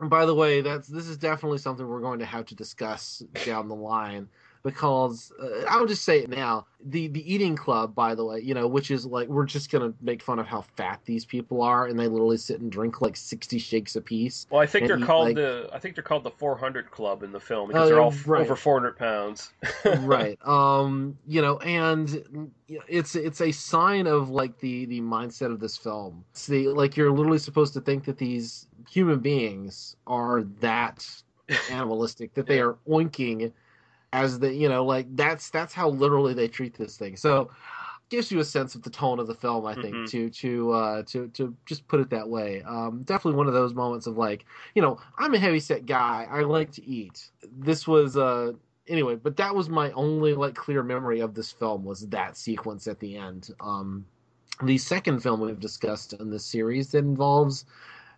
[0.00, 3.22] and by the way, that's this is definitely something we're going to have to discuss
[3.44, 4.28] down the line
[4.62, 6.66] because uh, I'll just say it now.
[6.84, 9.92] The the eating club, by the way, you know, which is like we're just gonna
[10.00, 13.16] make fun of how fat these people are, and they literally sit and drink like
[13.16, 14.46] sixty shakes apiece.
[14.50, 17.22] Well, I think they're eat, called like- the I think they're called the 400 Club
[17.22, 18.42] in the film because Oh, they're all right.
[18.42, 19.52] over 400 pounds.
[20.00, 22.50] right um you know and
[22.88, 26.96] it's it's a sign of like the the mindset of this film it's the like
[26.96, 31.06] you're literally supposed to think that these human beings are that
[31.70, 33.52] animalistic that they are oinking
[34.12, 37.16] as the you know like that's that's how literally they treat this thing.
[37.16, 37.50] So
[38.08, 40.06] gives you a sense of the tone of the film i think Mhm.
[40.10, 42.62] to to uh to to just put it that way.
[42.62, 44.44] Um definitely one of those moments of like
[44.74, 46.26] you know i'm a heavy set guy.
[46.30, 47.30] I like to eat.
[47.58, 48.52] This was uh
[48.86, 52.86] anyway but that was my only like clear memory of this film was that sequence
[52.86, 53.48] at the end.
[53.60, 54.04] Um
[54.62, 57.64] the second film we've discussed in this series that involves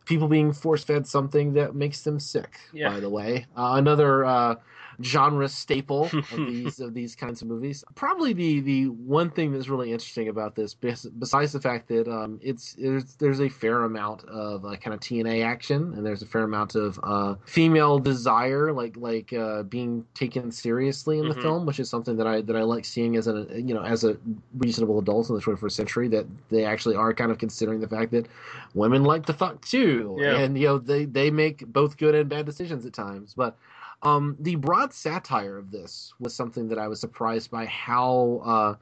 [0.06, 2.88] people being force fed something that makes them sick Yeah.
[2.90, 3.46] by the way.
[3.56, 4.56] Uh, another uh
[5.02, 7.84] genre staple of these of these kinds of movies.
[7.94, 12.38] Probably the the one thing that's really interesting about this, besides the fact that um,
[12.42, 16.26] it's there's, there's a fair amount of uh, kind of TNA action, and there's a
[16.26, 21.42] fair amount of uh, female desire, like like uh, being taken seriously in the Mhm.
[21.42, 24.04] film, which is something that I that I like seeing as a you know as
[24.04, 24.16] a
[24.58, 26.08] reasonable adult in the 21st century.
[26.08, 28.26] That they actually are kind of considering the fact that
[28.74, 30.38] women like to fuck too, Yeah.
[30.38, 33.56] and you know they they make both good and bad decisions at times, but.
[34.04, 38.74] Um, the broad satire of this was something that I was surprised by how, uh,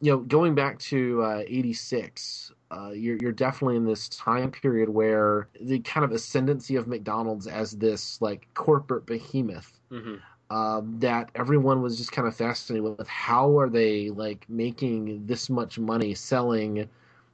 [0.00, 4.88] you know, going back to uh, '86, uh, you're you're definitely in this time period
[4.88, 10.16] where the kind of ascendancy of McDonald's as this like corporate behemoth hmm
[10.50, 15.50] um, that everyone was just kind of fascinated with how are they like making this
[15.50, 16.88] much money selling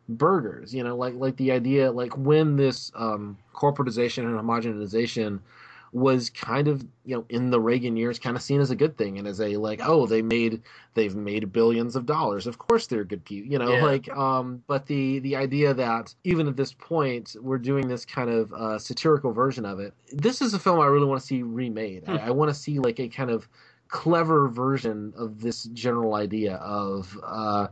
[0.08, 0.74] burgers?
[0.74, 5.40] You know like like the idea like when this um, corporatization and homogenization
[5.94, 8.98] was kind of you know in the Reagan years kind of seen as a good
[8.98, 10.60] thing and as a like oh they made
[10.94, 13.84] they've made billions of dollars of course they're good people you know Yeah.
[13.84, 18.28] like um but the the idea that even at this point we're doing this kind
[18.28, 21.42] of uh, satirical version of it this is a film I really want to see
[21.44, 22.16] remade Hmm.
[22.16, 23.48] I, I want to see like a kind of
[23.86, 27.68] clever version of this general idea of uh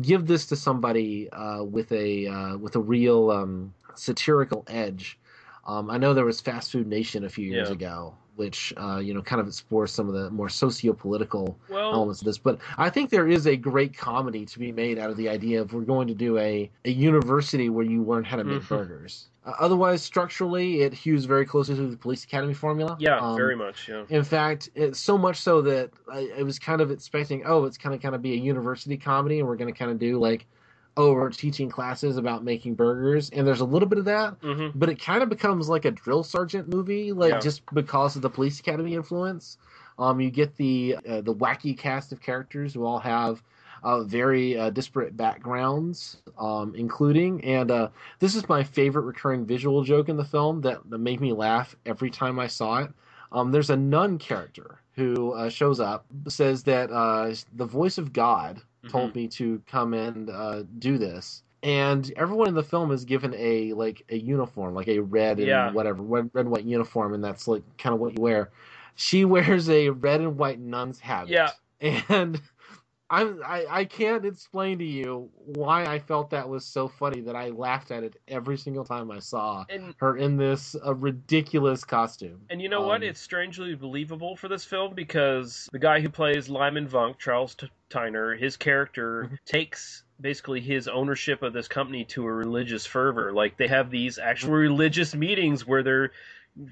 [0.00, 5.18] give this to somebody uh with a uh with a real um satirical edge
[5.66, 7.74] um, I know there was Fast Food Nation a few years Yeah.
[7.74, 12.20] ago, which uh, you know kind of explores some of the more socio-political Well, elements
[12.20, 12.38] of this.
[12.38, 15.60] But I think there is a great comedy to be made out of the idea
[15.60, 18.68] of we're going to do a, a university where you learn how to make Mhm.
[18.68, 19.28] burgers.
[19.46, 22.96] Uh, otherwise, structurally, it hews very closely to the Police Academy formula.
[22.98, 23.88] yeah, Um, very much.
[23.88, 24.04] Yeah.
[24.08, 27.76] in fact, it's so much so that I, I was kind of expecting, oh, it's
[27.76, 30.18] kind of kind of be a university comedy, and we're going to kind of do
[30.18, 30.46] like,
[30.96, 34.68] oh, we're teaching classes about making burgers, and there's a little bit of that, hmm
[34.76, 37.40] but it kind of becomes like a drill sergeant movie, like Yeah.
[37.40, 39.58] just because of the Police Academy influence.
[39.98, 43.42] Um, you get the uh, the wacky cast of characters who all have
[43.84, 47.88] uh, very uh, disparate backgrounds, um, including and uh,
[48.18, 51.76] this is my favorite recurring visual joke in the film that, that made me laugh
[51.86, 52.90] every time I saw it.
[53.30, 58.12] Um, there's a nun character who uh, shows up, says that uh, the voice of
[58.12, 59.18] God told Mm-hmm.
[59.18, 61.42] me to come and uh, do this.
[61.62, 65.46] And everyone in the film is given a like a uniform, like a red and
[65.48, 65.72] Yeah.
[65.72, 68.50] whatever, red, red white uniform, and that's like kind of what you wear.
[68.96, 71.30] She wears a red and white nun's habit.
[71.30, 71.50] Yeah.
[72.08, 72.40] And
[73.10, 77.36] I'm I, I can't explain to you why I felt that was so funny that
[77.36, 81.84] I laughed at it every single time I saw And her in this uh, ridiculous
[81.84, 82.40] costume.
[82.50, 83.02] And you know what?
[83.02, 87.54] Um, It's strangely believable for this film because the guy who plays Lyman Vunk, Charles
[87.54, 89.38] T- Tyner, his character Mhm.
[89.44, 93.32] takes basically his ownership of this company to a religious fervor.
[93.32, 96.12] Like they have these actual religious meetings where they're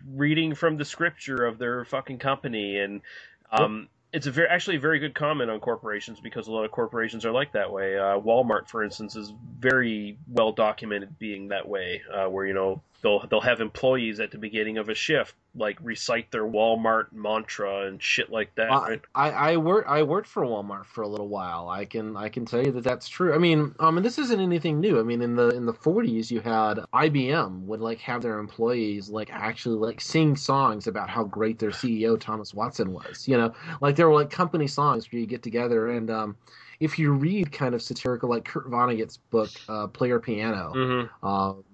[0.06, 3.02] reading from the scripture of their fucking company and
[3.50, 6.70] um it's a very actually a very good comment on corporations because a lot of
[6.70, 7.98] corporations are like that way.
[7.98, 12.82] Uh, Walmart, for instance, is very well documented being that way, uh, where you know
[13.02, 17.86] they'll they'll have employees at the beginning of a shift like recite their Walmart mantra
[17.86, 18.70] and shit like that.
[18.70, 19.00] I, right?
[19.14, 21.68] I I worked I worked for Walmart for a little while.
[21.68, 23.34] I can I can tell you that that's true.
[23.34, 24.98] I mean, um, and this isn't anything new.
[24.98, 29.10] I mean, in the in the 40s, you had IBM would like have their employees
[29.10, 33.28] like actually like sing songs about how great their CEO Thomas Watson was.
[33.28, 36.36] You know, like there were like company songs where you get together and um,
[36.80, 41.26] if you read kind of satirical like Kurt Vonnegut's book uh, Player Piano, Mm-hmm.
[41.26, 41.64] um,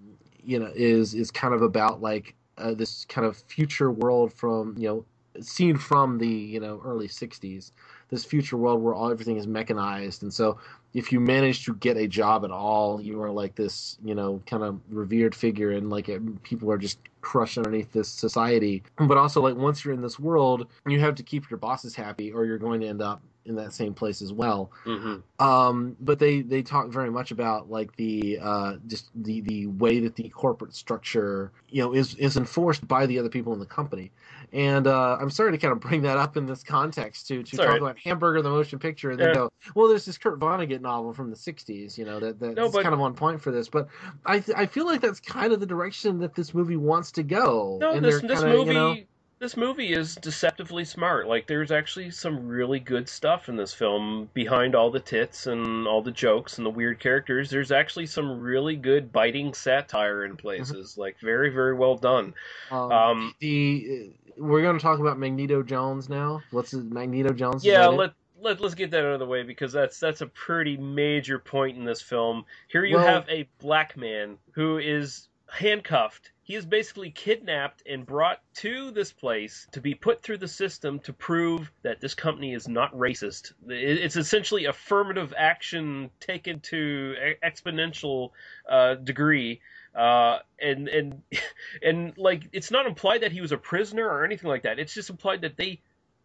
[0.49, 4.75] you know, is is kind of about like uh, this kind of future world from
[4.79, 5.05] you know
[5.43, 7.71] seen from the you know early 60s
[8.09, 10.23] this future world where all everything is mechanized.
[10.23, 10.59] And so
[10.95, 14.43] if you manage to get a job at all you are like this you know
[14.47, 18.83] kind of revered figure and like it, people are just crushed underneath this society.
[18.97, 22.33] But also like once you're in this world you have to keep your bosses happy
[22.33, 25.45] or you're going to end up in that same place as well Mm-hmm.
[25.45, 30.01] um, but they they talk very much about like the uh, just the the way
[30.01, 33.67] that the corporate structure you know is is enforced by the other people in the
[33.67, 34.11] company.
[34.53, 37.41] And uh, I'm sorry to kind of bring that up in this context to to
[37.41, 40.81] It's talk about Hamburger the motion picture and then go, well, there's this Kurt Vonnegut
[40.81, 43.51] novel from the '60s, you know that that's No, but- kind of on point for
[43.51, 43.69] this.
[43.69, 43.89] But
[44.25, 47.23] I th- I feel like that's kind of the direction that this movie wants to
[47.23, 47.79] go.
[47.81, 48.97] No, and this this kinda, movie you know,
[49.41, 51.29] this movie is deceptively smart.
[51.29, 55.87] Like there's actually some really good stuff in this film behind all the tits and
[55.87, 57.49] all the jokes and the weird characters.
[57.51, 60.99] There's actually some really good biting satire in places.
[60.99, 62.35] Like very very well done.
[62.71, 66.41] um, Um, the we're going to talk about Magneto Jones now.
[66.53, 67.65] What's his, Magneto Jones?
[67.65, 70.77] Yeah, let let let's get that out of the way because that's that's a pretty
[70.77, 72.45] major point in this film.
[72.69, 76.31] Here you Well- have a black man who is handcuffed.
[76.49, 80.99] He is basically kidnapped and brought to this place to be put through the system
[81.01, 83.53] to prove that this company is not racist.
[83.69, 87.15] It's essentially affirmative action taken to
[87.45, 88.31] exponential
[88.67, 89.61] uh, degree.
[89.95, 91.23] Uh, and and
[91.83, 94.79] and like it's not implied that he was a prisoner or anything like that.
[94.79, 95.83] It's just implied that they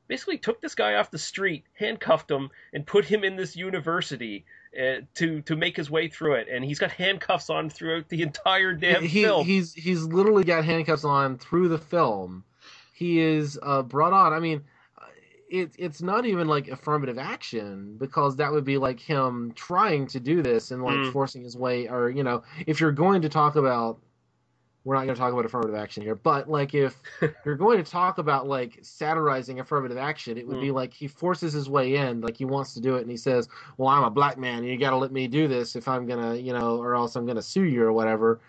[0.08, 4.46] basically took this guy off the street, handcuffed him, and put him in this university
[4.78, 6.48] uh, to to make his way through it.
[6.52, 9.46] And he's got handcuffs on throughout the entire damn he, film.
[9.46, 12.44] he's he's literally got handcuffs on through the film.
[12.94, 14.34] He is uh, brought on.
[14.34, 14.64] I mean,
[14.98, 15.06] uh,
[15.50, 20.20] it, it's not even like affirmative action because that would be like him trying to
[20.20, 21.12] do this and like Mm.
[21.12, 21.88] forcing his way.
[21.90, 24.00] Or you know, if you're going to talk about,
[24.86, 27.02] we're not going to talk about affirmative action here, but like if
[27.46, 30.76] you're going to talk about like satirizing affirmative action, it would be hmm.
[30.76, 33.48] like he forces his way in, like he wants to do it, and he says,
[33.78, 36.06] "Well, I'm a black man, and you got to let me do this if I'm
[36.06, 38.42] gonna, you know, or else I'm gonna sue you or whatever."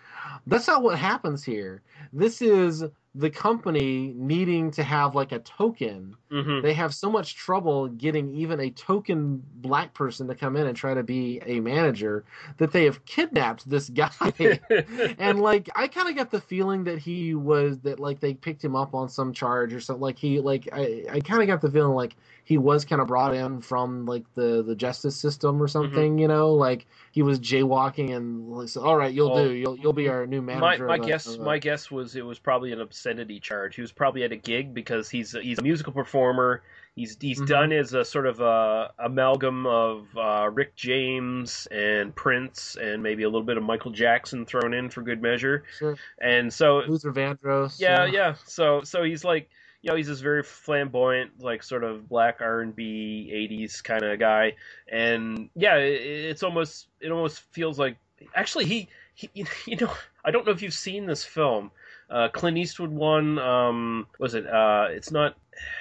[0.47, 1.81] That's not what happens here.
[2.11, 2.83] This is
[3.17, 6.15] the company needing to have like a token.
[6.31, 6.61] Mhm.
[6.61, 10.75] They have so much trouble getting even a token black person to come in and
[10.75, 12.25] try to be a manager
[12.57, 14.09] that they have kidnapped this guy.
[15.17, 18.63] and like I kind of got the feeling that he was that like they picked
[18.63, 20.01] him up on some charge or something.
[20.01, 23.07] Like he like I I kind of got the feeling like he was kind of
[23.07, 26.17] brought in from like the the justice system or something.
[26.19, 29.51] You know, like he was jaywalking and like, so, all right, you'll Well, do.
[29.53, 30.85] You'll you'll be our new manager.
[30.85, 33.75] my a- guess a- my guess was it was probably an obscenity charge.
[33.75, 36.63] He was probably at a gig because he's he's a musical performer.
[36.95, 37.47] He's he's Mhm.
[37.47, 43.23] done as a sort of a amalgam of uh, Rick James and Prince and maybe
[43.23, 45.63] a little bit of Michael Jackson thrown in for good measure.
[45.77, 45.95] Sure.
[46.19, 47.79] And so Luther Vandross.
[47.79, 48.05] yeah, know?
[48.05, 48.35] yeah.
[48.45, 49.49] So so he's like
[49.81, 54.03] you know he's this very flamboyant like sort of black R and B '80s kind
[54.03, 54.55] of guy,
[54.91, 57.97] and yeah, it, it's almost it almost feels like
[58.33, 59.29] actually he, he
[59.67, 61.71] you know I don't know if you've seen this film.
[62.09, 64.45] Uh, Clint Eastwood one um, was it?
[64.45, 65.35] Uh, it's not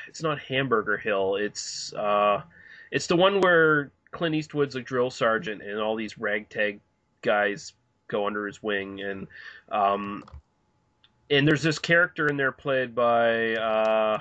[0.08, 1.36] it's not Hamburger Hill.
[1.36, 2.42] It's uh,
[2.90, 6.80] it's the one where Clint Eastwood's a drill sergeant and all these ragtag
[7.22, 7.74] guys
[8.08, 9.26] go under his wing and
[9.70, 10.24] um,
[11.30, 14.18] and there's this character in there played by uh,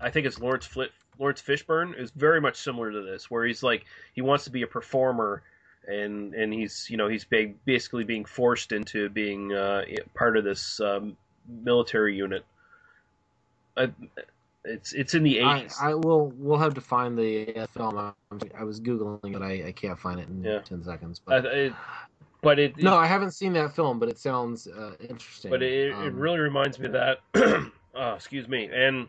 [0.00, 3.62] I think it's Lawrence Flit Laurence Fishburne is very much similar to this, where he's
[3.62, 3.84] like
[4.14, 5.42] he wants to be a performer,
[5.86, 9.84] and and he's you know he's being, basically being forced into being uh,
[10.14, 11.16] part of this um,
[11.48, 12.44] military unit.
[13.76, 13.90] I,
[14.64, 15.76] it's it's in the eighties.
[15.80, 16.32] I will.
[16.36, 17.98] We'll have to find the uh, film.
[17.98, 18.12] I,
[18.56, 19.42] I was googling it.
[19.42, 20.60] I, I can't find it in Yeah.
[20.60, 21.20] ten seconds.
[21.24, 21.44] But
[22.42, 23.98] but it no, I haven't seen that film.
[23.98, 25.50] But it sounds uh, interesting.
[25.50, 27.70] but it, it Um, really reminds me of that.
[27.94, 28.70] oh, excuse me.
[28.72, 29.08] And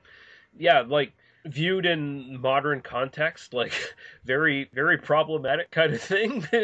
[0.57, 1.13] yeah, like
[1.45, 3.73] viewed in modern context, like
[4.25, 6.45] very very problematic kind of thing.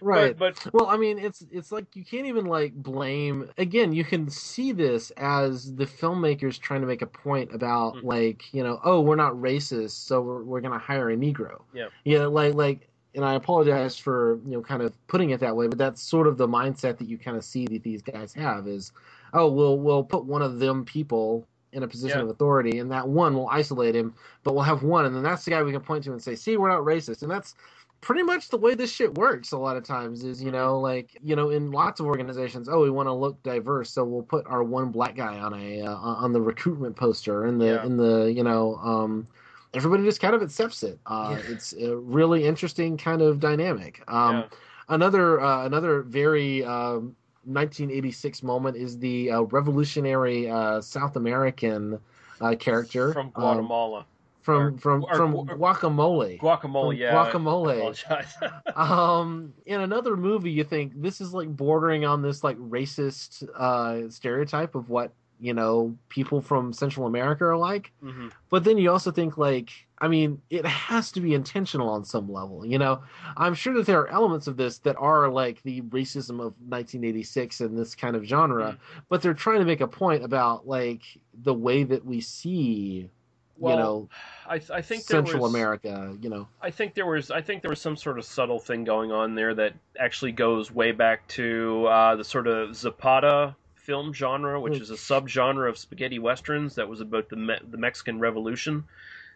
[0.00, 0.36] Right.
[0.36, 3.50] But, but Well, I mean, it's it's like you can't even like blame.
[3.58, 8.04] Again, you can see this as the filmmakers trying to make a point about Mhm.
[8.04, 11.62] like you know, oh, we're not racist, so we're we're gonna hire a Negro.
[11.72, 11.88] Yeah.
[12.04, 12.88] Yeah, like like.
[13.16, 16.26] And I apologize for you know kind of putting it that way, but that's sort
[16.26, 18.90] of the mindset that you kind of see that these guys have is,
[19.32, 22.24] oh, we'll we'll put one of them people in a position Yeah.
[22.24, 25.44] of authority, and that one will isolate him, but we'll have one, and then that's
[25.44, 27.54] the guy we can point to and say, see, we're not racist, and that's
[28.00, 31.16] pretty much the way this shit works a lot of times is you know like
[31.22, 34.46] you know in lots of organizations oh we want to look diverse so we'll put
[34.46, 37.84] our one black guy on a uh, on the recruitment poster in the Yeah.
[37.86, 39.26] in the you know um
[39.72, 41.52] everybody just kind of accepts it uh Yeah.
[41.52, 44.44] it's a really interesting kind of dynamic um Yeah.
[44.90, 51.98] another uh, another very um 1986 moment is the uh, revolutionary uh, South American
[52.40, 54.06] uh, character from um, Guatemala,
[54.42, 56.88] from or- from or from gu- guacamole guacamole.
[56.90, 58.76] from yeah, guacamole.
[58.76, 64.08] um in another movie you think this is like bordering on this like racist uh
[64.10, 68.30] stereotype of what you know people from central america are like Mhm.
[68.50, 72.30] but then you also think like i mean it has to be intentional on some
[72.30, 73.02] level you know
[73.36, 77.60] i'm sure that there are elements of this that are like the racism of 1986
[77.60, 78.78] and this kind of genre Mm.
[79.08, 81.02] but they're trying to make a point about like
[81.42, 83.10] the way that we see
[83.58, 84.08] Well, you know
[84.48, 87.62] I, I think there central was, america you know I think there was I think
[87.62, 91.26] there was some sort of subtle thing going on there that actually goes way back
[91.28, 93.54] to uh, the sort of Zapata
[93.84, 97.76] film genre, which is a subgenre of spaghetti westerns that was about the Me- the
[97.76, 98.84] Mexican Revolution,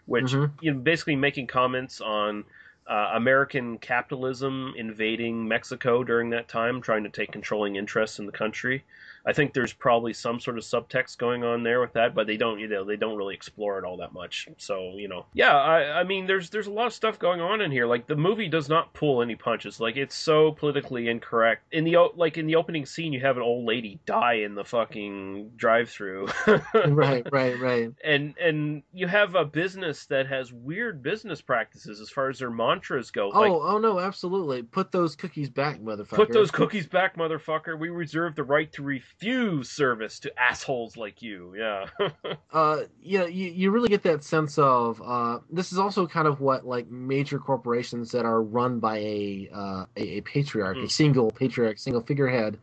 [0.06, 0.50] which Mhm.
[0.60, 2.44] you know basically making comments on
[2.86, 8.32] uh, American capitalism invading Mexico during that time, trying to take controlling interests in the
[8.32, 8.82] country.
[9.28, 12.38] I think there's probably some sort of subtext going on there with that, but they
[12.38, 14.48] don't, you know, they don't really explore it all that much.
[14.56, 17.60] So, you know, yeah, I, I mean, there's there's a lot of stuff going on
[17.60, 17.84] in here.
[17.84, 19.80] Like the movie does not pull any punches.
[19.80, 21.64] Like it's so politically incorrect.
[21.72, 24.64] In the like in the opening scene, you have an old lady die in the
[24.64, 26.28] fucking drive-through.
[26.86, 27.90] right, right, right.
[28.02, 32.50] And and you have a business that has weird business practices as far as their
[32.50, 33.30] mantras go.
[33.34, 34.62] Oh, like, oh no, absolutely.
[34.62, 36.16] Put those cookies back, motherfucker.
[36.16, 37.78] Put those cookies back, motherfucker.
[37.78, 39.17] We reserve the right to refuse
[39.62, 41.54] service to assholes like you.
[41.56, 41.86] Yeah.
[42.52, 46.40] uh, yeah, you, you really get that sense of uh, this is also kind of
[46.40, 50.84] what like major corporations that are run by a uh, a, a patriarch, mm.
[50.84, 52.58] a single patriarch, single figurehead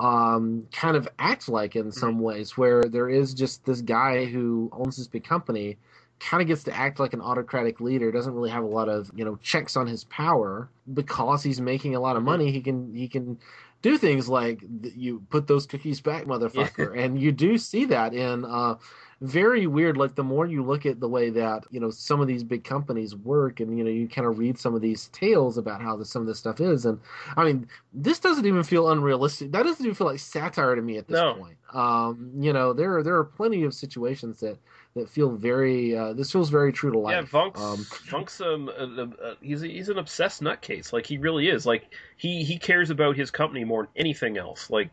[0.00, 2.22] um, kind of act like in some mm-hmm.
[2.22, 5.76] ways, where there is just this guy who owns this big company,
[6.20, 9.10] kind of gets to act like an autocratic leader, doesn't really have a lot of
[9.14, 12.30] you know checks on his power because he's making a lot of mm-hmm.
[12.30, 12.52] money.
[12.52, 13.38] He can he can
[13.84, 17.02] do things like you put those cookies back, motherfucker, yeah.
[17.02, 18.44] and you do see that in.
[18.44, 18.76] Uh,
[19.20, 19.98] very weird.
[19.98, 22.64] Like the more you look at the way that you know some of these big
[22.64, 25.96] companies work, and you know you kind of read some of these tales about how
[25.96, 26.98] this, some of this stuff is, and
[27.36, 29.52] I mean this doesn't even feel unrealistic.
[29.52, 31.34] That doesn't even feel like satire to me at this no.
[31.34, 31.56] point.
[31.74, 34.58] Um, you know there there are plenty of situations that
[34.94, 35.96] that feel very.
[35.96, 37.14] Uh, this feels very true to life.
[37.14, 40.92] Yeah, Vunk's, um, Vunk's um, uh, uh, he's a, he's an obsessed nutcase.
[40.92, 41.66] Like he really is.
[41.66, 44.70] Like he he cares about his company more than anything else.
[44.70, 44.90] Like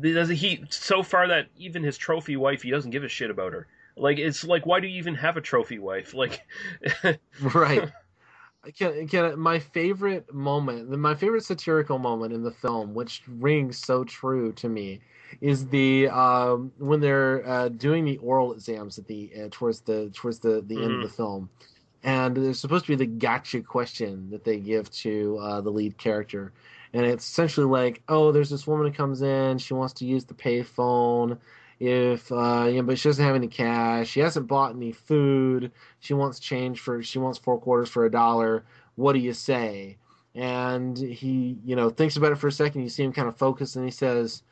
[0.00, 3.52] does he so far that even his trophy wife he doesn't give a shit about
[3.52, 3.66] her.
[3.96, 6.14] Like it's like why do you even have a trophy wife?
[6.14, 6.40] Like
[7.40, 7.90] right.
[8.62, 13.78] I Can, can, my favorite moment, my favorite satirical moment in the film, which rings
[13.78, 15.00] so true to me,
[15.40, 20.10] is the um, when they're uh, doing the oral exams at the uh, towards the
[20.14, 20.84] towards the, the mm-hmm.
[20.84, 21.16] end of the mm-hmm.
[21.16, 21.50] film,
[22.02, 25.96] and there's supposed to be the gotcha question that they give to uh, the lead
[25.98, 26.52] character,
[26.92, 30.24] and it's essentially like, oh, there's this woman who comes in, she wants to use
[30.24, 31.38] the payphone.
[31.78, 34.08] If uh, you know, but she doesn't have any cash.
[34.08, 35.72] She hasn't bought any food.
[36.00, 37.02] She wants change for.
[37.02, 38.64] She wants four quarters for a dollar.
[38.96, 39.96] What do you say?
[40.34, 42.82] And he, you know, thinks about it for a second.
[42.82, 44.42] You see him kind of focus, and he says,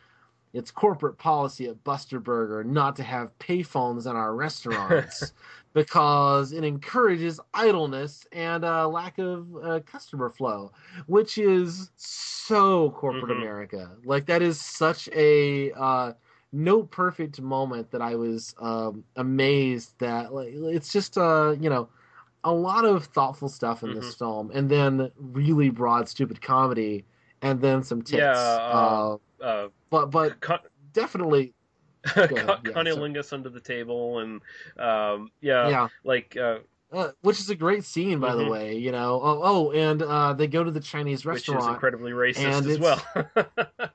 [0.52, 5.32] it's corporate policy at Buster Burger not to have payphones in our restaurants
[5.74, 10.72] because it encourages idleness and a lack of uh, customer flow,
[11.06, 13.42] which is so corporate mm-hmm.
[13.42, 13.90] America.
[14.04, 16.12] Like that is such a uh,
[16.52, 21.88] no perfect moment that I was um, amazed that like it's just uh you know
[22.44, 24.00] a lot of thoughtful stuff in mm-hmm.
[24.00, 27.04] this film and then really broad stupid comedy
[27.42, 28.18] and then some tits.
[28.18, 28.32] Yeah.
[28.32, 30.60] Uh, uh, but but con-
[30.92, 31.54] definitely.
[32.04, 34.40] Cunnilingus yeah, under the table and
[34.78, 36.58] um, yeah, yeah, like uh,
[36.92, 38.38] uh, which is a great scene, by mm-hmm.
[38.38, 38.76] the way.
[38.76, 42.12] You know, oh, oh and uh, they go to the Chinese restaurant, which is incredibly
[42.12, 43.02] racist as well.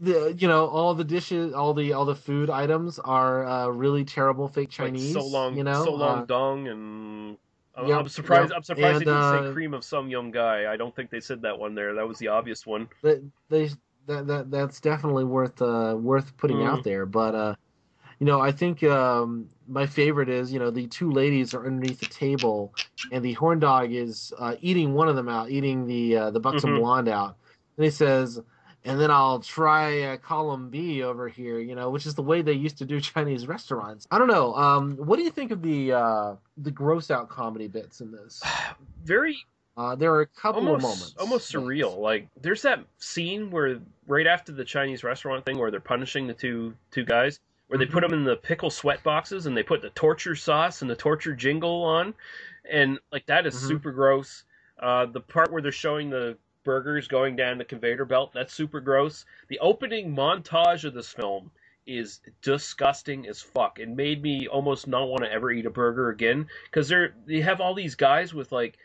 [0.00, 4.04] the you know all the dishes, all the all the food items are uh, really
[4.04, 5.14] terrible fake Chinese.
[5.14, 7.36] Like so long, you know, so long uh, dong and.
[7.80, 8.50] Yep, I'm surprised.
[8.50, 8.56] Yep.
[8.56, 10.72] I'm surprised and, they didn't say uh, cream of some young guy.
[10.72, 11.94] I don't think they said that one there.
[11.94, 12.88] That was the obvious one.
[13.02, 13.20] They,
[13.50, 13.70] they
[14.08, 16.68] that that that's definitely worth uh, worth putting mm.
[16.68, 17.06] out there.
[17.06, 17.54] But uh,
[18.18, 22.00] you know, I think um, my favorite is you know the two ladies are underneath
[22.00, 22.74] the table,
[23.12, 26.40] and the horn dog is uh, eating one of them out, eating the uh, the
[26.40, 26.80] buxom mm-hmm.
[26.80, 27.36] blonde out,
[27.76, 28.40] and he says.
[28.84, 32.42] And then I'll try uh, column B over here, you know, which is the way
[32.42, 34.06] they used to do Chinese restaurants.
[34.10, 34.54] I don't know.
[34.54, 38.40] Um, what do you think of the uh, the gross out comedy bits in this?
[39.04, 39.36] Very
[39.78, 41.96] uh, there are a couple almost, of moments, almost surreal.
[41.96, 43.78] Like there's that scene where
[44.08, 47.38] right after the Chinese restaurant thing, where they're punishing the two two guys,
[47.68, 47.94] where they mm-hmm.
[47.94, 50.96] put them in the pickle sweat boxes and they put the torture sauce and the
[50.96, 52.12] torture jingle on,
[52.68, 53.68] and like that is mm-hmm.
[53.68, 54.42] super gross.
[54.80, 58.80] Uh, the part where they're showing the burgers going down the conveyor belt, that's super
[58.80, 59.26] gross.
[59.46, 61.52] The opening montage of this film
[61.86, 63.78] is disgusting as fuck.
[63.78, 67.40] It made me almost not want to ever eat a burger again because they're they
[67.40, 68.76] have all these guys with like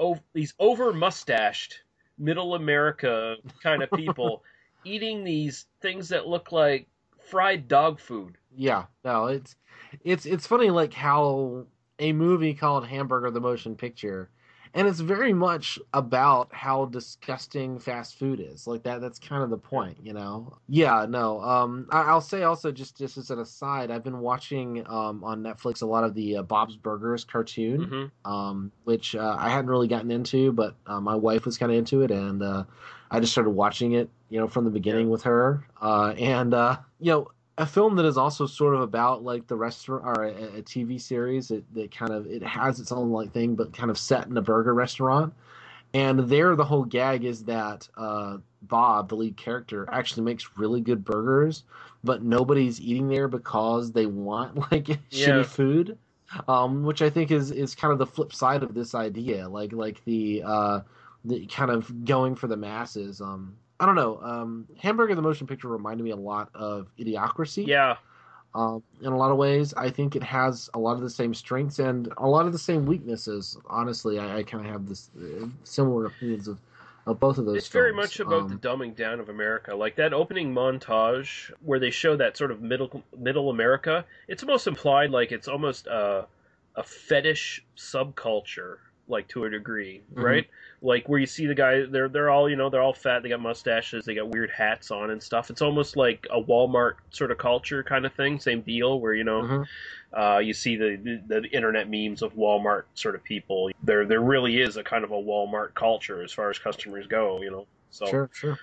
[0.00, 1.82] over, these over mustached
[2.18, 4.42] middle America kind of people
[4.84, 6.88] eating these things that look like
[7.28, 8.36] fried dog food.
[8.56, 9.54] Yeah, no, it's
[10.02, 11.66] it's it's funny like how
[12.00, 14.30] a movie called Hamburger the Motion Picture
[14.74, 19.50] and it's very much about how disgusting fast food is like that that's kind of
[19.50, 23.38] the point you know yeah no um I, will say also just just as an
[23.38, 27.80] aside i've been watching um on netflix a lot of the uh, bob's burgers cartoon
[27.80, 28.30] mm-hmm.
[28.30, 31.78] um which uh, i hadn't really gotten into but uh, my wife was kind of
[31.78, 32.64] into it and uh
[33.10, 35.12] i just started watching it you know from the beginning yeah.
[35.12, 37.28] with her uh and uh you know
[37.60, 41.00] a film that is also sort of about like the restaurant or a, a TV
[41.00, 44.26] series that, that kind of it has its own like thing, but kind of set
[44.26, 45.34] in a burger restaurant.
[45.92, 50.80] And there, the whole gag is that uh, Bob, the lead character, actually makes really
[50.80, 51.64] good burgers,
[52.02, 55.44] but nobody's eating there because they want like Yeah.
[55.44, 55.98] shitty food.
[56.48, 59.72] Um, which I think is is kind of the flip side of this idea, like
[59.72, 60.80] like the uh,
[61.24, 63.20] the kind of going for the masses.
[63.20, 64.20] Um, I don't know.
[64.22, 67.66] Um, Hamburger the motion picture reminded me a lot of Idiocracy.
[67.66, 67.96] Yeah,
[68.54, 71.32] Um, in a lot of ways, I think it has a lot of the same
[71.34, 73.56] strengths and a lot of the same weaknesses.
[73.68, 76.58] Honestly, I, I kind of have this uh, similar opinions of,
[77.06, 77.56] of both of those.
[77.56, 79.74] it's very much about Um, the dumbing down of America.
[79.74, 84.04] Like that opening montage where they show that sort of middle middle America.
[84.28, 86.26] It's almost implied like it's almost a
[86.76, 88.76] a fetish subculture,
[89.10, 90.22] like to a degree, Mhm.
[90.22, 90.46] right?
[90.82, 93.22] Like where you see the guy, they're they're all you know they're all fat.
[93.22, 94.04] They got mustaches.
[94.04, 95.50] They got weird hats on and stuff.
[95.50, 98.38] It's almost like a Walmart sort of culture kind of thing.
[98.40, 99.42] Same deal where you know.
[99.42, 99.66] mhm.
[100.12, 100.96] Uh, you see the,
[101.26, 103.70] the the internet memes of Walmart sort of people.
[103.84, 107.40] There there really is a kind of a Walmart culture as far as customers go.
[107.42, 107.66] You know.
[107.90, 108.58] So Sure, sure.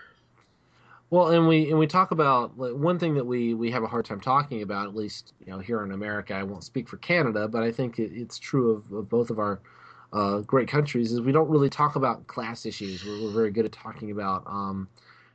[1.10, 3.88] Well, and we and we talk about like, one thing that we we have a
[3.88, 6.34] hard time talking about, at least you know here in America.
[6.34, 9.40] I won't speak for Canada, but I think it, it's true of, of both of
[9.40, 9.62] our
[10.14, 11.12] uh, great countries.
[11.12, 13.04] Is we don't really talk about class issues.
[13.06, 14.88] We're, we're very good at talking about um,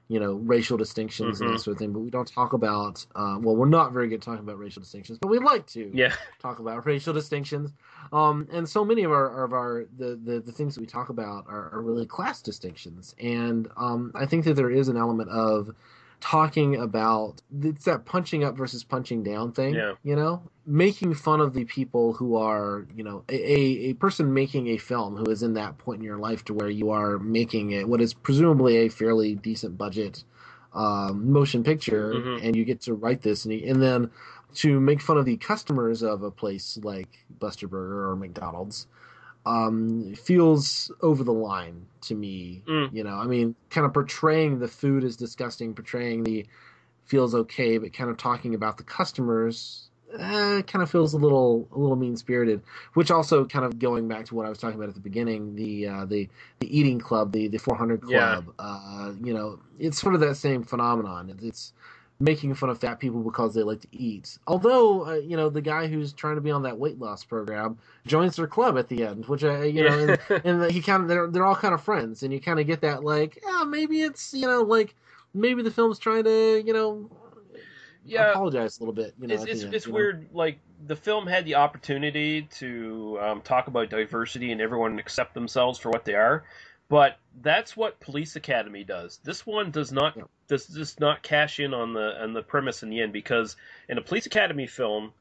[0.08, 1.52] you know racial distinctions and Mhm.
[1.54, 3.04] that sort of thing, but we don't talk about.
[3.14, 5.90] Uh, well, we're not very good at talking about racial distinctions, but we like to
[5.92, 7.72] yeah, talk about racial distinctions.
[8.12, 11.08] Um, and so many of our of our the, the, the things that we talk
[11.08, 13.14] about are, are really class distinctions.
[13.20, 15.74] And um, I think that there is an element of
[16.22, 19.74] talking about it's that punching up versus punching down thing.
[19.74, 19.94] Yeah.
[20.04, 24.68] You know, making fun of the people who are you know a, a, person making
[24.68, 27.72] a film who is in that point in your life to where you are making
[27.72, 30.24] it what is presumably a fairly decent budget
[30.74, 32.44] um, motion picture, Mhm.
[32.44, 34.10] and you get to write this, and, you, and then
[34.54, 37.08] to make fun of the customers of a place like
[37.40, 38.86] Buster Burger or McDonald's
[39.46, 42.62] um, feels over the line to me.
[42.68, 42.92] Mm.
[42.92, 46.46] You know, I mean, kind of portraying the food as disgusting, portraying the
[47.06, 49.88] feels okay, but kind of talking about the customers.
[50.18, 52.62] Uh, kind of feels a little a little mean spirited,
[52.94, 55.56] which also kind of going back to what I was talking about at the beginning,
[55.56, 56.28] the uh, the
[56.60, 58.38] the eating club, the the 400 Yeah.
[58.38, 58.52] club.
[58.58, 61.30] Uh, you know, it's sort of that same phenomenon.
[61.30, 61.72] It's, it's
[62.22, 64.38] making fun of fat people because they like to eat.
[64.46, 67.76] Although, uh, you know, the guy who's trying to be on that weight loss program
[68.06, 71.08] joins their club at the end, which I, you know, and, and he kind of
[71.08, 74.02] they're they're all kind of friends, and you kind of get that like, yeah, maybe
[74.02, 74.94] it's you know like
[75.34, 77.10] maybe the film's trying to you know
[78.04, 78.30] yeah.
[78.30, 79.14] apologize a little bit.
[79.20, 79.96] You know, It's it's, end, it's you know?
[79.96, 80.28] weird.
[80.32, 85.78] Like the film had the opportunity to um, talk about diversity and everyone accept themselves
[85.78, 86.44] for what they are,
[86.92, 89.18] but that's what Police Academy does.
[89.24, 92.90] This one does not does does not cash in on the on the premise in
[92.90, 93.56] the end because
[93.88, 95.14] in a Police Academy film,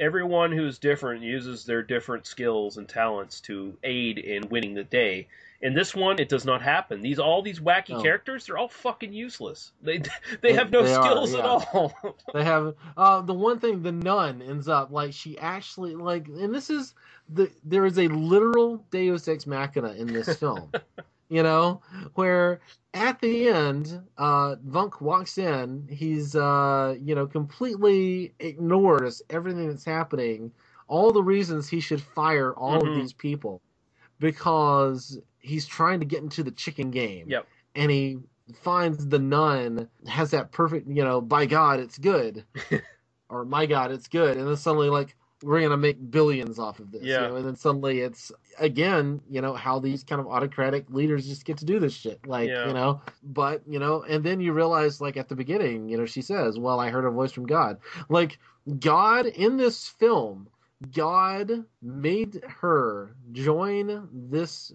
[0.00, 5.28] everyone who's different uses their different skills and talents to aid in winning the day.
[5.62, 7.00] In this one, it does not happen.
[7.00, 8.02] These all these wacky No.
[8.02, 9.72] characters, they're all fucking useless.
[9.82, 10.08] They they
[10.42, 11.94] They- have no they are, skills at all.
[12.34, 16.54] They have uh, the one thing the nun ends up like she actually like, and
[16.54, 16.94] this is
[17.30, 20.70] the there is a literal Deus ex machina in this film,
[21.28, 21.82] you know,
[22.14, 22.60] where
[22.94, 29.84] at the end, uh, Vunk walks in, he's uh, you know completely ignores everything that's
[29.84, 30.52] happening,
[30.88, 32.88] all the reasons he should fire all Mhm.
[32.88, 33.60] of these people,
[34.20, 37.26] because he's trying to get into the chicken game.
[37.30, 37.46] Yep.
[37.74, 38.18] and he
[38.62, 42.44] finds the nun has that perfect, you know, by God, it's good,
[43.30, 46.90] or my God, it's good, and then suddenly like we're gonna make billions off of
[46.90, 47.28] this, you Yeah.
[47.28, 51.44] know, and then suddenly it's again, you know, how these kind of autocratic leaders just
[51.44, 52.68] get to do this shit, like Yeah.
[52.68, 56.06] you know, but you know, and then you realize like at the beginning, you know,
[56.06, 58.38] she says, "Well, I heard a voice from God," like
[58.80, 60.48] God in this film.
[60.92, 64.72] God made her join this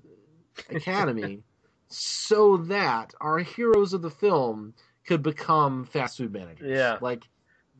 [0.69, 1.43] academy
[1.89, 4.73] so that our heroes of the film
[5.05, 6.69] could become fast food managers.
[6.69, 6.97] Yeah.
[7.01, 7.27] Like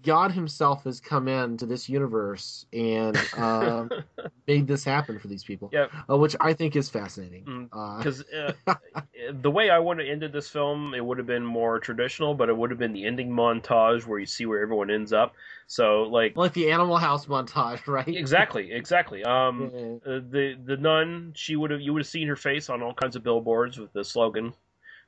[0.04, 3.86] God himself has come into this universe and uh,
[4.48, 5.72] made this happen for these people,
[6.10, 7.46] uh, which I think is fascinating.
[7.46, 8.54] Mm, Uh, because uh,
[9.42, 12.50] the way I would have ended this film, it would have been more traditional, but
[12.50, 15.34] it would have been the ending montage where you see where everyone ends up.
[15.68, 18.08] So, like, like the Animal House montage, right?
[18.08, 19.24] exactly, exactly.
[19.24, 19.72] Um,
[20.06, 22.94] uh, the the nun, she would have you would have seen her face on all
[22.94, 24.54] kinds of billboards with the slogan.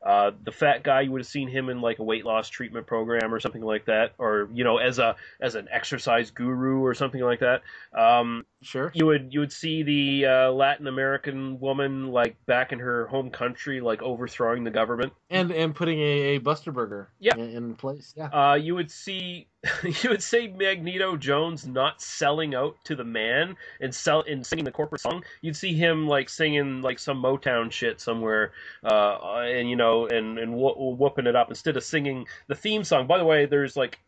[0.03, 2.85] Uh, the fat guy, you would have seen him in like a weight loss treatment
[2.85, 6.93] program or something like that, or you know, as a as an exercise guru or
[6.93, 7.61] something like that.
[7.97, 8.91] Um, Sure.
[8.93, 13.29] you would you would see the uh, Latin American woman like back in her home
[13.29, 15.13] country, like overthrowing the government.
[15.29, 17.35] And and putting a, a Buster Burger Yeah.
[17.35, 18.13] in, in place.
[18.15, 18.27] Yeah.
[18.27, 19.47] Uh, you would see
[19.83, 24.65] you would say Magneto Jones not selling out to the man and sell and singing
[24.65, 25.23] the corporate song.
[25.41, 28.51] You'd see him like singing like some Motown shit somewhere,
[28.83, 32.83] uh, and you know, and and wh- whooping it up instead of singing the theme
[32.83, 33.07] song.
[33.07, 33.99] By the way, there's like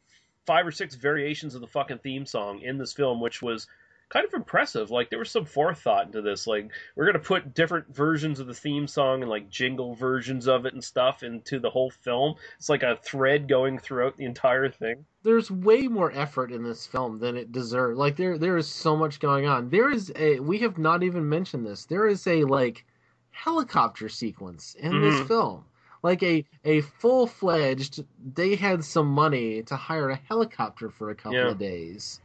[0.46, 3.68] five or six variations of the fucking theme song in this film, which was
[4.10, 4.92] kind of impressive.
[4.92, 6.48] Like there was some forethought into this.
[6.48, 10.66] Like we're gonna put different versions of the theme song and like jingle versions of
[10.66, 12.36] it and stuff into the whole film.
[12.58, 15.06] It's like a thread going throughout the entire thing.
[15.24, 17.98] There's way more effort in this film than it deserves.
[17.98, 19.70] Like there there is so much going on.
[19.70, 21.86] There is a we have not even mentioned this.
[21.86, 22.86] There is a like
[23.32, 25.28] helicopter sequence in this Mhm.
[25.28, 25.66] film.
[26.04, 28.04] Like a a full fledged
[28.34, 31.50] they had some money to hire a helicopter for a couple Yeah.
[31.50, 32.22] of days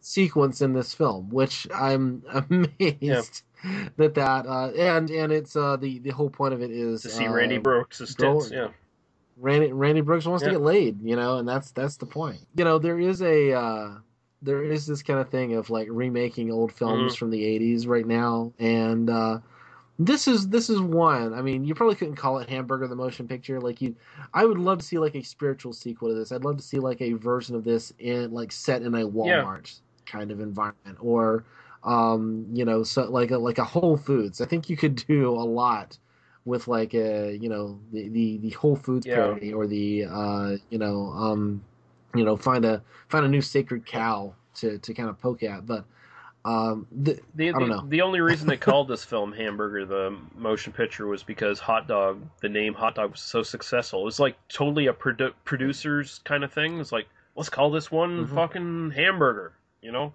[0.00, 3.42] sequence in this film, which I'm amazed
[3.96, 7.10] that that uh, and and it's uh, the the whole point of it is To
[7.10, 8.68] see uh, Randi Brooks' tits, yeah.
[9.36, 12.40] Randi Randi Brooks wants to get laid, you know, and that's that's the point.
[12.56, 13.90] You know, there is a uh,
[14.42, 17.18] there is this kind of thing of like remaking old films Mhm.
[17.18, 19.38] from the '80s right now, and uh,
[19.98, 21.34] this is this is one.
[21.34, 23.60] I mean, you probably couldn't call it Hamburger the Motion Picture.
[23.60, 23.94] Like you,
[24.32, 26.32] I would love to see like a spiritual sequel to this.
[26.32, 29.80] I'd love to see like a version of this in like set in a Walmart
[30.10, 31.44] kind of environment, or
[31.84, 34.40] um, you know, so like a like a Whole Foods.
[34.40, 35.98] I think you could do a lot
[36.44, 39.14] with like a you know the the, the Whole Foods Yeah.
[39.14, 41.62] parody or the uh, you know um,
[42.14, 45.66] you know find a find a new sacred cow to to kind of poke at,
[45.66, 45.84] but
[46.44, 51.06] um, the, The, the, the only reason they called this film Hamburger the motion picture
[51.06, 54.00] was because Hot Dog, the name Hot Dog was so successful.
[54.00, 56.80] It was like totally a produ- producer's kind of thing.
[56.80, 57.06] It's like,
[57.36, 58.34] let's call this one Mhm.
[58.34, 60.14] fucking Hamburger, you know?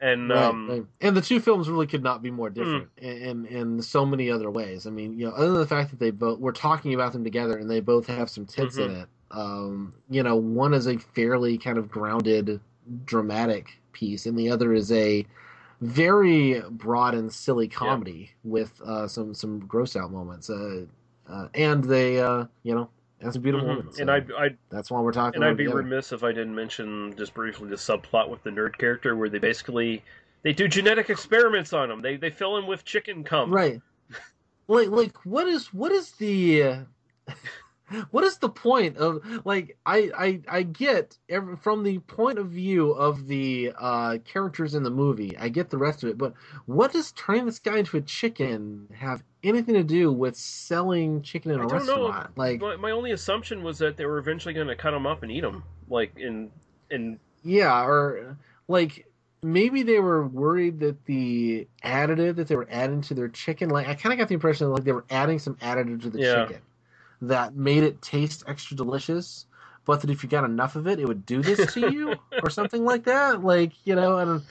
[0.00, 0.86] And Right, um, right.
[1.00, 4.30] and the two films really could not be more different in, in in so many
[4.30, 4.86] other ways.
[4.86, 7.24] I mean, you know, other than the fact that they both we're talking about them
[7.24, 9.02] together and they both have some tits in Mhm.
[9.02, 9.08] it.
[9.30, 12.60] Um, you know, one is a fairly kind of grounded,
[13.04, 15.24] dramatic piece, and the other is a
[15.80, 20.50] very broad and silly comedy with uh, some some gross out moments.
[20.50, 20.86] Uh,
[21.28, 22.90] uh, and they, uh, you know,
[23.22, 23.76] has a beautiful mhm.
[23.76, 23.92] woman.
[23.92, 25.42] so and I'd, I'd that's why we're talking.
[25.42, 25.82] and I'd be together.
[25.82, 29.38] remiss if I didn't mention just briefly the subplot with the nerd character where they
[29.38, 30.02] basically
[30.42, 32.00] they do genetic experiments on him.
[32.02, 33.52] They they fill him with chicken cum.
[33.52, 33.80] right
[34.68, 36.80] like like what is what is the uh,
[38.10, 42.48] what is the point of like i i i get every, from the point of
[42.48, 46.32] view of the uh characters in the movie i get the rest of it but
[46.66, 51.50] what does turning this guy into a chicken have anything to do with selling chicken
[51.52, 52.04] in a I don't know.
[52.06, 55.06] restaurant like My, my only assumption was that they were eventually going to cut him
[55.06, 56.50] up and eat him, like in
[56.90, 58.36] in Yeah, or
[58.66, 59.06] like
[59.42, 63.86] maybe they were worried that the additive that they were adding to their chicken, like
[63.88, 66.18] I kind of got the impression that, like they were adding some additive to the
[66.18, 66.34] Yeah.
[66.46, 66.62] chicken
[67.22, 69.46] that made it taste extra delicious,
[69.86, 72.50] but that if you got enough of it, it would do this to you or
[72.50, 73.44] something like that.
[73.44, 74.42] Like you know, and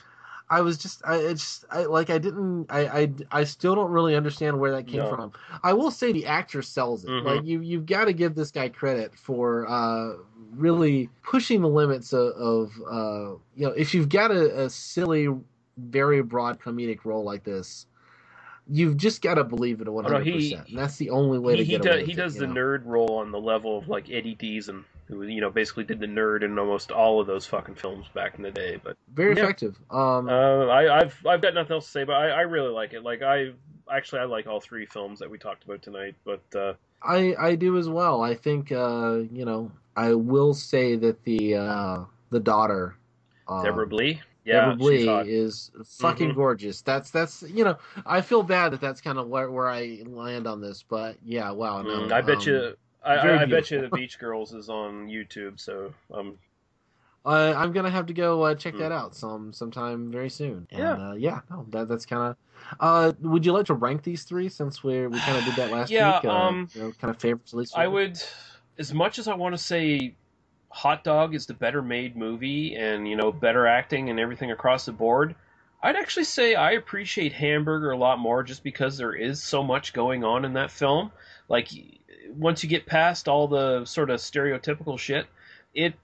[0.50, 3.92] I was just, I it's just, I like, I didn't, I, I, I still don't
[3.92, 5.10] really understand where that came No.
[5.18, 5.34] from.
[5.64, 7.12] I will say the actor sells it.
[7.12, 7.26] Mhm.
[7.26, 10.14] Like you, you've got to give this guy credit for uh,
[10.56, 15.30] really pushing the limits of, of uh, you know, if you've got a, a silly,
[15.78, 17.88] very broad comedic role like this.
[18.70, 20.06] You've just got to believe it 100%.
[20.06, 22.06] Oh, no, he- and that's the only way he, to he, get do, away with
[22.08, 22.54] he it, does the know?
[22.54, 26.06] nerd role on the level of like Eddie Deezen, who you know basically did the
[26.06, 28.80] nerd in almost all of those fucking films back in the day.
[28.84, 29.44] But Very Yeah.
[29.44, 29.78] effective.
[29.90, 32.94] Um, uh, I, I've I've got nothing else to say, but I, I really like
[32.94, 33.04] it.
[33.04, 33.52] Like I
[33.92, 36.16] actually I like all three films that we talked about tonight.
[36.26, 38.22] But uh, I I do as well.
[38.22, 42.00] I think uh, you know I will say that the uh,
[42.32, 42.96] the daughter
[43.48, 46.36] uh, Debra Blee, yeah, Debra Blee is fucking Mhm.
[46.36, 46.82] gorgeous.
[46.82, 50.48] That's that's you know I feel bad that that's kind of where, where I land
[50.48, 51.82] on this, but yeah, wow.
[51.82, 52.78] No, Mm, I bet um, you.
[53.04, 56.38] I, I, bet you the Beach Girls is on YouTube, so um,
[57.26, 58.80] I, I'm gonna have to go uh, check Hmm.
[58.80, 60.68] that out some sometime very soon.
[60.72, 61.10] And, Yeah.
[61.10, 61.42] uh, yeah.
[61.50, 62.36] No, that that's kind of.
[62.80, 65.70] Uh, would you like to rank these three since we we kind of did that
[65.72, 66.26] last Yeah, week?
[66.26, 67.78] Uh, um, you know, kind of favorites at least.
[67.78, 68.20] I would,
[68.78, 70.16] as much as I want to say,
[70.78, 74.86] Hot Dog is the better made movie, and you know better acting and everything across
[74.86, 75.34] the board.
[75.82, 79.92] I'd actually say I appreciate Hamburger a lot more just because there is so much
[79.92, 81.12] going on in that film.
[81.50, 81.70] Like
[82.30, 85.26] once you get past all the sort of stereotypical shit,
[85.74, 85.96] it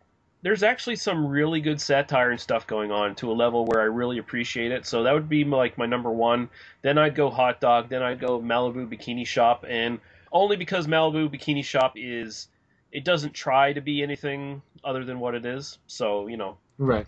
[0.41, 3.85] there's actually some really good satire and stuff going on to a level where I
[3.85, 4.87] really appreciate it.
[4.87, 6.49] So that would be like my number one.
[6.81, 7.89] Then I'd go Hot Dog.
[7.89, 9.99] Then I'd go Malibu Bikini Shop, and
[10.31, 12.47] only because Malibu Bikini Shop is
[12.93, 15.79] it doesn't try to be anything other than what it is.
[15.87, 17.07] So you know, Right.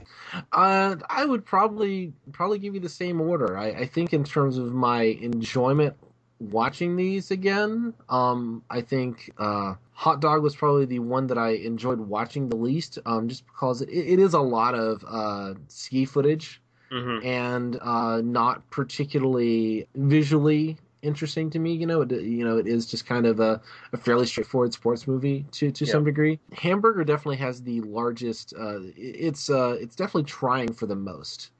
[0.51, 3.57] Uh, I would probably probably give you the same order.
[3.57, 5.95] I, I think in terms of my enjoyment
[6.39, 7.93] watching these again.
[8.09, 12.57] Um, I think uh, Hot Dog was probably the one that I enjoyed watching the
[12.57, 17.79] least, um, just because it, it is a lot of uh, ski footage hmm and
[17.81, 21.73] uh, not particularly visually interesting to me.
[21.73, 23.61] You know, it, you know, it is just kind of a,
[23.93, 25.91] a fairly straightforward sports movie to to Yeah.
[25.91, 26.39] some degree.
[26.53, 28.53] Hamburger definitely has the largest.
[28.57, 31.51] Uh, it's uh, it's definitely trying for the most.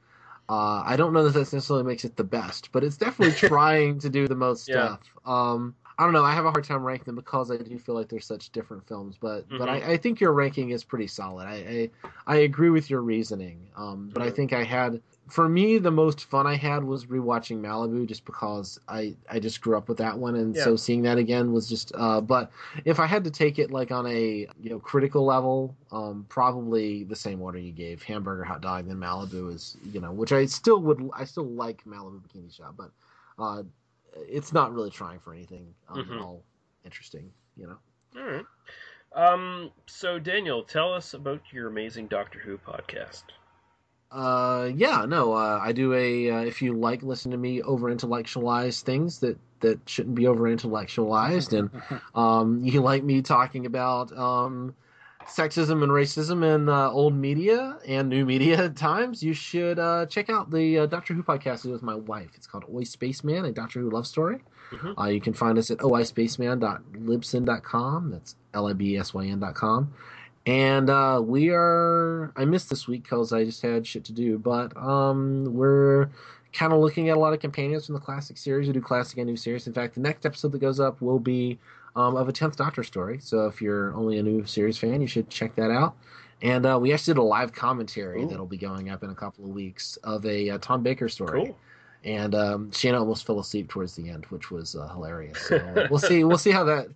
[0.48, 4.00] Uh, I don't know that that necessarily makes it the best, but it's definitely trying
[4.00, 4.98] to do the most Yeah.
[4.98, 5.02] stuff.
[5.26, 6.24] Um, I don't know.
[6.24, 8.86] I have a hard time ranking them because I do feel like they're such different
[8.88, 9.18] films.
[9.20, 9.70] But but Mhm.
[9.70, 11.48] I, I think your ranking is pretty solid.
[11.48, 11.90] I
[12.28, 13.70] I, I agree with your reasoning.
[13.76, 14.36] Um, but I Mhm.
[14.36, 18.80] think I had for me the most fun I had was rewatching Malibu just because
[18.88, 20.64] I I just grew up with that one and Yeah.
[20.64, 21.92] so seeing that again was just.
[21.96, 22.52] Uh, but
[22.86, 27.04] if I had to take it like on a you know critical level, um, probably
[27.06, 30.46] the same order you gave Hamburger, Hot Dog, then Malibu is you know which I
[30.46, 32.92] still would I still like Malibu Bikini Shop, but.
[33.38, 33.64] Uh,
[34.30, 36.16] it's not really trying for anything um, Mhm.
[36.16, 36.42] at all
[36.86, 37.78] interesting, you know.
[38.18, 38.46] All right.
[39.14, 43.24] Um, so Daniel, tell us about your amazing Doctor Who podcast.
[44.12, 46.32] Uh, yeah, no, uh, I do a.
[46.32, 50.48] Uh, if you like listen to me over intellectualize things that that shouldn't be over
[50.48, 51.70] intellectualized, and
[52.16, 54.74] um, you like me talking about um,
[55.26, 60.06] sexism and racism in uh, old media and new media at times, you should uh,
[60.06, 62.30] check out the uh, Doctor Who podcast with my wife.
[62.36, 64.40] It's called Oi Spaceman, a Doctor Who love story.
[64.72, 64.98] Mhm.
[65.00, 68.12] Uh, you can find us at oispaceman.libsyn.com.
[68.12, 69.94] That's L I B S Y N.com.
[70.46, 72.32] And uh, we are.
[72.36, 76.10] I missed this week because I just had shit to do, but um, we're
[76.54, 78.68] kind of looking at a lot of companions from the classic series.
[78.68, 79.66] We do classic and new series.
[79.68, 81.58] In fact, the next episode that goes up will be
[81.96, 83.20] um, of a 10th Doctor story.
[83.22, 85.96] So if you're only a new series fan, you should check that out.
[86.42, 88.28] And uh, we actually did a live commentary Ooh.
[88.28, 91.46] that'll be going up in a couple of weeks of a uh, Tom Baker story
[91.46, 91.58] Cool.
[92.04, 95.40] and um, Shanna almost fell asleep towards the end, which was uh, hilarious.
[95.48, 96.24] So we'll see.
[96.24, 96.88] We'll see how that.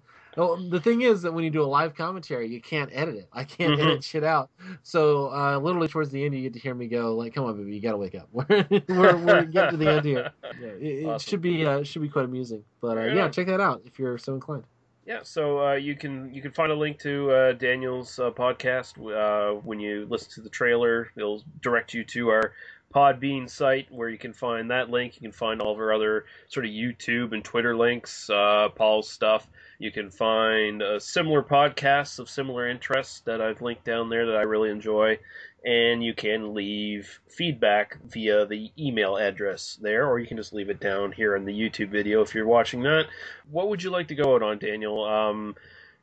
[0.70, 3.30] The thing is that when you do a live commentary, you can't edit it.
[3.34, 3.84] I can't Mhm.
[3.84, 4.50] edit shit out.
[4.84, 7.58] So uh, literally towards the end, you get to hear me go like, "Come on,
[7.58, 8.30] baby, you gotta wake up.
[8.34, 8.46] We're
[8.88, 12.10] we're, we're getting to the end here." Yeah, it, it should be uh, should be
[12.10, 12.64] quite amusing.
[12.82, 14.64] But uh, Right yeah, check that out if you're so inclined.
[15.06, 18.94] Yeah, so uh, you can you can find a link to uh, Daniel's uh, podcast
[19.00, 21.10] uh, when you listen to the trailer.
[21.16, 22.54] It'll direct you to our
[22.94, 25.16] Podbean site where you can find that link.
[25.16, 29.10] You can find all of our other sort of YouTube and Twitter links, uh, Paul's
[29.10, 29.48] stuff.
[29.80, 34.36] You can find uh, similar podcasts of similar interests that I've linked down there that
[34.36, 35.20] I really enjoy.
[35.64, 40.70] And you can leave feedback via the email address there, or you can just leave
[40.70, 43.08] it down here in the YouTube video if you're watching that.
[43.50, 45.04] What would you like to go out on, Daniel?
[45.04, 45.56] Um,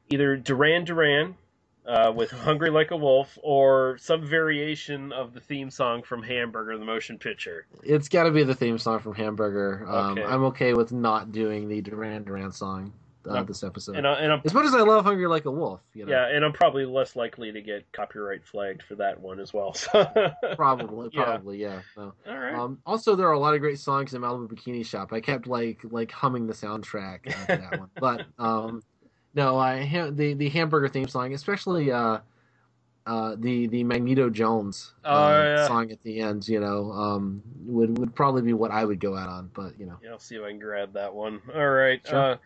[0.09, 1.36] either Duran Duran
[1.86, 6.77] uh, with Hungry Like a Wolf, or some variation of the theme song from Hamburger,
[6.78, 7.66] the motion picture.
[7.82, 9.86] It's got to be the theme song from Hamburger.
[9.86, 10.24] Um, Okay.
[10.24, 12.93] I'm okay with not doing the Duran Duran song
[13.28, 13.97] uh, this episode.
[13.97, 16.12] And, I, and I'm as much as I love "Hungry Like a Wolf," you know,
[16.12, 19.74] yeah, and I'm probably less likely to get copyright flagged for that one as well.
[19.74, 20.07] So.
[20.57, 21.24] probably, Yeah.
[21.24, 21.81] probably, yeah.
[21.97, 22.12] No.
[22.28, 22.55] All right.
[22.55, 25.12] Um, also, there are a lot of great songs in Malibu Bikini Shop.
[25.12, 28.82] I kept like like humming the soundtrack uh, to that one, but um,
[29.35, 32.19] no, I ha- the the hamburger theme song, especially uh,
[33.07, 35.66] uh, the the Magneto Jones uh, Oh, yeah.
[35.69, 39.16] song at the end, you know, um, would would probably be what I would go
[39.16, 39.51] out on.
[39.55, 41.40] But you know, Yeah, I'll see if I can grab that one.
[41.55, 42.01] All right.
[42.07, 42.19] Sure.
[42.32, 42.36] Uh,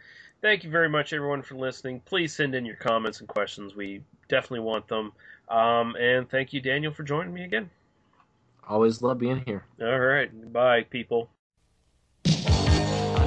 [0.43, 2.01] thank you very much, everyone, for listening.
[2.05, 3.75] Please send in your comments and questions.
[3.75, 5.13] We definitely want them.
[5.49, 7.71] Um, and thank you, Daniel, for joining me again.
[8.69, 9.65] always love being here.
[9.81, 10.31] All right.
[10.53, 11.31] Bye, people.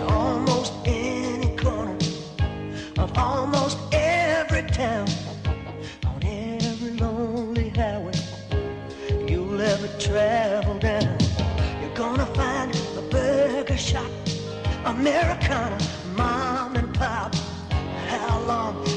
[0.10, 1.98] almost any corner
[2.98, 5.08] of almost every town,
[6.06, 8.14] on every lonely highway
[9.28, 11.18] you'll ever travel down.
[11.82, 14.10] You're gonna find a burger shop,
[14.86, 15.78] Americana,
[16.16, 16.63] mom
[17.04, 18.93] How long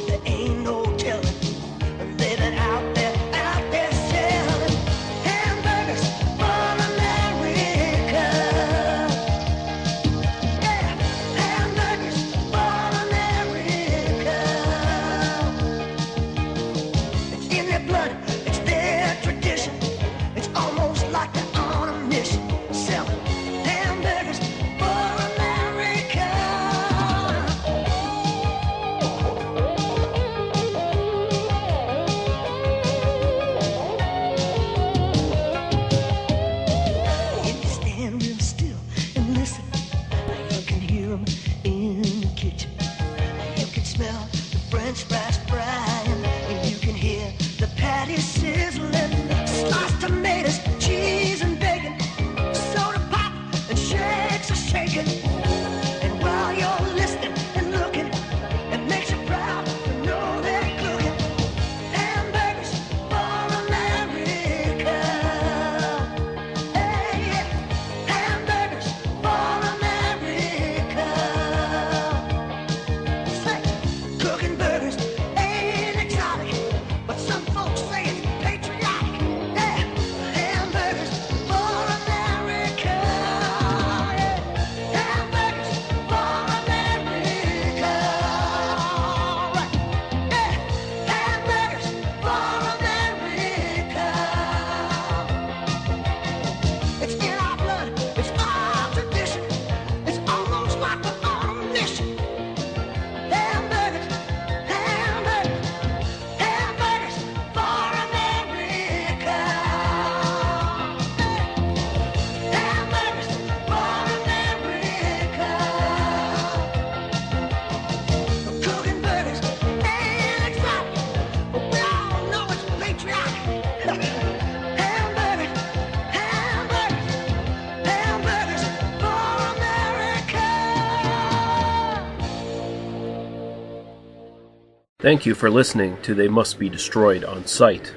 [135.07, 137.95] Thank you for listening to They Must Be Destroyed on Sight.